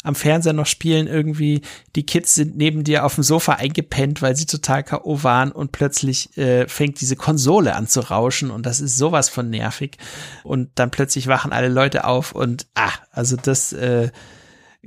[0.02, 1.62] am Fernseher noch spielen, irgendwie
[1.97, 5.22] die Kids sind neben dir auf dem Sofa eingepennt, weil sie total K.O.
[5.22, 9.48] waren und plötzlich äh, fängt diese Konsole an zu rauschen und das ist sowas von
[9.48, 9.97] nervig
[10.43, 14.10] und dann plötzlich wachen alle Leute auf und ah, also das äh,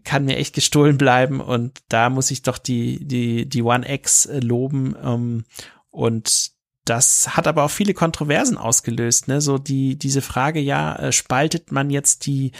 [0.03, 4.25] kann mir echt gestohlen bleiben und da muss ich doch die, die, die One X
[4.25, 4.95] äh, loben.
[5.03, 5.45] Ähm,
[5.91, 6.51] und
[6.85, 9.39] das hat aber auch viele Kontroversen ausgelöst, ne?
[9.39, 12.51] So die, diese Frage, ja, äh, spaltet man jetzt die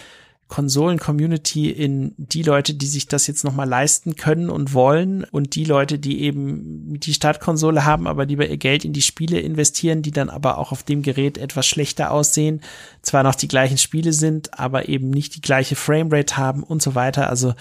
[0.47, 5.65] Konsolen-Community in die Leute, die sich das jetzt nochmal leisten können und wollen und die
[5.65, 10.11] Leute, die eben die Startkonsole haben, aber lieber ihr Geld in die Spiele investieren, die
[10.11, 12.61] dann aber auch auf dem Gerät etwas schlechter aussehen,
[13.01, 16.93] zwar noch die gleichen Spiele sind, aber eben nicht die gleiche Framerate haben und so
[16.93, 17.29] weiter.
[17.29, 17.53] Also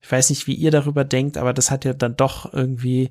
[0.00, 3.10] ich weiß nicht, wie ihr darüber denkt, aber das hat ja dann doch irgendwie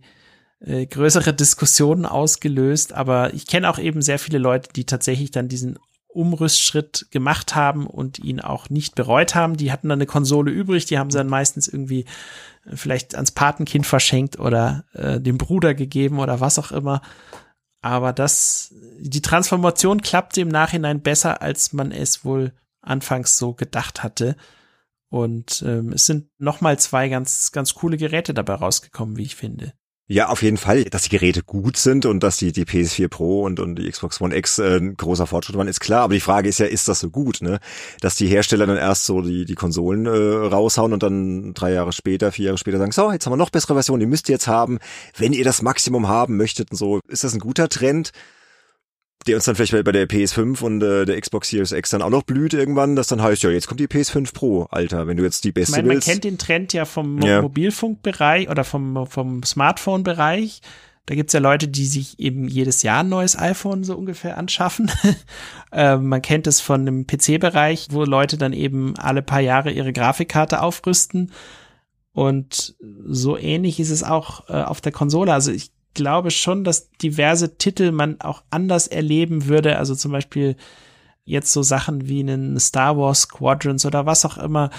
[0.62, 2.94] äh, größere Diskussionen ausgelöst.
[2.94, 5.78] Aber ich kenne auch eben sehr viele Leute, die tatsächlich dann diesen
[6.16, 9.58] Umrüstschritt gemacht haben und ihn auch nicht bereut haben.
[9.58, 12.06] Die hatten dann eine Konsole übrig, die haben sie dann meistens irgendwie
[12.66, 17.02] äh, vielleicht ans Patenkind verschenkt oder äh, dem Bruder gegeben oder was auch immer.
[17.82, 24.02] Aber das, die Transformation klappte im Nachhinein besser, als man es wohl anfangs so gedacht
[24.02, 24.36] hatte.
[25.10, 29.74] Und ähm, es sind nochmal zwei ganz, ganz coole Geräte dabei rausgekommen, wie ich finde.
[30.08, 33.42] Ja, auf jeden Fall, dass die Geräte gut sind und dass die, die PS4 Pro
[33.42, 36.04] und, und die Xbox One X äh, ein großer Fortschritt waren, ist klar.
[36.04, 37.60] Aber die Frage ist ja, ist das so gut, ne?
[38.02, 41.92] Dass die Hersteller dann erst so die, die Konsolen äh, raushauen und dann drei Jahre
[41.92, 44.34] später, vier Jahre später sagen, so, jetzt haben wir noch bessere Versionen, die müsst ihr
[44.34, 44.78] jetzt haben,
[45.18, 47.00] wenn ihr das Maximum haben möchtet und so.
[47.08, 48.12] Ist das ein guter Trend?
[49.28, 52.10] Der uns dann vielleicht bei der PS5 und äh, der Xbox Series X dann auch
[52.10, 55.24] noch blüht irgendwann, dass dann heißt, ja, jetzt kommt die PS5 Pro, Alter, wenn du
[55.24, 56.08] jetzt die beste ich meine, willst.
[56.08, 57.42] Man kennt den Trend ja vom ja.
[57.42, 60.62] Mobilfunkbereich oder vom, vom Smartphone-Bereich.
[61.08, 64.92] Da gibt's ja Leute, die sich eben jedes Jahr ein neues iPhone so ungefähr anschaffen.
[65.72, 69.94] äh, man kennt es von dem PC-Bereich, wo Leute dann eben alle paar Jahre ihre
[69.94, 71.32] Grafikkarte aufrüsten.
[72.12, 72.76] Und
[73.08, 75.34] so ähnlich ist es auch äh, auf der Konsole.
[75.34, 79.78] Also ich glaube schon, dass diverse Titel man auch anders erleben würde.
[79.78, 80.56] Also zum Beispiel
[81.24, 84.70] jetzt so Sachen wie einen Star Wars Squadrons oder was auch immer.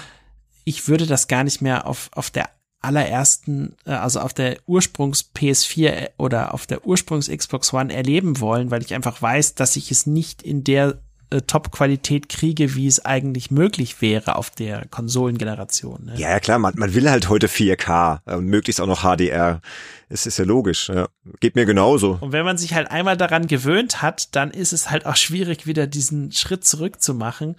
[0.63, 2.49] Ich würde das gar nicht mehr auf, auf der
[2.79, 8.71] allerersten, äh, also auf der Ursprungs PS4 oder auf der Ursprungs Xbox One erleben wollen,
[8.71, 13.03] weil ich einfach weiß, dass ich es nicht in der äh, Top-Qualität kriege, wie es
[13.03, 16.05] eigentlich möglich wäre auf der Konsolengeneration.
[16.05, 16.13] Ne?
[16.15, 19.61] Ja, ja, klar, man, man will halt heute 4K und möglichst auch noch HDR.
[20.09, 21.07] Es ist ja logisch, ja.
[21.41, 22.17] Geht mir genauso.
[22.21, 25.67] Und wenn man sich halt einmal daran gewöhnt hat, dann ist es halt auch schwierig,
[25.67, 27.55] wieder diesen Schritt zurück zu machen.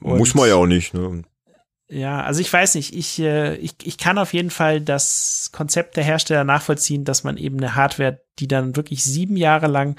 [0.00, 1.22] Und Muss man ja auch nicht, ne?
[1.88, 5.96] Ja, also ich weiß nicht, ich, äh, ich, ich kann auf jeden Fall das Konzept
[5.96, 9.96] der Hersteller nachvollziehen, dass man eben eine Hardware, die dann wirklich sieben Jahre lang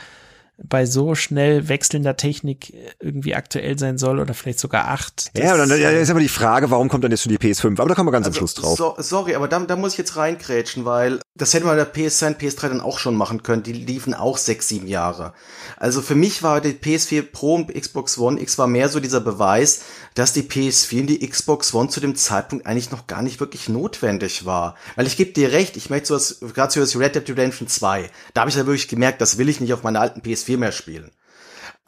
[0.57, 5.31] bei so schnell wechselnder Technik irgendwie aktuell sein soll oder vielleicht sogar acht.
[5.37, 7.79] Ja, dann ja, ist aber die Frage, warum kommt dann jetzt schon die PS5?
[7.79, 8.77] Aber da kommen wir ganz also, am Schluss drauf.
[8.77, 12.37] So, sorry, aber da, da muss ich jetzt reinkrätschen, weil das hätte man der PS2
[12.37, 13.61] PS3 dann auch schon machen können.
[13.61, 15.33] Die liefen auch sechs, sieben Jahre.
[15.77, 19.21] Also für mich war die PS4 Pro und Xbox One X war mehr so dieser
[19.21, 19.81] Beweis,
[20.15, 23.69] dass die PS4 und die Xbox One zu dem Zeitpunkt eigentlich noch gar nicht wirklich
[23.69, 24.75] notwendig war.
[24.95, 28.09] Weil ich gebe dir recht, ich möchte sowas, gerade so was Red Dead Redemption 2,
[28.33, 30.71] da habe ich ja wirklich gemerkt, das will ich nicht auf meiner alten PS4 mehr
[30.71, 31.11] spielen.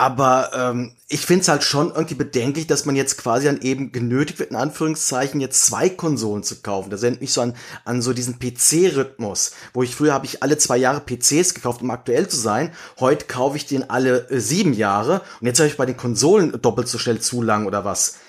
[0.01, 3.91] Aber ähm, ich finde es halt schon irgendwie bedenklich, dass man jetzt quasi dann eben
[3.91, 6.89] genötigt wird, in Anführungszeichen, jetzt zwei Konsolen zu kaufen.
[6.89, 7.53] Das erinnert mich so an,
[7.83, 11.91] an so diesen PC-Rhythmus, wo ich früher habe ich alle zwei Jahre PCs gekauft, um
[11.91, 12.71] aktuell zu sein.
[13.01, 16.57] Heute kaufe ich den alle äh, sieben Jahre und jetzt habe ich bei den Konsolen
[16.61, 18.19] doppelt so schnell zu lang oder was.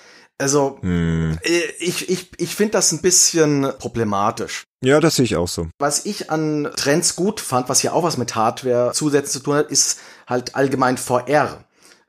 [0.41, 1.37] Also hm.
[1.43, 4.65] Äh, ich, ich, ich finde das ein bisschen problematisch.
[4.83, 5.67] Ja, das sehe ich auch so.
[5.79, 9.55] Was ich an Trends gut fand, was ja auch was mit Hardware zusätzlich zu tun
[9.55, 11.63] hat, ist halt allgemein VR.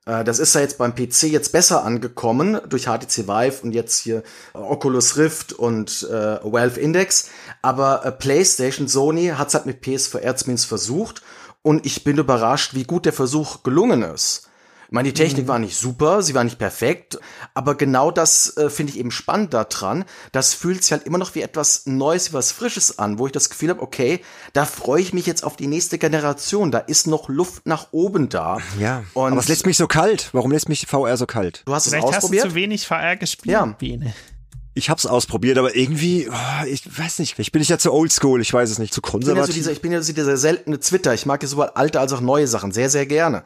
[0.07, 3.99] Äh, das ist ja jetzt beim PC jetzt besser angekommen durch HTC Vive und jetzt
[3.99, 4.23] hier
[4.55, 7.29] Oculus Rift und äh, Valve Index.
[7.61, 11.23] Aber äh, PlayStation, Sony hat es halt mit PSVR zumindest versucht.
[11.63, 14.49] Und ich bin überrascht, wie gut der Versuch gelungen ist.
[14.93, 15.49] Ich meine, die Technik mhm.
[15.49, 17.19] war nicht super, sie war nicht perfekt,
[17.55, 20.05] aber genau das äh, finde ich eben spannend daran.
[20.33, 23.33] Das fühlt sich halt immer noch wie etwas Neues, wie was Frisches an, wo ich
[23.33, 24.21] das Gefühl habe, okay,
[24.53, 26.71] da freue ich mich jetzt auf die nächste Generation.
[26.71, 28.59] Da ist noch Luft nach oben da.
[28.79, 29.03] Ja.
[29.15, 30.29] Und aber es lässt mich so kalt.
[30.33, 31.63] Warum lässt mich VR so kalt?
[31.65, 32.45] Du hast Vielleicht es ausprobiert?
[32.45, 33.65] Hast du zu wenig VR gespielt, ja.
[33.65, 34.13] Biene.
[34.75, 38.41] Ich hab's ausprobiert, aber irgendwie, oh, ich weiß nicht, ich bin ich ja zu oldschool,
[38.41, 39.51] ich weiß es nicht, zu konservativ.
[39.51, 41.13] Ich bin ja so dieser, ich bin ja so dieser seltene Twitter.
[41.13, 43.45] Ich mag ja sowohl alte als auch neue Sachen sehr, sehr gerne.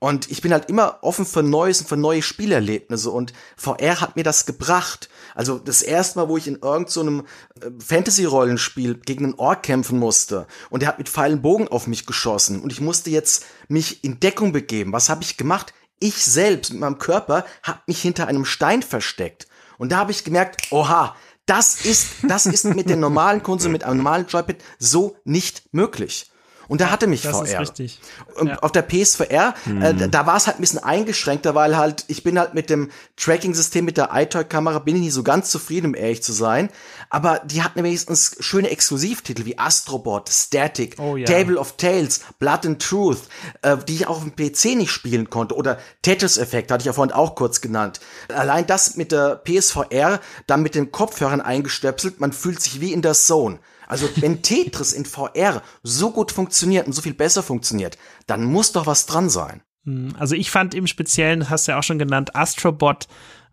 [0.00, 4.16] Und ich bin halt immer offen für Neues und für neue Spielerlebnisse und VR hat
[4.16, 5.08] mir das gebracht.
[5.34, 7.24] Also das erste Mal, wo ich in irgendeinem
[7.56, 11.86] so äh, Fantasy-Rollenspiel gegen einen Ork kämpfen musste und der hat mit Pfeilen Bogen auf
[11.86, 14.92] mich geschossen und ich musste jetzt mich in Deckung begeben.
[14.92, 15.72] Was habe ich gemacht?
[16.00, 19.46] Ich selbst mit meinem Körper habe mich hinter einem Stein versteckt.
[19.78, 23.84] Und da habe ich gemerkt, oha, das ist, das ist mit den normalen Konsolen, mit
[23.84, 26.30] einem normalen Joypad so nicht möglich.
[26.68, 27.44] Und da hatte mich das VR.
[27.44, 28.00] Ist richtig.
[28.36, 28.58] Und ja.
[28.60, 29.82] auf der PSVR, hm.
[29.82, 30.10] äh, mhm.
[30.10, 33.84] da war es halt ein bisschen eingeschränkter, weil halt, ich bin halt mit dem Tracking-System,
[33.84, 36.70] mit der iToy-Kamera, bin ich nicht so ganz zufrieden, um ehrlich zu sein.
[37.10, 41.26] Aber die hatten wenigstens schöne Exklusivtitel wie Astrobot, Static, oh, ja.
[41.26, 43.22] Table of Tales, Blood and Truth,
[43.62, 45.54] äh, die ich auch auf dem PC nicht spielen konnte.
[45.54, 48.00] Oder Tetris-Effekt, hatte ich ja vorhin auch kurz genannt.
[48.28, 53.02] Allein das mit der PSVR, dann mit den Kopfhörern eingestöpselt, man fühlt sich wie in
[53.02, 53.58] der Zone.
[53.86, 58.72] Also wenn Tetris in VR so gut funktioniert und so viel besser funktioniert, dann muss
[58.72, 59.62] doch was dran sein.
[59.84, 63.06] Hm, also ich fand im Speziellen, das hast du ja auch schon genannt, Astrobot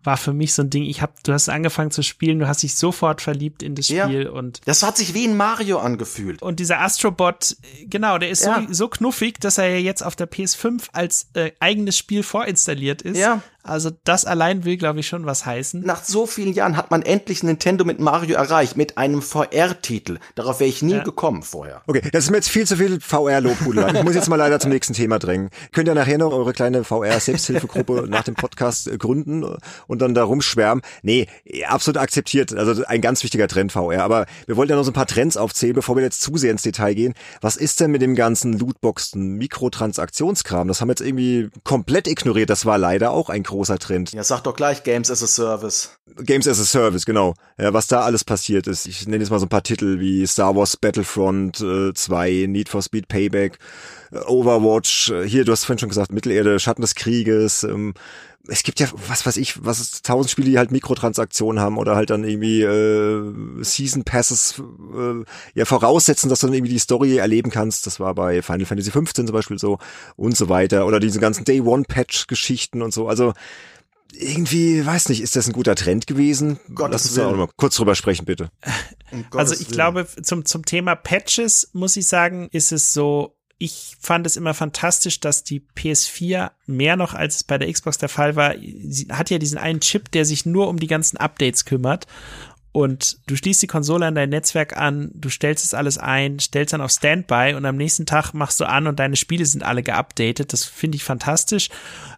[0.03, 0.83] war für mich so ein Ding.
[0.83, 4.23] Ich hab, du hast angefangen zu spielen, du hast dich sofort verliebt in das Spiel
[4.23, 6.41] ja, und das hat sich wie ein Mario angefühlt.
[6.41, 7.55] Und dieser Astrobot,
[7.85, 8.63] genau, der ist ja.
[8.67, 13.01] so, so knuffig, dass er ja jetzt auf der PS5 als äh, eigenes Spiel vorinstalliert
[13.01, 13.17] ist.
[13.17, 13.41] Ja.
[13.63, 15.81] Also das allein will, glaube ich, schon was heißen.
[15.81, 20.17] Nach so vielen Jahren hat man endlich Nintendo mit Mario erreicht, mit einem VR-Titel.
[20.35, 21.03] Darauf wäre ich nie ja.
[21.03, 21.81] gekommen vorher.
[21.87, 23.99] Okay, das ist mir jetzt viel zu viel VR-Lobhudelei.
[23.99, 25.49] Ich muss jetzt mal leider zum nächsten Thema drängen.
[25.71, 29.45] Könnt ihr nachher noch eure kleine VR-Selbsthilfegruppe nach dem Podcast äh, gründen
[29.87, 30.83] und dann da rumschwärmen?
[31.03, 31.27] Nee,
[31.67, 32.53] absolut akzeptiert.
[32.53, 34.03] Also ein ganz wichtiger Trend VR.
[34.03, 36.51] Aber wir wollten ja noch so ein paar Trends aufzählen, bevor wir jetzt zu sehr
[36.51, 37.13] ins Detail gehen.
[37.41, 40.67] Was ist denn mit dem ganzen Lootboxen, Mikrotransaktionskram?
[40.67, 42.49] Das haben wir jetzt irgendwie komplett ignoriert.
[42.49, 44.11] Das war leider auch ein großer Trend.
[44.13, 45.91] Ja, sag doch gleich Games as a Service.
[46.23, 47.35] Games as a Service, genau.
[47.57, 48.87] Ja, was da alles passiert ist.
[48.87, 52.69] Ich nenne jetzt mal so ein paar Titel wie Star Wars Battlefront äh, 2, Need
[52.69, 53.59] for Speed Payback,
[54.11, 57.93] äh, Overwatch, äh, hier, du hast vorhin schon gesagt, Mittelerde, Schatten des Krieges, ähm,
[58.47, 61.95] es gibt ja, was weiß ich, was ist tausend Spiele, die halt Mikrotransaktionen haben oder
[61.95, 65.23] halt dann irgendwie äh, Season Passes äh,
[65.53, 67.85] ja voraussetzen, dass du dann irgendwie die Story erleben kannst.
[67.85, 69.77] Das war bei Final Fantasy 15 zum Beispiel so
[70.15, 70.87] und so weiter.
[70.87, 73.07] Oder diese ganzen Day One Patch Geschichten und so.
[73.07, 73.33] Also
[74.13, 76.59] irgendwie, weiß nicht, ist das ein guter Trend gewesen?
[76.73, 78.51] Gottes Lass uns da auch mal kurz drüber sprechen, bitte.
[79.11, 79.71] Um also ich Willen.
[79.71, 84.55] glaube, zum, zum Thema Patches muss ich sagen, ist es so, ich fand es immer
[84.55, 89.07] fantastisch, dass die PS4 mehr noch als es bei der Xbox der Fall war, sie
[89.11, 92.07] hat ja diesen einen Chip, der sich nur um die ganzen Updates kümmert.
[92.73, 96.73] und du schließt die Konsole an dein Netzwerk an, du stellst es alles ein, stellst
[96.73, 99.83] dann auf Standby und am nächsten Tag machst du an und deine Spiele sind alle
[99.83, 100.53] geupdatet.
[100.53, 101.69] Das finde ich fantastisch.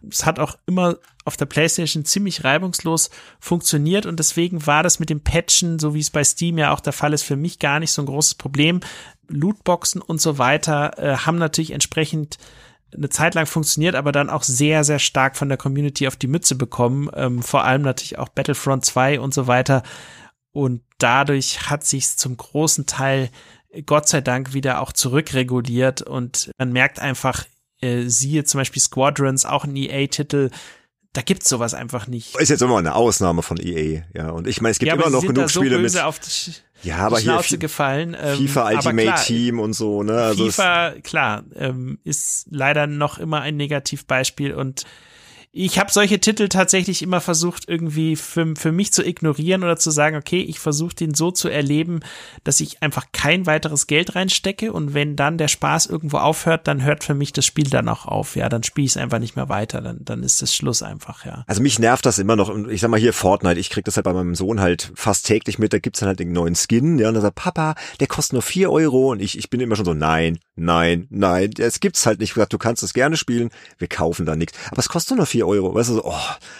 [0.08, 3.10] Es hat auch immer auf der PlayStation ziemlich reibungslos
[3.40, 6.80] funktioniert und deswegen war das mit dem Patchen, so wie es bei Steam ja auch
[6.80, 8.80] der Fall ist, für mich gar nicht so ein großes Problem.
[9.28, 12.38] Lootboxen und so weiter äh, haben natürlich entsprechend
[12.94, 16.28] eine Zeit lang funktioniert, aber dann auch sehr, sehr stark von der Community auf die
[16.28, 17.10] Mütze bekommen.
[17.14, 19.82] Ähm, vor allem natürlich auch Battlefront 2 und so weiter.
[20.52, 23.30] Und dadurch hat sich zum großen Teil
[23.86, 27.44] Gott sei Dank wieder auch zurückreguliert und man merkt einfach,
[27.80, 30.50] äh, siehe zum Beispiel Squadrons, auch ein EA-Titel,
[31.14, 32.36] da gibt's sowas einfach nicht.
[32.38, 34.30] Ist jetzt immer eine Ausnahme von EA, ja.
[34.30, 35.94] Und ich meine, es gibt ja, immer noch genug so Spiele mit.
[35.94, 38.16] ja, aber hier Schnauze gefallen.
[38.20, 40.12] Ähm, FIFA Ultimate klar, Team und so, ne?
[40.12, 44.86] Also FIFA, klar, ähm, ist leider noch immer ein Negativbeispiel und
[45.56, 49.92] ich habe solche Titel tatsächlich immer versucht, irgendwie für, für mich zu ignorieren oder zu
[49.92, 52.00] sagen, okay, ich versuche den so zu erleben,
[52.42, 56.82] dass ich einfach kein weiteres Geld reinstecke und wenn dann der Spaß irgendwo aufhört, dann
[56.82, 58.34] hört für mich das Spiel dann auch auf.
[58.34, 61.24] Ja, dann spiele ich es einfach nicht mehr weiter, dann, dann ist das Schluss einfach,
[61.24, 61.44] ja.
[61.46, 62.52] Also mich nervt das immer noch.
[62.66, 65.60] Ich sag mal hier Fortnite, ich krieg das halt bei meinem Sohn halt fast täglich
[65.60, 68.32] mit, da gibt's dann halt den neuen Skin, ja, und er sagt, Papa, der kostet
[68.32, 72.06] nur vier Euro und ich, ich bin immer schon so, nein, nein, nein, es gibt's
[72.06, 72.30] halt nicht.
[72.30, 74.58] Ich gesagt, du kannst es gerne spielen, wir kaufen da nichts.
[74.72, 75.74] Aber es kostet nur vier Euro.
[75.74, 76.14] Weißt du, oh.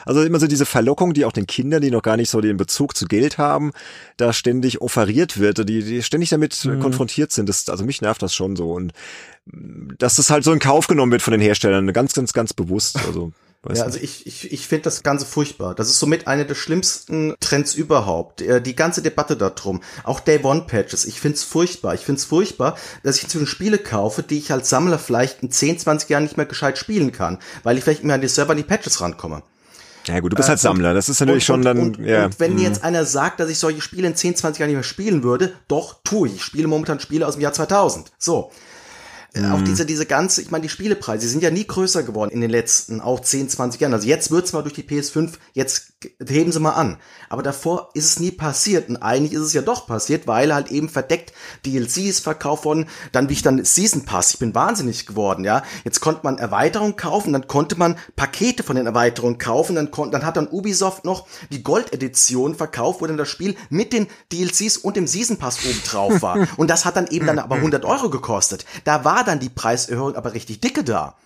[0.04, 2.56] also immer so diese Verlockung, die auch den Kindern, die noch gar nicht so den
[2.56, 3.72] Bezug zu Geld haben,
[4.16, 6.80] da ständig offeriert wird, die, die ständig damit mhm.
[6.80, 7.48] konfrontiert sind.
[7.48, 8.72] Das, also mich nervt das schon so.
[8.72, 8.92] Und
[9.98, 12.98] dass das halt so in Kauf genommen wird von den Herstellern, ganz, ganz, ganz bewusst.
[13.06, 13.32] Also
[13.64, 15.74] Weiß ja, also ich, ich, ich finde das Ganze furchtbar.
[15.74, 18.42] Das ist somit eine der schlimmsten Trends überhaupt.
[18.42, 19.82] Äh, die ganze Debatte darum.
[20.02, 21.06] Auch Day One Patches.
[21.06, 21.94] Ich finde es furchtbar.
[21.94, 25.50] Ich finde es furchtbar, dass ich inzwischen Spiele kaufe, die ich als Sammler vielleicht in
[25.50, 28.50] 10, 20 Jahren nicht mehr gescheit spielen kann, weil ich vielleicht mehr an die Server
[28.50, 29.42] an die Patches rankomme.
[30.06, 31.78] Ja gut, du bist halt äh, Sammler, das ist natürlich und, schon dann.
[31.78, 32.26] Und, ja.
[32.26, 32.66] und wenn mir mhm.
[32.66, 35.54] jetzt einer sagt, dass ich solche Spiele in 10, 20 Jahren nicht mehr spielen würde,
[35.68, 36.36] doch, tue ich.
[36.36, 38.12] Ich spiele momentan Spiele aus dem Jahr 2000.
[38.18, 38.50] So.
[39.36, 39.52] Mhm.
[39.52, 42.40] Auch diese, diese ganze, ich meine, die Spielepreise, die sind ja nie größer geworden in
[42.40, 43.92] den letzten auch 10, 20 Jahren.
[43.92, 45.94] Also jetzt wird's mal durch die PS5, jetzt
[46.26, 46.98] heben sie mal an.
[47.34, 48.88] Aber davor ist es nie passiert.
[48.88, 51.32] Und eigentlich ist es ja doch passiert, weil halt eben verdeckt
[51.66, 52.86] DLCs verkauft wurden.
[53.10, 54.34] Dann wie ich dann Season Pass.
[54.34, 55.64] Ich bin wahnsinnig geworden, ja.
[55.82, 60.12] Jetzt konnte man Erweiterungen kaufen, dann konnte man Pakete von den Erweiterungen kaufen, dann konnte,
[60.12, 64.06] dann hat dann Ubisoft noch die Gold Edition verkauft, wo dann das Spiel mit den
[64.32, 66.46] DLCs und dem Season Pass oben drauf war.
[66.56, 68.64] und das hat dann eben dann aber 100 Euro gekostet.
[68.84, 71.16] Da war dann die Preiserhöhung aber richtig dicke da.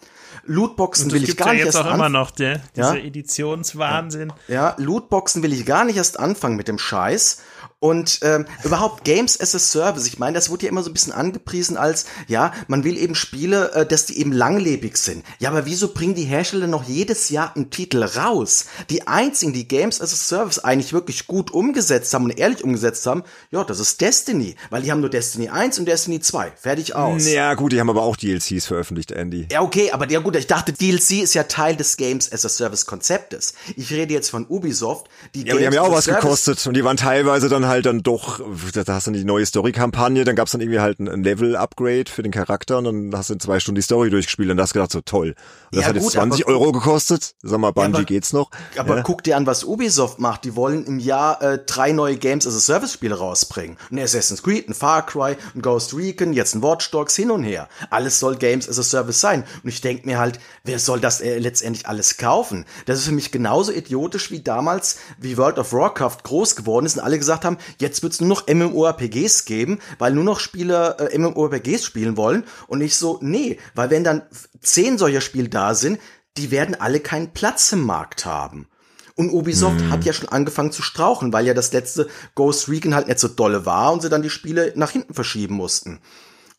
[0.49, 3.05] Lootboxen will ich gar ja nicht jetzt erst auch immer noch, der, dieser ja?
[3.05, 4.33] Editionswahnsinn.
[4.49, 7.43] Ja, Lootboxen will ich gar nicht erst anfangen mit dem Scheiß.
[7.81, 10.95] Und ähm, überhaupt Games as a Service, ich meine, das wurde ja immer so ein
[10.95, 15.25] bisschen angepriesen als, ja, man will eben Spiele, äh, dass die eben langlebig sind.
[15.39, 18.65] Ja, aber wieso bringen die Hersteller noch jedes Jahr einen Titel raus?
[18.91, 23.07] Die einzigen, die Games as a Service eigentlich wirklich gut umgesetzt haben und ehrlich umgesetzt
[23.07, 23.23] haben,
[23.53, 24.57] ja, das ist Destiny.
[24.71, 26.55] Weil die haben nur Destiny 1 und Destiny 2.
[26.57, 27.29] Fertig aus.
[27.29, 29.47] Ja, gut, die haben aber auch DLCs veröffentlicht, Andy.
[29.53, 32.49] Ja, okay, aber ja gut, ich dachte, DLC ist ja Teil des Games as a
[32.49, 33.55] Service Konzeptes.
[33.77, 35.07] Ich rede jetzt von Ubisoft,
[35.37, 37.68] die ja, Games die haben ja auch was Service gekostet und die waren teilweise dann
[37.69, 38.40] halt dann doch,
[38.73, 42.32] da hast du die neue Story-Kampagne, dann gab's dann irgendwie halt ein Level-Upgrade für den
[42.32, 45.01] Charakter und dann hast du in zwei Stunden die Story durchgespielt und hast gedacht so
[45.01, 45.28] toll.
[45.70, 47.35] Und das ja, hat jetzt 20 Euro gekostet.
[47.43, 48.51] Sag mal, Bungie ja, aber, geht's noch.
[48.77, 49.03] Aber ja.
[49.03, 50.45] guck dir an, was Ubisoft macht.
[50.45, 53.77] Die wollen im Jahr äh, drei neue Games as a Service-Spiele rausbringen.
[53.90, 57.43] Ein Assassin's Creed, ein Far Cry, ein Ghost Recon, jetzt ein Watch Dogs, hin und
[57.43, 57.69] her.
[57.90, 59.45] Alles soll Games as a Service sein.
[59.62, 62.65] Und ich denk mir halt, wer soll das äh, letztendlich alles kaufen?
[62.86, 66.97] Das ist für mich genauso idiotisch wie damals, wie World of Warcraft groß geworden ist
[66.97, 71.18] und alle gesagt haben, jetzt wird's nur noch MMORPGs geben, weil nur noch Spieler äh,
[71.18, 74.22] MMORPGs spielen wollen und ich so, nee, weil wenn dann
[74.60, 75.98] zehn solcher Spiele da sind,
[76.36, 78.68] die werden alle keinen Platz im Markt haben.
[79.16, 79.90] Und Ubisoft hm.
[79.90, 83.26] hat ja schon angefangen zu strauchen, weil ja das letzte Ghost Recon halt nicht so
[83.26, 85.98] dolle war und sie dann die Spiele nach hinten verschieben mussten.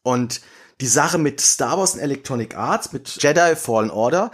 [0.04, 0.42] Und
[0.82, 4.32] die Sache mit Star Wars und Electronic Arts, mit Jedi Fallen Order,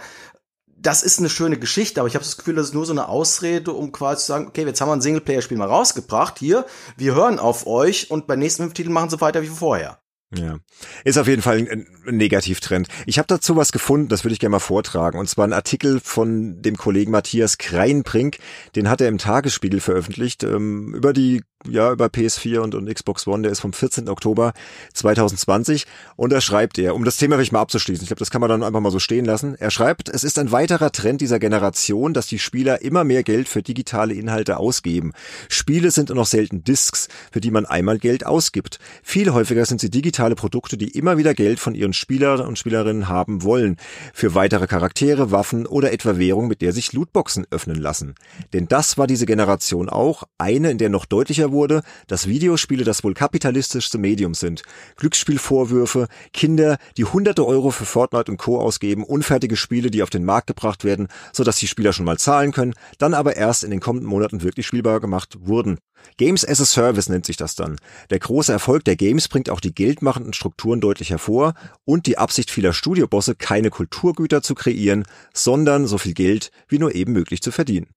[0.78, 3.08] das ist eine schöne Geschichte, aber ich habe das Gefühl, das ist nur so eine
[3.08, 6.66] Ausrede, um quasi zu sagen, okay, jetzt haben wir ein Singleplayer-Spiel mal rausgebracht, hier,
[6.96, 9.98] wir hören auf euch und beim nächsten fünf Titeln machen sie weiter wie vorher.
[10.34, 10.58] Ja,
[11.04, 12.88] ist auf jeden Fall ein, Negativtrend.
[13.06, 15.18] Ich habe dazu was gefunden, das würde ich gerne mal vortragen.
[15.18, 18.38] Und zwar ein Artikel von dem Kollegen Matthias Kreinbrink,
[18.74, 23.26] den hat er im Tagesspiegel veröffentlicht, ähm, über die ja, über PS4 und, und Xbox
[23.26, 24.08] One, der ist vom 14.
[24.08, 24.52] Oktober
[24.92, 28.40] 2020 und da schreibt er, um das Thema vielleicht mal abzuschließen, ich glaube, das kann
[28.40, 31.40] man dann einfach mal so stehen lassen, er schreibt, es ist ein weiterer Trend dieser
[31.40, 35.12] Generation, dass die Spieler immer mehr Geld für digitale Inhalte ausgeben.
[35.48, 38.78] Spiele sind nur noch selten Discs, für die man einmal Geld ausgibt.
[39.02, 42.58] Viel häufiger sind sie digital digitale Produkte, die immer wieder Geld von ihren Spielern und
[42.58, 43.76] Spielerinnen haben wollen.
[44.14, 48.14] Für weitere Charaktere, Waffen oder etwa Währung, mit der sich Lootboxen öffnen lassen.
[48.54, 53.04] Denn das war diese Generation auch, eine, in der noch deutlicher wurde, dass Videospiele das
[53.04, 54.62] wohl kapitalistischste Medium sind.
[54.96, 58.58] Glücksspielvorwürfe, Kinder, die hunderte Euro für Fortnite und Co.
[58.58, 62.52] ausgeben, unfertige Spiele, die auf den Markt gebracht werden, sodass die Spieler schon mal zahlen
[62.52, 65.76] können, dann aber erst in den kommenden Monaten wirklich spielbar gemacht wurden.
[66.16, 67.76] Games as a Service nennt sich das dann.
[68.10, 71.54] Der große Erfolg der Games bringt auch die geldmachenden Strukturen deutlich hervor
[71.84, 76.94] und die Absicht vieler Studiobosse, keine Kulturgüter zu kreieren, sondern so viel Geld wie nur
[76.94, 77.88] eben möglich zu verdienen.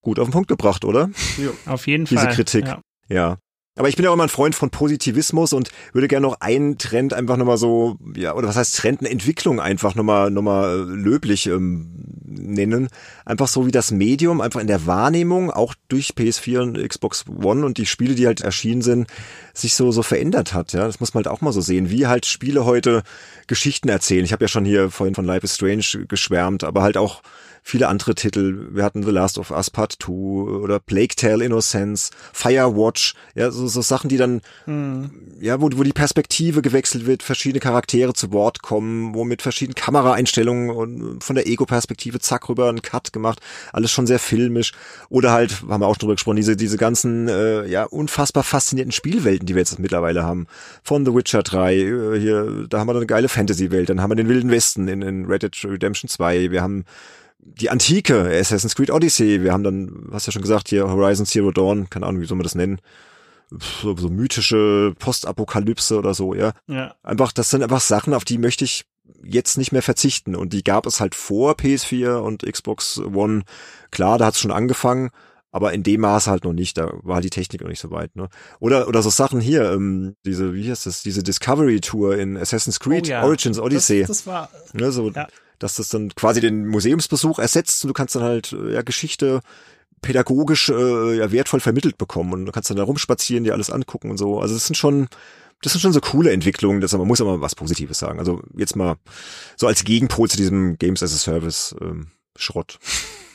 [0.00, 1.10] Gut auf den Punkt gebracht, oder?
[1.36, 2.26] Jo, auf jeden Diese Fall.
[2.28, 2.66] Diese Kritik.
[2.66, 2.80] Ja.
[3.08, 3.38] ja.
[3.78, 6.78] Aber ich bin ja auch immer ein Freund von Positivismus und würde gerne noch einen
[6.78, 11.46] Trend einfach nochmal so, ja, oder was heißt Trend, eine Entwicklung einfach nochmal nochmal löblich
[11.46, 11.86] ähm,
[12.26, 12.88] nennen.
[13.24, 17.64] Einfach so wie das Medium, einfach in der Wahrnehmung, auch durch PS4 und Xbox One
[17.64, 19.06] und die Spiele, die halt erschienen sind,
[19.54, 20.72] sich so so verändert hat.
[20.72, 23.04] Ja, das muss man halt auch mal so sehen, wie halt Spiele heute
[23.46, 24.24] Geschichten erzählen.
[24.24, 27.22] Ich habe ja schon hier vorhin von Life is Strange geschwärmt, aber halt auch
[27.68, 28.68] viele andere Titel.
[28.70, 33.66] Wir hatten The Last of Us Part 2 oder Plague Tale Innocence, Firewatch, ja, so,
[33.66, 35.10] so Sachen, die dann, hm.
[35.38, 39.74] ja, wo, wo die Perspektive gewechselt wird, verschiedene Charaktere zu Wort kommen, wo mit verschiedenen
[39.74, 43.40] Kameraeinstellungen und von der Ego-Perspektive zack rüber einen Cut gemacht,
[43.72, 44.72] alles schon sehr filmisch.
[45.10, 49.44] Oder halt, haben wir auch drüber gesprochen, diese, diese ganzen, äh, ja, unfassbar faszinierten Spielwelten,
[49.44, 50.46] die wir jetzt mittlerweile haben.
[50.82, 54.16] Von The Witcher 3, äh, hier, da haben wir eine geile Fantasy-Welt, dann haben wir
[54.16, 56.86] den Wilden Westen in, in Red Dead Redemption 2, wir haben
[57.54, 61.50] die Antike, Assassin's Creed Odyssey, wir haben dann, hast ja schon gesagt, hier Horizon Zero
[61.50, 62.80] Dawn, keine Ahnung, wie soll man das nennen,
[63.50, 66.52] so, so mythische Postapokalypse oder so, ja.
[66.66, 66.94] ja.
[67.02, 68.84] Einfach, das sind einfach Sachen, auf die möchte ich
[69.22, 73.42] jetzt nicht mehr verzichten und die gab es halt vor PS4 und Xbox One.
[73.90, 75.10] Klar, da hat es schon angefangen,
[75.50, 78.14] aber in dem Maße halt noch nicht, da war die Technik noch nicht so weit,
[78.16, 78.28] ne?
[78.60, 82.80] Oder oder so Sachen hier, ähm, diese wie heißt das, diese Discovery Tour in Assassin's
[82.80, 83.24] Creed oh, ja.
[83.24, 84.00] Origins Odyssey.
[84.00, 85.26] Das, das war ne, so, ja
[85.58, 89.40] dass das dann quasi den Museumsbesuch ersetzt und du kannst dann halt ja Geschichte
[90.00, 94.10] pädagogisch äh, ja wertvoll vermittelt bekommen und du kannst dann da rumspazieren, dir alles angucken
[94.10, 94.40] und so.
[94.40, 95.08] Also das sind schon
[95.62, 98.18] das sind schon so coole Entwicklungen, das man muss aber was Positives sagen.
[98.18, 98.96] Also jetzt mal
[99.56, 102.78] so als Gegenpol zu diesem Games as a Service ähm, Schrott.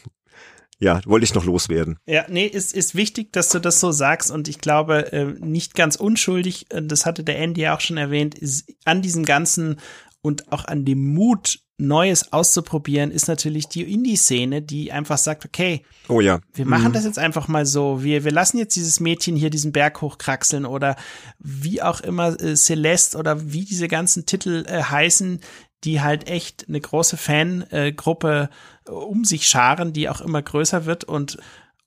[0.79, 1.99] ja, wollte ich noch loswerden.
[2.05, 5.75] Ja, nee, ist, ist wichtig, dass du das so sagst und ich glaube, äh, nicht
[5.75, 9.81] ganz unschuldig, das hatte der Andy ja auch schon erwähnt, ist an diesem ganzen
[10.21, 15.83] und auch an dem Mut, Neues auszuprobieren, ist natürlich die Indie-Szene, die einfach sagt, okay,
[16.07, 16.39] oh ja.
[16.53, 16.93] wir machen mhm.
[16.93, 20.65] das jetzt einfach mal so, wir, wir lassen jetzt dieses Mädchen hier diesen Berg hochkraxeln
[20.65, 20.95] oder
[21.39, 25.39] wie auch immer äh, Celeste oder wie diese ganzen Titel äh, heißen,
[25.83, 28.49] die halt echt eine große Fangruppe
[28.87, 31.37] äh, um sich scharen, die auch immer größer wird und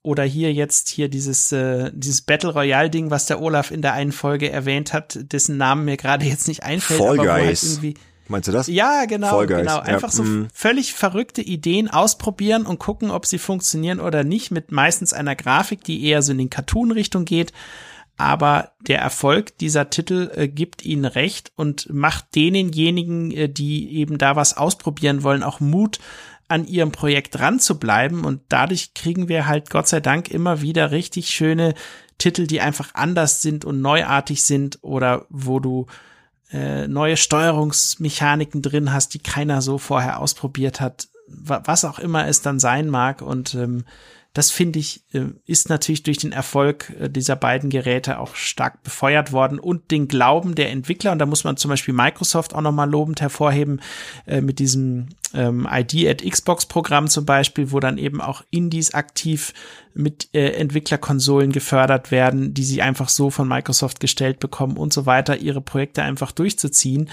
[0.03, 3.93] oder hier jetzt hier dieses äh, dieses Battle Royale Ding, was der Olaf in der
[3.93, 7.37] einen Folge erwähnt hat, dessen Namen mir gerade jetzt nicht einfällt, Fall aber Guys.
[7.39, 7.93] wo halt irgendwie
[8.29, 8.67] Meinst du das?
[8.67, 9.67] Ja, genau, Vollgeist.
[9.67, 9.79] genau.
[9.79, 10.15] Einfach ja.
[10.15, 10.47] so mm.
[10.53, 15.83] völlig verrückte Ideen ausprobieren und gucken, ob sie funktionieren oder nicht, mit meistens einer Grafik,
[15.83, 17.53] die eher so in den Cartoon-Richtung geht.
[18.17, 24.17] Aber der Erfolg dieser Titel äh, gibt ihnen recht und macht denenjenigen, äh, die eben
[24.17, 25.99] da was ausprobieren wollen, auch Mut,
[26.47, 28.25] an ihrem Projekt dran zu bleiben.
[28.25, 31.75] Und dadurch kriegen wir halt Gott sei Dank immer wieder richtig schöne
[32.17, 35.85] Titel, die einfach anders sind und neuartig sind oder wo du
[36.51, 42.41] äh, neue Steuerungsmechaniken drin hast, die keiner so vorher ausprobiert hat, was auch immer es
[42.41, 43.21] dann sein mag.
[43.21, 43.83] Und ähm,
[44.37, 48.83] das finde ich, äh, ist natürlich durch den Erfolg äh, dieser beiden Geräte auch stark
[48.83, 51.11] befeuert worden und den Glauben der Entwickler.
[51.11, 53.81] Und da muss man zum Beispiel Microsoft auch nochmal lobend hervorheben,
[54.27, 58.93] äh, mit diesem ähm, ID at Xbox Programm zum Beispiel, wo dann eben auch Indies
[58.93, 59.55] aktiv
[59.95, 65.37] mit Entwicklerkonsolen gefördert werden, die sie einfach so von Microsoft gestellt bekommen und so weiter,
[65.37, 67.09] ihre Projekte einfach durchzuziehen.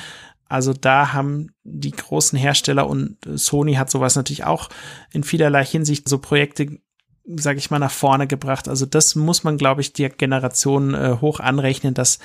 [0.51, 4.69] Also da haben die großen Hersteller und Sony hat sowas natürlich auch
[5.11, 6.81] in vielerlei Hinsicht so Projekte
[7.27, 8.69] sage ich mal, nach vorne gebracht.
[8.69, 12.19] Also das muss man, glaube ich, der Generation äh, hoch anrechnen, dass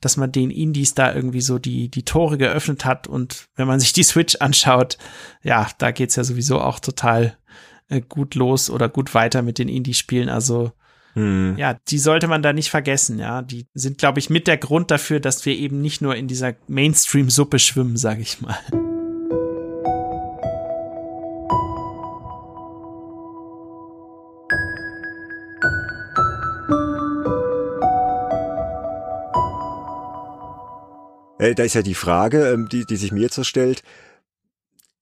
[0.00, 3.80] dass man den Indies da irgendwie so die die Tore geöffnet hat und wenn man
[3.80, 4.98] sich die Switch anschaut,
[5.42, 7.38] ja, da geht's ja sowieso auch total
[7.88, 10.28] äh, gut los oder gut weiter mit den Indie-Spielen.
[10.28, 10.72] Also
[11.14, 11.56] hm.
[11.56, 13.18] ja, die sollte man da nicht vergessen.
[13.18, 16.28] Ja, die sind, glaube ich, mit der Grund dafür, dass wir eben nicht nur in
[16.28, 18.58] dieser Mainstream-Suppe schwimmen, sage ich mal.
[31.44, 33.82] Äh, da ist ja die Frage, ähm, die, die sich mir jetzt so stellt.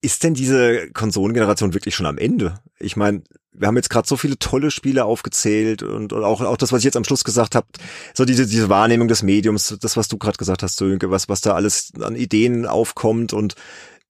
[0.01, 2.59] ist denn diese Konsolengeneration wirklich schon am Ende?
[2.81, 6.57] Ich meine, wir haben jetzt gerade so viele tolle Spiele aufgezählt und, und, auch, auch
[6.57, 7.67] das, was ich jetzt am Schluss gesagt habe,
[8.15, 11.43] so diese, diese Wahrnehmung des Mediums, das, was du gerade gesagt hast, Sönke, was, was
[11.43, 13.55] da alles an Ideen aufkommt und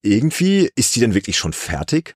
[0.01, 2.15] irgendwie, ist die denn wirklich schon fertig?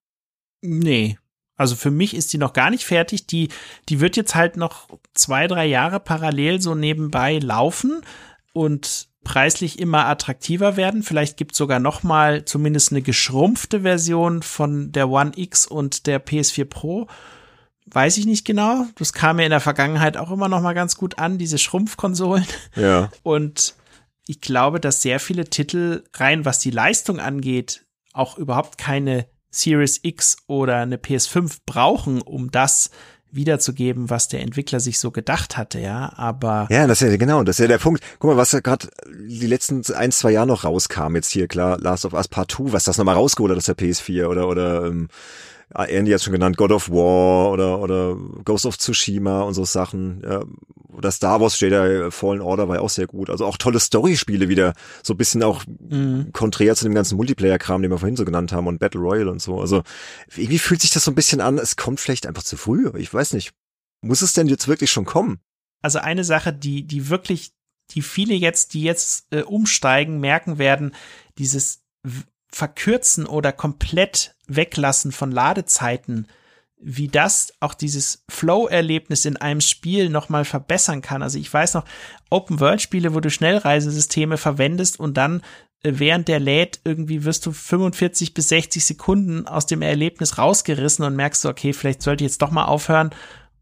[0.62, 1.18] Nee.
[1.56, 3.28] Also für mich ist die noch gar nicht fertig.
[3.28, 3.50] Die,
[3.90, 8.02] die wird jetzt halt noch zwei, drei Jahre parallel so nebenbei laufen
[8.54, 11.04] und preislich immer attraktiver werden.
[11.04, 16.08] Vielleicht gibt es sogar noch mal zumindest eine geschrumpfte Version von der One X und
[16.08, 17.08] der PS4 Pro.
[17.88, 18.86] Weiß ich nicht genau.
[18.96, 22.48] Das kam mir in der Vergangenheit auch immer noch mal ganz gut an, diese Schrumpfkonsolen.
[22.78, 23.12] Ja.
[23.22, 23.76] Und
[24.28, 30.00] ich glaube, dass sehr viele Titel rein, was die Leistung angeht, auch überhaupt keine Series
[30.04, 32.92] X oder eine PS5 brauchen, um das
[33.32, 36.68] wiederzugeben, was der Entwickler sich so gedacht hatte, ja, aber.
[36.70, 38.04] Ja, das ist ja genau, das ist ja der Punkt.
[38.20, 41.78] Guck mal, was ja gerade die letzten ein, zwei Jahre noch rauskam, jetzt hier, klar,
[41.80, 44.86] Last of Us Part 2, was das nochmal rausgeholt hat aus der PS4 oder, oder,
[44.86, 45.10] ähm,
[45.76, 50.22] Andy hat schon genannt, God of War oder, oder Ghost of Tsushima und so Sachen.
[50.24, 50.44] Ja,
[50.98, 53.30] oder Star Wars Jedi Fallen Order war ja auch sehr gut.
[53.30, 54.74] Also auch tolle Storyspiele wieder.
[55.04, 56.32] So ein bisschen auch mhm.
[56.34, 59.40] konträr zu dem ganzen Multiplayer-Kram, den wir vorhin so genannt haben und Battle Royale und
[59.40, 59.62] so.
[59.62, 59.84] Also
[60.36, 62.92] irgendwie fühlt sich das so ein bisschen an, es kommt vielleicht einfach zu früh.
[62.98, 63.54] Ich weiß nicht.
[64.02, 65.40] Muss es denn jetzt wirklich schon kommen?
[65.84, 67.52] Also eine Sache, die, die wirklich,
[67.92, 70.96] die viele jetzt, die jetzt äh, umsteigen, merken werden,
[71.38, 71.84] dieses
[72.52, 76.28] Verkürzen oder komplett Weglassen von Ladezeiten,
[76.80, 81.24] wie das auch dieses Flow-Erlebnis in einem Spiel nochmal verbessern kann.
[81.24, 81.86] Also ich weiß noch,
[82.30, 85.42] Open-World-Spiele, wo du Schnellreisesysteme verwendest und dann
[85.84, 91.04] äh, während der lädt irgendwie wirst du 45 bis 60 Sekunden aus dem Erlebnis rausgerissen
[91.04, 93.12] und merkst du, okay, vielleicht sollte ich jetzt doch mal aufhören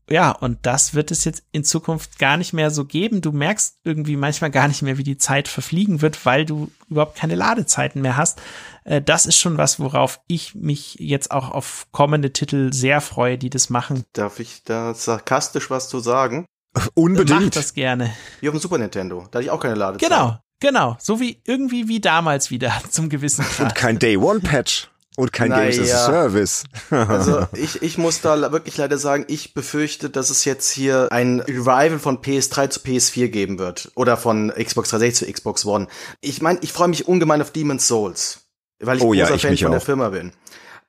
[0.09, 3.21] ja, und das wird es jetzt in Zukunft gar nicht mehr so geben.
[3.21, 7.17] Du merkst irgendwie manchmal gar nicht mehr, wie die Zeit verfliegen wird, weil du überhaupt
[7.17, 8.39] keine Ladezeiten mehr hast.
[8.83, 13.37] Äh, das ist schon was, worauf ich mich jetzt auch auf kommende Titel sehr freue,
[13.37, 14.05] die das machen.
[14.13, 16.45] Darf ich da sarkastisch was zu sagen?
[16.93, 17.45] Unbedingt.
[17.45, 18.13] Mach das gerne.
[18.41, 19.27] Wie auf dem Super Nintendo.
[19.31, 20.09] Da hatte ich auch keine Ladezeit.
[20.09, 20.97] Genau, genau.
[20.99, 23.59] So wie irgendwie wie damals wieder zum gewissen Grad.
[23.59, 24.89] Und kein Day One Patch.
[25.17, 25.71] Und kein naja.
[25.71, 26.63] Games as a Service.
[26.89, 31.39] also ich, ich muss da wirklich leider sagen, ich befürchte, dass es jetzt hier ein
[31.39, 33.91] Revival von PS3 zu PS4 geben wird.
[33.95, 35.87] Oder von Xbox 360 zu Xbox One.
[36.19, 38.41] Ich meine, ich freue mich ungemein auf Demon's Souls.
[38.79, 39.71] Weil ich oh, großer ja, ich Fan von auch.
[39.71, 40.33] der Firma bin.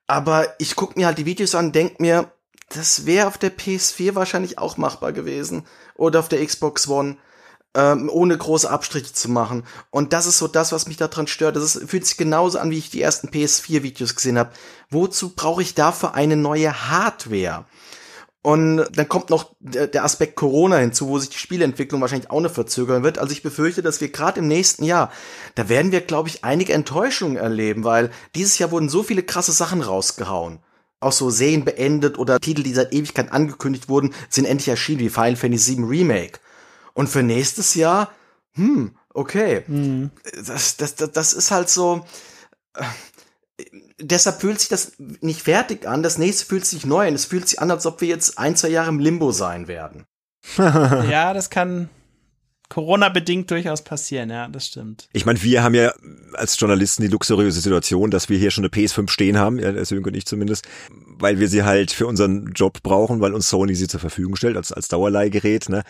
[0.09, 2.31] Aber ich gucke mir halt die Videos an, denk mir,
[2.69, 5.65] das wäre auf der PS4 wahrscheinlich auch machbar gewesen.
[5.95, 7.17] Oder auf der Xbox One
[7.77, 9.63] ähm, ohne große Abstriche zu machen.
[9.91, 11.57] Und das ist so das, was mich daran stört.
[11.57, 14.51] Das ist, fühlt sich genauso an, wie ich die ersten PS4-Videos gesehen habe.
[14.91, 17.67] Wozu brauche ich dafür eine neue Hardware?
[18.41, 22.53] Und dann kommt noch der Aspekt Corona hinzu, wo sich die Spieleentwicklung wahrscheinlich auch noch
[22.53, 23.19] verzögern wird.
[23.19, 25.11] Also ich befürchte, dass wir gerade im nächsten Jahr,
[25.57, 29.53] da werden wir, glaube ich, einige Enttäuschungen erleben, weil dieses Jahr wurden so viele krasse
[29.53, 30.61] Sachen rausgehauen.
[31.01, 35.11] Auch so Serien beendet oder Titel, die seit Ewigkeit angekündigt wurden, sind endlich erschienen, wie
[35.11, 36.39] Final Fantasy VII Remake.
[36.97, 38.11] Und für nächstes Jahr,
[38.55, 39.65] hm, okay.
[39.67, 40.11] Mhm.
[40.47, 42.07] Das, das, das, das ist halt so.
[42.75, 42.85] Äh,
[44.01, 46.03] deshalb fühlt sich das nicht fertig an.
[46.03, 47.15] Das nächste fühlt sich neu an.
[47.15, 50.07] Es fühlt sich an, als ob wir jetzt ein, zwei Jahre im Limbo sein werden.
[50.57, 51.91] ja, das kann,
[52.69, 55.09] Corona-bedingt durchaus passieren, ja, das stimmt.
[55.13, 55.93] Ich meine, wir haben ja
[56.35, 59.85] als Journalisten die luxuriöse Situation, dass wir hier schon eine PS5 stehen haben, ja, der
[59.85, 60.67] Sönke und ich zumindest,
[61.19, 64.57] weil wir sie halt für unseren Job brauchen, weil uns Sony sie zur Verfügung stellt
[64.57, 65.69] als, als Dauerleihgerät.
[65.69, 65.83] Ne?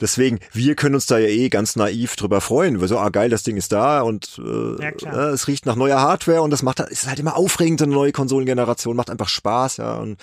[0.00, 2.80] Deswegen, wir können uns da ja eh ganz naiv drüber freuen.
[2.80, 5.76] Wir so, ah geil, das Ding ist da und äh, ja, äh, es riecht nach
[5.76, 9.78] neuer Hardware und das macht ist halt immer aufregend, eine neue Konsolengeneration, macht einfach Spaß,
[9.78, 9.94] ja.
[9.94, 10.18] Und,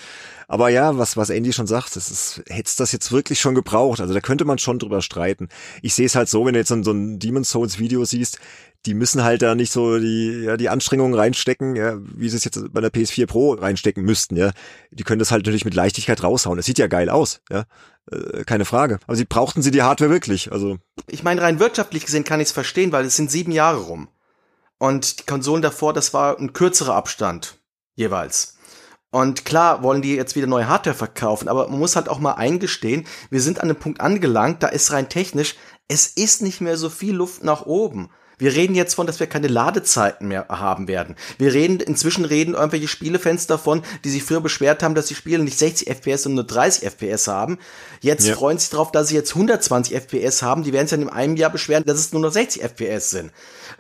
[0.52, 4.02] aber ja, was, was Andy schon sagt, das ist, hätte das jetzt wirklich schon gebraucht.
[4.02, 5.48] Also da könnte man schon drüber streiten.
[5.82, 8.38] Ich sehe es halt so, wenn du jetzt so, so ein Demon's Souls Video siehst,
[8.86, 12.44] die müssen halt da nicht so die, ja, die Anstrengungen reinstecken, ja, wie sie es
[12.44, 14.52] jetzt bei der PS4 Pro reinstecken müssten, ja.
[14.92, 16.58] Die können das halt natürlich mit Leichtigkeit raushauen.
[16.58, 17.64] Das sieht ja geil aus, ja.
[18.12, 19.00] Äh, keine Frage.
[19.08, 20.80] Aber sie brauchten sie die Hardware wirklich, also.
[21.08, 24.10] Ich meine, rein wirtschaftlich gesehen kann ich es verstehen, weil es sind sieben Jahre rum.
[24.80, 27.58] Und die Konsolen davor, das war ein kürzerer Abstand.
[27.96, 28.58] Jeweils.
[29.12, 32.34] Und klar wollen die jetzt wieder neue Hardware verkaufen, aber man muss halt auch mal
[32.34, 35.56] eingestehen, wir sind an einem Punkt angelangt, da ist rein technisch,
[35.90, 38.10] es ist nicht mehr so viel Luft nach oben.
[38.42, 41.16] Wir reden jetzt von, dass wir keine Ladezeiten mehr haben werden.
[41.38, 45.44] Wir reden, inzwischen reden irgendwelche Spielefans davon, die sich früher beschwert haben, dass die Spiele
[45.44, 47.60] nicht 60 FPS, sondern nur 30 FPS haben.
[48.00, 48.34] Jetzt ja.
[48.34, 50.64] freuen sich darauf, dass sie jetzt 120 FPS haben.
[50.64, 53.32] Die werden sich dann in einem Jahr beschweren, dass es nur noch 60 FPS sind.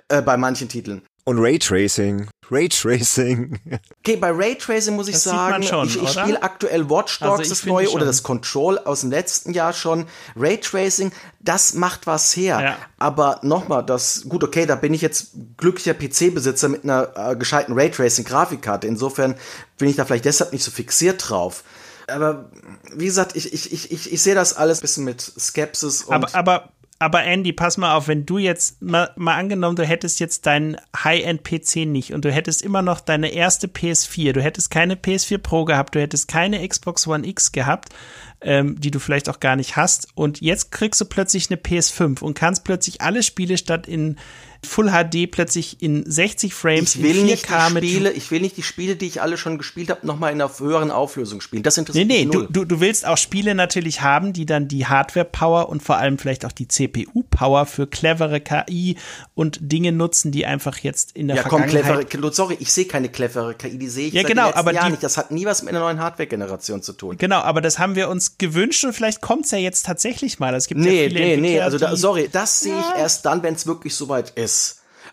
[0.10, 1.02] Äh, bei manchen Titeln.
[1.24, 2.28] Und Raytracing.
[2.52, 3.60] Raytracing.
[4.00, 7.50] Okay, bei Raytracing muss ich Das sagen, schon, ich, ich spiele aktuell Watch Dogs, Also
[7.50, 10.06] das neue, oder das Control aus dem letzten Jahr schon.
[10.36, 12.62] Raytracing, das macht was her.
[12.62, 12.78] Ja.
[12.98, 17.74] Aber nochmal, das, gut, okay, da bin ich jetzt glücklicher PC-Besitzer mit einer äh, gescheiten
[17.74, 18.86] Raytracing-Grafikkarte.
[18.86, 19.36] Insofern
[19.78, 21.64] bin ich da vielleicht deshalb nicht so fixiert drauf.
[22.08, 22.50] Aber
[22.94, 26.14] wie gesagt, ich, ich, ich, ich, ich sehe das alles ein bisschen mit Skepsis und
[26.14, 26.70] Aber, aber,
[27.02, 30.78] aber Andy, pass mal auf, wenn du jetzt mal, mal angenommen, du hättest jetzt deinen
[30.96, 35.66] High-End-PC nicht und du hättest immer noch deine erste PS4, du hättest keine PS4 Pro
[35.66, 37.90] gehabt, du hättest keine Xbox One X gehabt,
[38.40, 42.22] ähm, die du vielleicht auch gar nicht hast und jetzt kriegst du plötzlich eine PS5
[42.22, 44.18] und kannst plötzlich alle Spiele statt in
[44.64, 48.30] Full HD plötzlich in 60 Frames ich will in nicht 4K die mit Spiele, ich
[48.32, 51.42] will nicht die Spiele, die ich alle schon gespielt habe, nochmal in einer höheren Auflösung
[51.42, 51.64] spielen.
[51.64, 52.48] Das Nee, interessiert nee, mich du, null.
[52.52, 56.46] du, du willst auch Spiele natürlich haben, die dann die Hardware-Power und vor allem vielleicht
[56.46, 58.98] auch die CPU-Power für clevere KI
[59.34, 62.86] und Dinge nutzen, die einfach jetzt in der ja, komm, Vergangenheit clevere, sorry, ich sehe
[62.86, 65.02] keine clevere KI, die sehe ich Ja, genau, aber die- nicht.
[65.04, 67.18] Das hat nie was mit einer neuen Hardware-Generation zu tun.
[67.18, 70.54] Genau, aber das haben wir uns gewünscht und vielleicht kommt's ja jetzt tatsächlich mal.
[70.54, 73.42] Es gibt ja Nee, viele nee, nee, also da, sorry, das sehe ich erst dann,
[73.42, 74.51] wenn es wirklich soweit ist.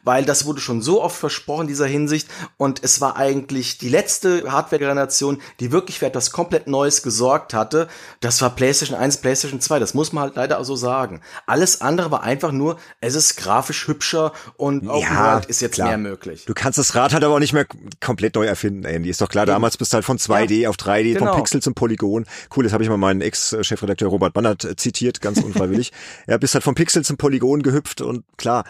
[0.04, 3.88] Weil das wurde schon so oft versprochen in dieser Hinsicht und es war eigentlich die
[3.88, 7.88] letzte Hardware-Generation, die wirklich für etwas komplett Neues gesorgt hatte.
[8.20, 11.20] Das war PlayStation 1, PlayStation 2, das muss man halt leider auch so sagen.
[11.46, 15.88] Alles andere war einfach nur, es ist grafisch hübscher und Open Ja, ist jetzt klar.
[15.88, 16.44] mehr möglich.
[16.46, 17.66] Du kannst das Rad halt aber auch nicht mehr
[18.00, 19.10] komplett neu erfinden, Andy.
[19.10, 21.32] Ist doch klar, damals bist du halt von 2D auf 3D, genau.
[21.32, 22.24] vom Pixel zum Polygon.
[22.54, 25.92] Cool, das habe ich mal meinen Ex-Chefredakteur Robert Bannert äh, zitiert, ganz unfreiwillig.
[26.26, 28.64] ja, bist halt vom Pixel zum Polygon gehüpft und klar.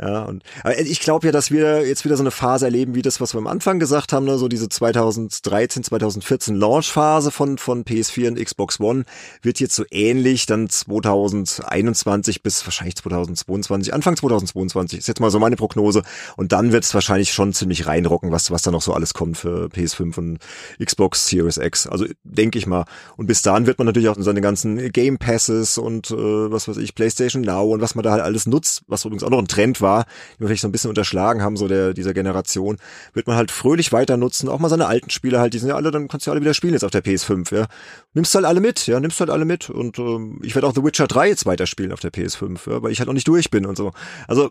[0.00, 3.02] Ja, und aber ich glaube ja, dass wir jetzt wieder so eine Phase erleben, wie
[3.02, 4.38] das, was wir am Anfang gesagt haben, ne?
[4.38, 9.04] so diese 2013, 2014 Launch-Phase von, von PS4 und Xbox One
[9.42, 15.40] wird jetzt so ähnlich dann 2021 bis wahrscheinlich 2022, Anfang 2022 ist jetzt mal so
[15.40, 16.02] meine Prognose
[16.36, 19.36] und dann wird es wahrscheinlich schon ziemlich reinrocken, was, was da noch so alles kommt
[19.36, 20.38] für PS5 und
[20.82, 21.88] Xbox Series X.
[21.88, 22.84] Also denke ich mal.
[23.16, 26.76] Und bis dahin wird man natürlich auch seine ganzen Game Passes und äh, was weiß
[26.76, 29.48] ich, PlayStation Now und was man da halt alles nutzt, was übrigens auch noch ein
[29.48, 32.78] Trend war, den wir vielleicht so ein bisschen unterschlagen haben, so der dieser Generation,
[33.12, 34.48] wird man halt fröhlich weiter nutzen.
[34.48, 36.40] Auch mal seine alten Spiele halt, die sind ja alle, dann kannst du ja alle
[36.40, 37.66] wieder spielen jetzt auf der PS5, ja.
[38.14, 39.70] Nimmst halt alle mit, ja, nimmst halt alle mit.
[39.70, 42.92] Und ähm, ich werde auch The Witcher 3 jetzt weiterspielen auf der PS5, ja, weil
[42.92, 43.92] ich halt noch nicht durch bin und so.
[44.26, 44.50] Also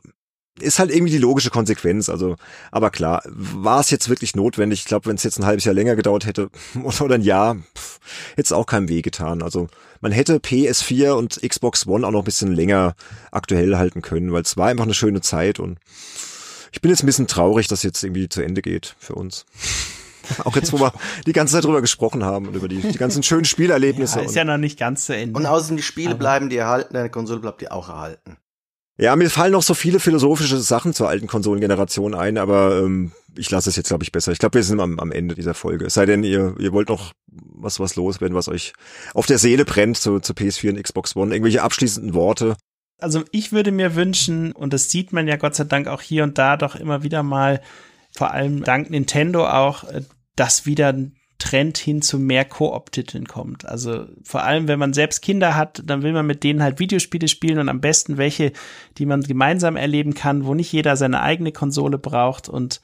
[0.60, 2.10] ist halt irgendwie die logische Konsequenz.
[2.10, 2.36] Also,
[2.72, 4.80] aber klar, war es jetzt wirklich notwendig?
[4.80, 6.50] Ich glaube, wenn es jetzt ein halbes Jahr länger gedauert hätte
[7.00, 8.00] oder ein Jahr, pff,
[8.32, 9.42] hätte es auch keinem weh getan.
[9.42, 9.68] Also
[10.02, 12.96] man hätte PS4 und Xbox One auch noch ein bisschen länger
[13.32, 15.80] aktuell halten können, weil es war einfach eine schöne Zeit und
[16.72, 19.46] ich bin jetzt ein bisschen traurig, dass jetzt irgendwie zu Ende geht für uns.
[20.44, 20.92] Auch jetzt, wo wir
[21.26, 24.20] die ganze Zeit drüber gesprochen haben und über die, die ganzen schönen Spielerlebnisse.
[24.20, 25.38] ja, ist ja noch nicht ganz zu Ende.
[25.40, 28.36] Und außerdem die Spiele Aber- bleiben dir erhalten, deine Konsole bleibt dir auch erhalten.
[28.98, 33.50] Ja, mir fallen noch so viele philosophische Sachen zur alten Konsolengeneration ein, aber ähm, ich
[33.52, 34.32] lasse es jetzt, glaube ich, besser.
[34.32, 35.86] Ich glaube, wir sind am, am Ende dieser Folge.
[35.86, 38.74] Es sei denn, ihr, ihr wollt noch was, was loswerden, was euch
[39.14, 41.34] auf der Seele brennt zu, zu PS4 und Xbox One.
[41.34, 42.56] Irgendwelche abschließenden Worte.
[43.00, 46.24] also ich würde mir wünschen, und das sieht man ja Gott sei Dank auch hier
[46.24, 47.62] und da doch immer wieder mal,
[48.12, 50.02] vor allem dank Nintendo auch, äh,
[50.36, 53.68] dass wieder ein Trend hin zu mehr Koop-Titeln kommt.
[53.68, 57.28] Also vor allem, wenn man selbst Kinder hat, dann will man mit denen halt Videospiele
[57.28, 58.54] spielen und am besten welche,
[58.98, 62.82] die man gemeinsam erleben kann, wo nicht jeder seine eigene Konsole braucht und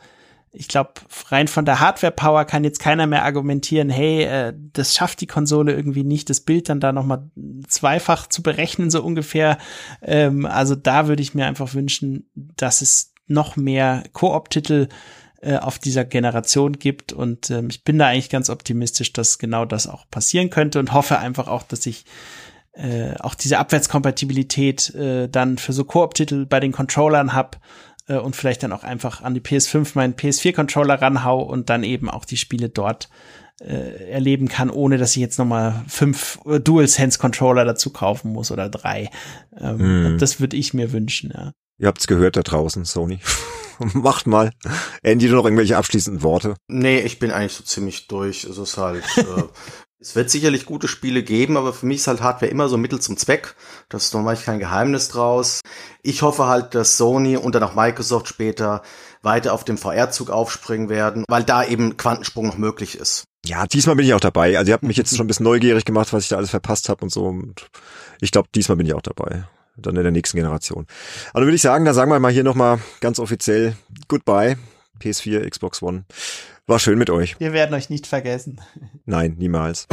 [0.55, 0.93] ich glaube,
[1.29, 5.73] rein von der Hardware-Power kann jetzt keiner mehr argumentieren, hey, äh, das schafft die Konsole
[5.73, 7.29] irgendwie nicht, das Bild dann da nochmal
[7.67, 9.57] zweifach zu berechnen, so ungefähr.
[10.03, 14.89] Ähm, also da würde ich mir einfach wünschen, dass es noch mehr Koop-Titel
[15.41, 17.13] äh, auf dieser Generation gibt.
[17.13, 20.93] Und ähm, ich bin da eigentlich ganz optimistisch, dass genau das auch passieren könnte und
[20.93, 22.05] hoffe einfach auch, dass ich
[22.73, 27.59] äh, auch diese Abwärtskompatibilität äh, dann für so Koop-Titel bei den Controllern hab
[28.07, 32.09] äh, und vielleicht dann auch einfach an die PS5 meinen PS4-Controller ranhau und dann eben
[32.09, 33.09] auch die Spiele dort
[33.61, 38.69] äh, erleben kann, ohne dass ich jetzt nochmal fünf äh, DualSense-Controller dazu kaufen muss oder
[38.69, 39.09] drei.
[39.59, 40.17] Ähm, Hm.
[40.17, 41.51] Das würde ich mir wünschen, ja.
[41.79, 43.19] Ihr habt's gehört da draußen, Sony.
[43.93, 44.51] Macht mal.
[45.01, 46.55] Andy, du noch irgendwelche abschließenden Worte?
[46.67, 48.43] Nee, ich bin eigentlich so ziemlich durch.
[48.43, 49.43] Es ist halt, äh,
[50.03, 52.99] es wird sicherlich gute Spiele geben, aber für mich ist halt Hardware immer so Mittel
[52.99, 53.55] zum Zweck.
[53.87, 55.61] Das ist normal kein Geheimnis draus.
[56.01, 58.81] Ich hoffe halt, dass Sony und dann auch Microsoft später
[59.21, 63.23] weiter auf dem VR-Zug aufspringen werden, weil da eben Quantensprung noch möglich ist.
[63.45, 64.57] Ja, diesmal bin ich auch dabei.
[64.57, 66.89] Also ihr habt mich jetzt schon ein bisschen neugierig gemacht, was ich da alles verpasst
[66.89, 67.23] habe und so.
[67.23, 67.67] Und
[68.19, 69.45] ich glaube, diesmal bin ich auch dabei.
[69.77, 70.85] Dann in der nächsten Generation.
[71.33, 73.75] Also würde ich sagen, da sagen wir mal hier nochmal ganz offiziell
[74.09, 74.57] Goodbye,
[75.01, 76.03] PS4, Xbox One.
[76.65, 77.37] War schön mit euch.
[77.39, 78.61] Wir werden euch nicht vergessen.
[79.05, 79.85] Nein, niemals.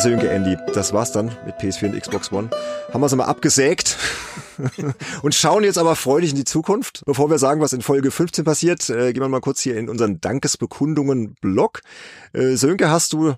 [0.00, 2.48] Ja, Sönke Andy, das war's dann mit PS4 und Xbox One.
[2.90, 3.98] Haben wir es mal abgesägt
[5.22, 7.02] und schauen jetzt aber freudig in die Zukunft.
[7.04, 9.90] Bevor wir sagen, was in Folge 15 passiert, äh, gehen wir mal kurz hier in
[9.90, 11.82] unseren Dankesbekundungen-Blog.
[12.32, 13.34] Äh, Sönke, hast du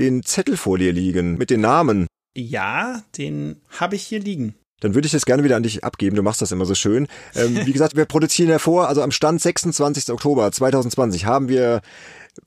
[0.00, 2.08] den Zettel vor dir liegen mit den Namen?
[2.36, 6.16] Ja, den habe ich hier liegen dann würde ich das gerne wieder an dich abgeben.
[6.16, 7.06] Du machst das immer so schön.
[7.34, 10.10] Ähm, wie gesagt, wir produzieren hervor, also am Stand 26.
[10.10, 11.82] Oktober 2020 haben wir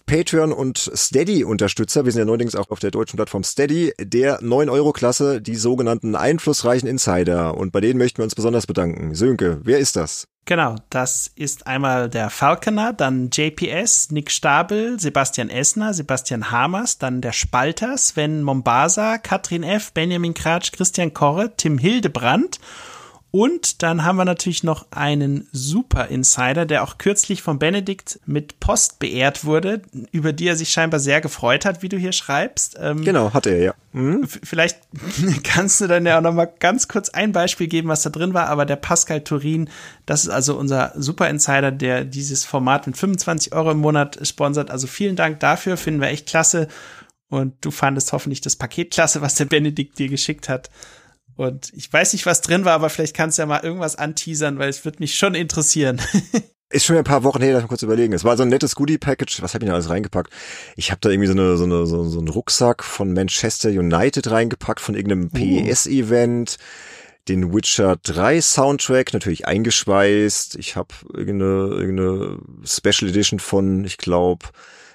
[0.05, 5.41] Patreon und Steady-Unterstützer, wir sind ja neuerdings auch auf der deutschen Plattform Steady, der 9-Euro-Klasse,
[5.41, 7.57] die sogenannten einflussreichen Insider.
[7.57, 9.15] Und bei denen möchten wir uns besonders bedanken.
[9.15, 10.27] Sönke, wer ist das?
[10.45, 17.22] Genau, das ist einmal der Falconer, dann JPS, Nick Stabel, Sebastian Essner, Sebastian Hamers, dann
[17.22, 22.60] der Spalter, Sven Mombasa, Katrin F., Benjamin Kratsch, Christian Korre, Tim Hildebrand
[23.35, 28.60] und dann haben wir natürlich noch einen Super Insider, der auch kürzlich von Benedikt mit
[28.60, 29.81] Post beehrt wurde,
[30.11, 32.77] über die er sich scheinbar sehr gefreut hat, wie du hier schreibst.
[32.80, 33.73] Ähm, genau, hat er, ja.
[33.91, 34.27] Mhm.
[34.27, 34.81] Vielleicht
[35.43, 38.35] kannst du dann ja auch noch mal ganz kurz ein Beispiel geben, was da drin
[38.35, 39.68] war, aber der Pascal Turin,
[40.05, 44.69] das ist also unser Super Insider, der dieses Format mit 25 Euro im Monat sponsert.
[44.69, 46.68] Also vielen Dank dafür, finden wir echt klasse.
[47.30, 50.69] Und du fandest hoffentlich das Paket klasse, was der Benedikt dir geschickt hat.
[51.35, 54.60] Und ich weiß nicht, was drin war, aber vielleicht kannst du ja mal irgendwas anteasern,
[54.60, 56.01] weil es wird mich schon interessieren.
[56.69, 58.14] Ist schon ein paar Wochen her, lass mal kurz überlegen.
[58.14, 59.43] Es war so ein nettes Goodie-Package.
[59.43, 60.34] Was habe ich da alles reingepackt?
[60.76, 64.31] Ich habe da irgendwie so, eine, so, eine, so, so einen Rucksack von Manchester United
[64.31, 65.30] reingepackt, von irgendeinem uh.
[65.38, 66.57] PES-Event.
[67.27, 70.55] Den Witcher 3 Soundtrack natürlich eingeschweißt.
[70.55, 74.47] Ich habe irgendeine, irgendeine Special Edition von, ich glaube,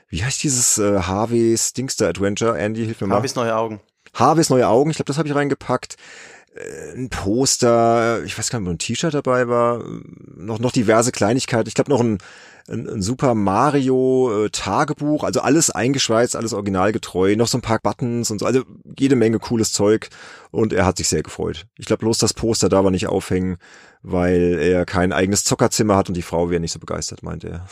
[0.09, 2.59] wie heißt dieses äh, Harvey's Dingster Adventure?
[2.59, 3.17] Andy, hilf mir mal.
[3.17, 3.81] Harvey's neue Augen.
[4.15, 5.97] Harveys neue Augen, ich glaube, das habe ich reingepackt.
[6.55, 9.83] Äh, ein Poster, ich weiß gar nicht, ob ein T-Shirt dabei war,
[10.37, 11.69] noch, noch diverse Kleinigkeiten.
[11.69, 12.19] Ich glaube noch ein,
[12.69, 17.79] ein, ein Super Mario äh, Tagebuch, also alles eingeschweißt, alles originalgetreu, noch so ein paar
[17.83, 18.63] Buttons und so, also
[18.99, 20.09] jede Menge cooles Zeug
[20.51, 21.67] und er hat sich sehr gefreut.
[21.77, 23.57] Ich glaube bloß das Poster da war nicht aufhängen,
[24.03, 27.69] weil er kein eigenes Zockerzimmer hat und die Frau wäre nicht so begeistert, meinte er.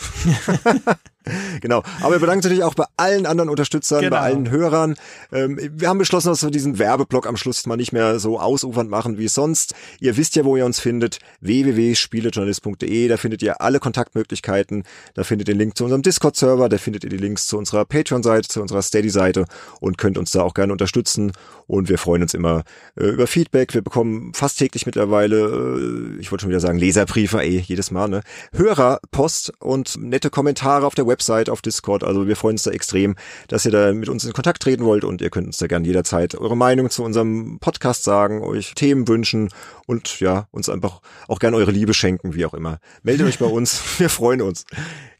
[1.61, 1.83] genau.
[2.01, 4.17] Aber wir bedanken natürlich auch bei allen anderen Unterstützern, genau.
[4.17, 4.97] bei allen Hörern.
[5.33, 8.91] Ähm, wir haben beschlossen, dass wir diesen Werbeblock am Schluss mal nicht mehr so ausufernd
[8.91, 9.75] machen wie sonst.
[10.01, 11.19] Ihr wisst ja, wo ihr uns findet.
[11.41, 13.09] www.spielejournalist.de.
[13.09, 14.85] Da findet ihr alle Kontaktmöglichkeiten.
[15.15, 16.69] Da findet ihr den Link zu unserem Discord-Server.
[16.69, 19.47] Da findet ihr die Links zu unserer Patreon-Seite, zu unserer Steady-Seite
[19.81, 21.33] und könnt uns da auch gerne unterstützen.
[21.67, 22.63] Und wir freuen uns immer
[22.97, 23.75] äh, über Feedback.
[23.75, 28.09] Wir bekommen fast täglich mittlerweile, äh, ich wollte schon wieder sagen, Leserbriefe, ey, jedes Mal,
[28.09, 28.23] ne?
[28.53, 32.05] Hörer, Post und nette Kommentare auf der Website, auf Discord.
[32.05, 33.17] Also wir freuen uns da extrem,
[33.49, 35.87] dass ihr da mit uns in Kontakt treten wollt und ihr könnt uns da gerne
[35.87, 39.49] jederzeit eure Meinung zu unserem Podcast sagen, euch Themen wünschen
[39.87, 42.81] und ja, uns einfach auch gerne eure Liebe schenken, wie auch immer.
[43.03, 44.67] Meldet euch bei uns, wir freuen uns.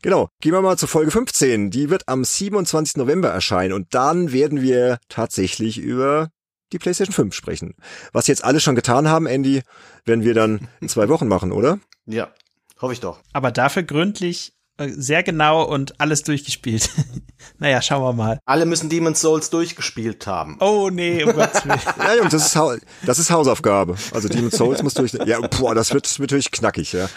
[0.03, 1.71] Genau, gehen wir mal zu Folge 15.
[1.71, 2.97] Die wird am 27.
[2.97, 6.29] November erscheinen und dann werden wir tatsächlich über
[6.73, 7.75] die PlayStation 5 sprechen.
[8.13, 9.63] Was jetzt alle schon getan haben, Andy,
[10.05, 11.79] werden wir dann in zwei Wochen machen, oder?
[12.05, 12.29] Ja,
[12.81, 13.21] hoffe ich doch.
[13.33, 16.91] Aber dafür gründlich sehr genau und alles durchgespielt.
[17.59, 18.39] naja, schauen wir mal.
[18.45, 20.59] Alle müssen Demon's Souls durchgespielt haben.
[20.61, 21.81] Oh nee, um Gottes Willen.
[21.99, 23.97] ja, Jungs, das ist, das ist Hausaufgabe.
[24.13, 25.13] Also Demon's Souls muss durch.
[25.25, 27.09] Ja, boah, das wird, das wird natürlich knackig, ja.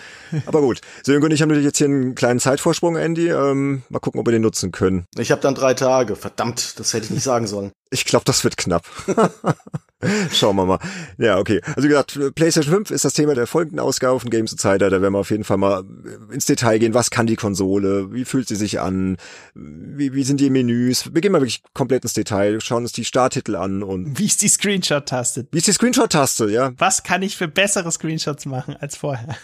[0.46, 0.82] Aber gut.
[1.04, 3.30] Sönke und ich haben natürlich jetzt hier einen kleinen Zeitvorsprung, Andy.
[3.30, 5.06] Ähm, mal gucken, ob wir den nutzen können.
[5.18, 6.16] Ich habe dann drei Tage.
[6.16, 7.72] Verdammt, das hätte ich nicht sagen sollen.
[7.92, 8.86] Ich glaube, das wird knapp.
[10.32, 10.80] Schauen wir mal.
[11.18, 11.60] Ja, okay.
[11.76, 14.90] Also wie gesagt, PlayStation 5 ist das Thema der folgenden Ausgabe von Games Insider.
[14.90, 15.84] Da werden wir auf jeden Fall mal
[16.32, 16.94] ins Detail gehen.
[16.94, 18.14] Was kann die Konsole?
[18.14, 19.18] Wie fühlt sie sich an?
[19.56, 21.14] Wie, wie sind die Menüs?
[21.14, 24.18] Wir gehen mal wirklich komplett ins Detail, schauen uns die Starttitel an und.
[24.18, 25.48] Wie ist die Screenshot-Taste?
[25.52, 26.72] Wie ist die Screenshot-Taste, ja?
[26.78, 29.36] Was kann ich für bessere Screenshots machen als vorher?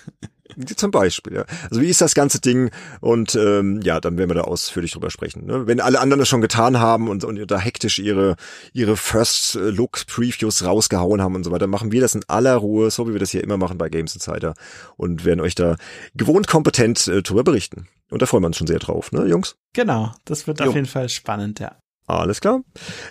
[0.75, 1.45] Zum Beispiel, ja.
[1.69, 2.69] Also wie ist das ganze Ding?
[3.01, 5.45] Und ähm, ja, dann werden wir da ausführlich drüber sprechen.
[5.45, 5.65] Ne?
[5.65, 8.35] Wenn alle anderen das schon getan haben und, und da hektisch ihre,
[8.71, 13.13] ihre First-Look-Previews rausgehauen haben und so weiter, machen wir das in aller Ruhe, so wie
[13.13, 14.53] wir das hier immer machen bei Games Insider
[14.97, 15.77] und werden euch da
[16.13, 17.87] gewohnt kompetent äh, drüber berichten.
[18.11, 19.55] Und da freuen wir uns schon sehr drauf, ne, Jungs?
[19.73, 20.67] Genau, das wird jo.
[20.67, 21.75] auf jeden Fall spannend, ja.
[22.07, 22.61] Alles klar.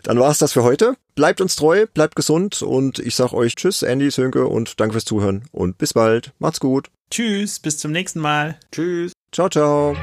[0.04, 0.94] Dann war's das für heute.
[1.16, 5.04] Bleibt uns treu, bleibt gesund und ich sag euch Tschüss, Andy, Sönke und danke fürs
[5.04, 6.32] Zuhören und bis bald.
[6.38, 6.90] Macht's gut.
[7.14, 8.58] Tschüss, bis zum nächsten Mal.
[8.72, 9.12] Tschüss.
[9.30, 9.96] Ciao, ciao.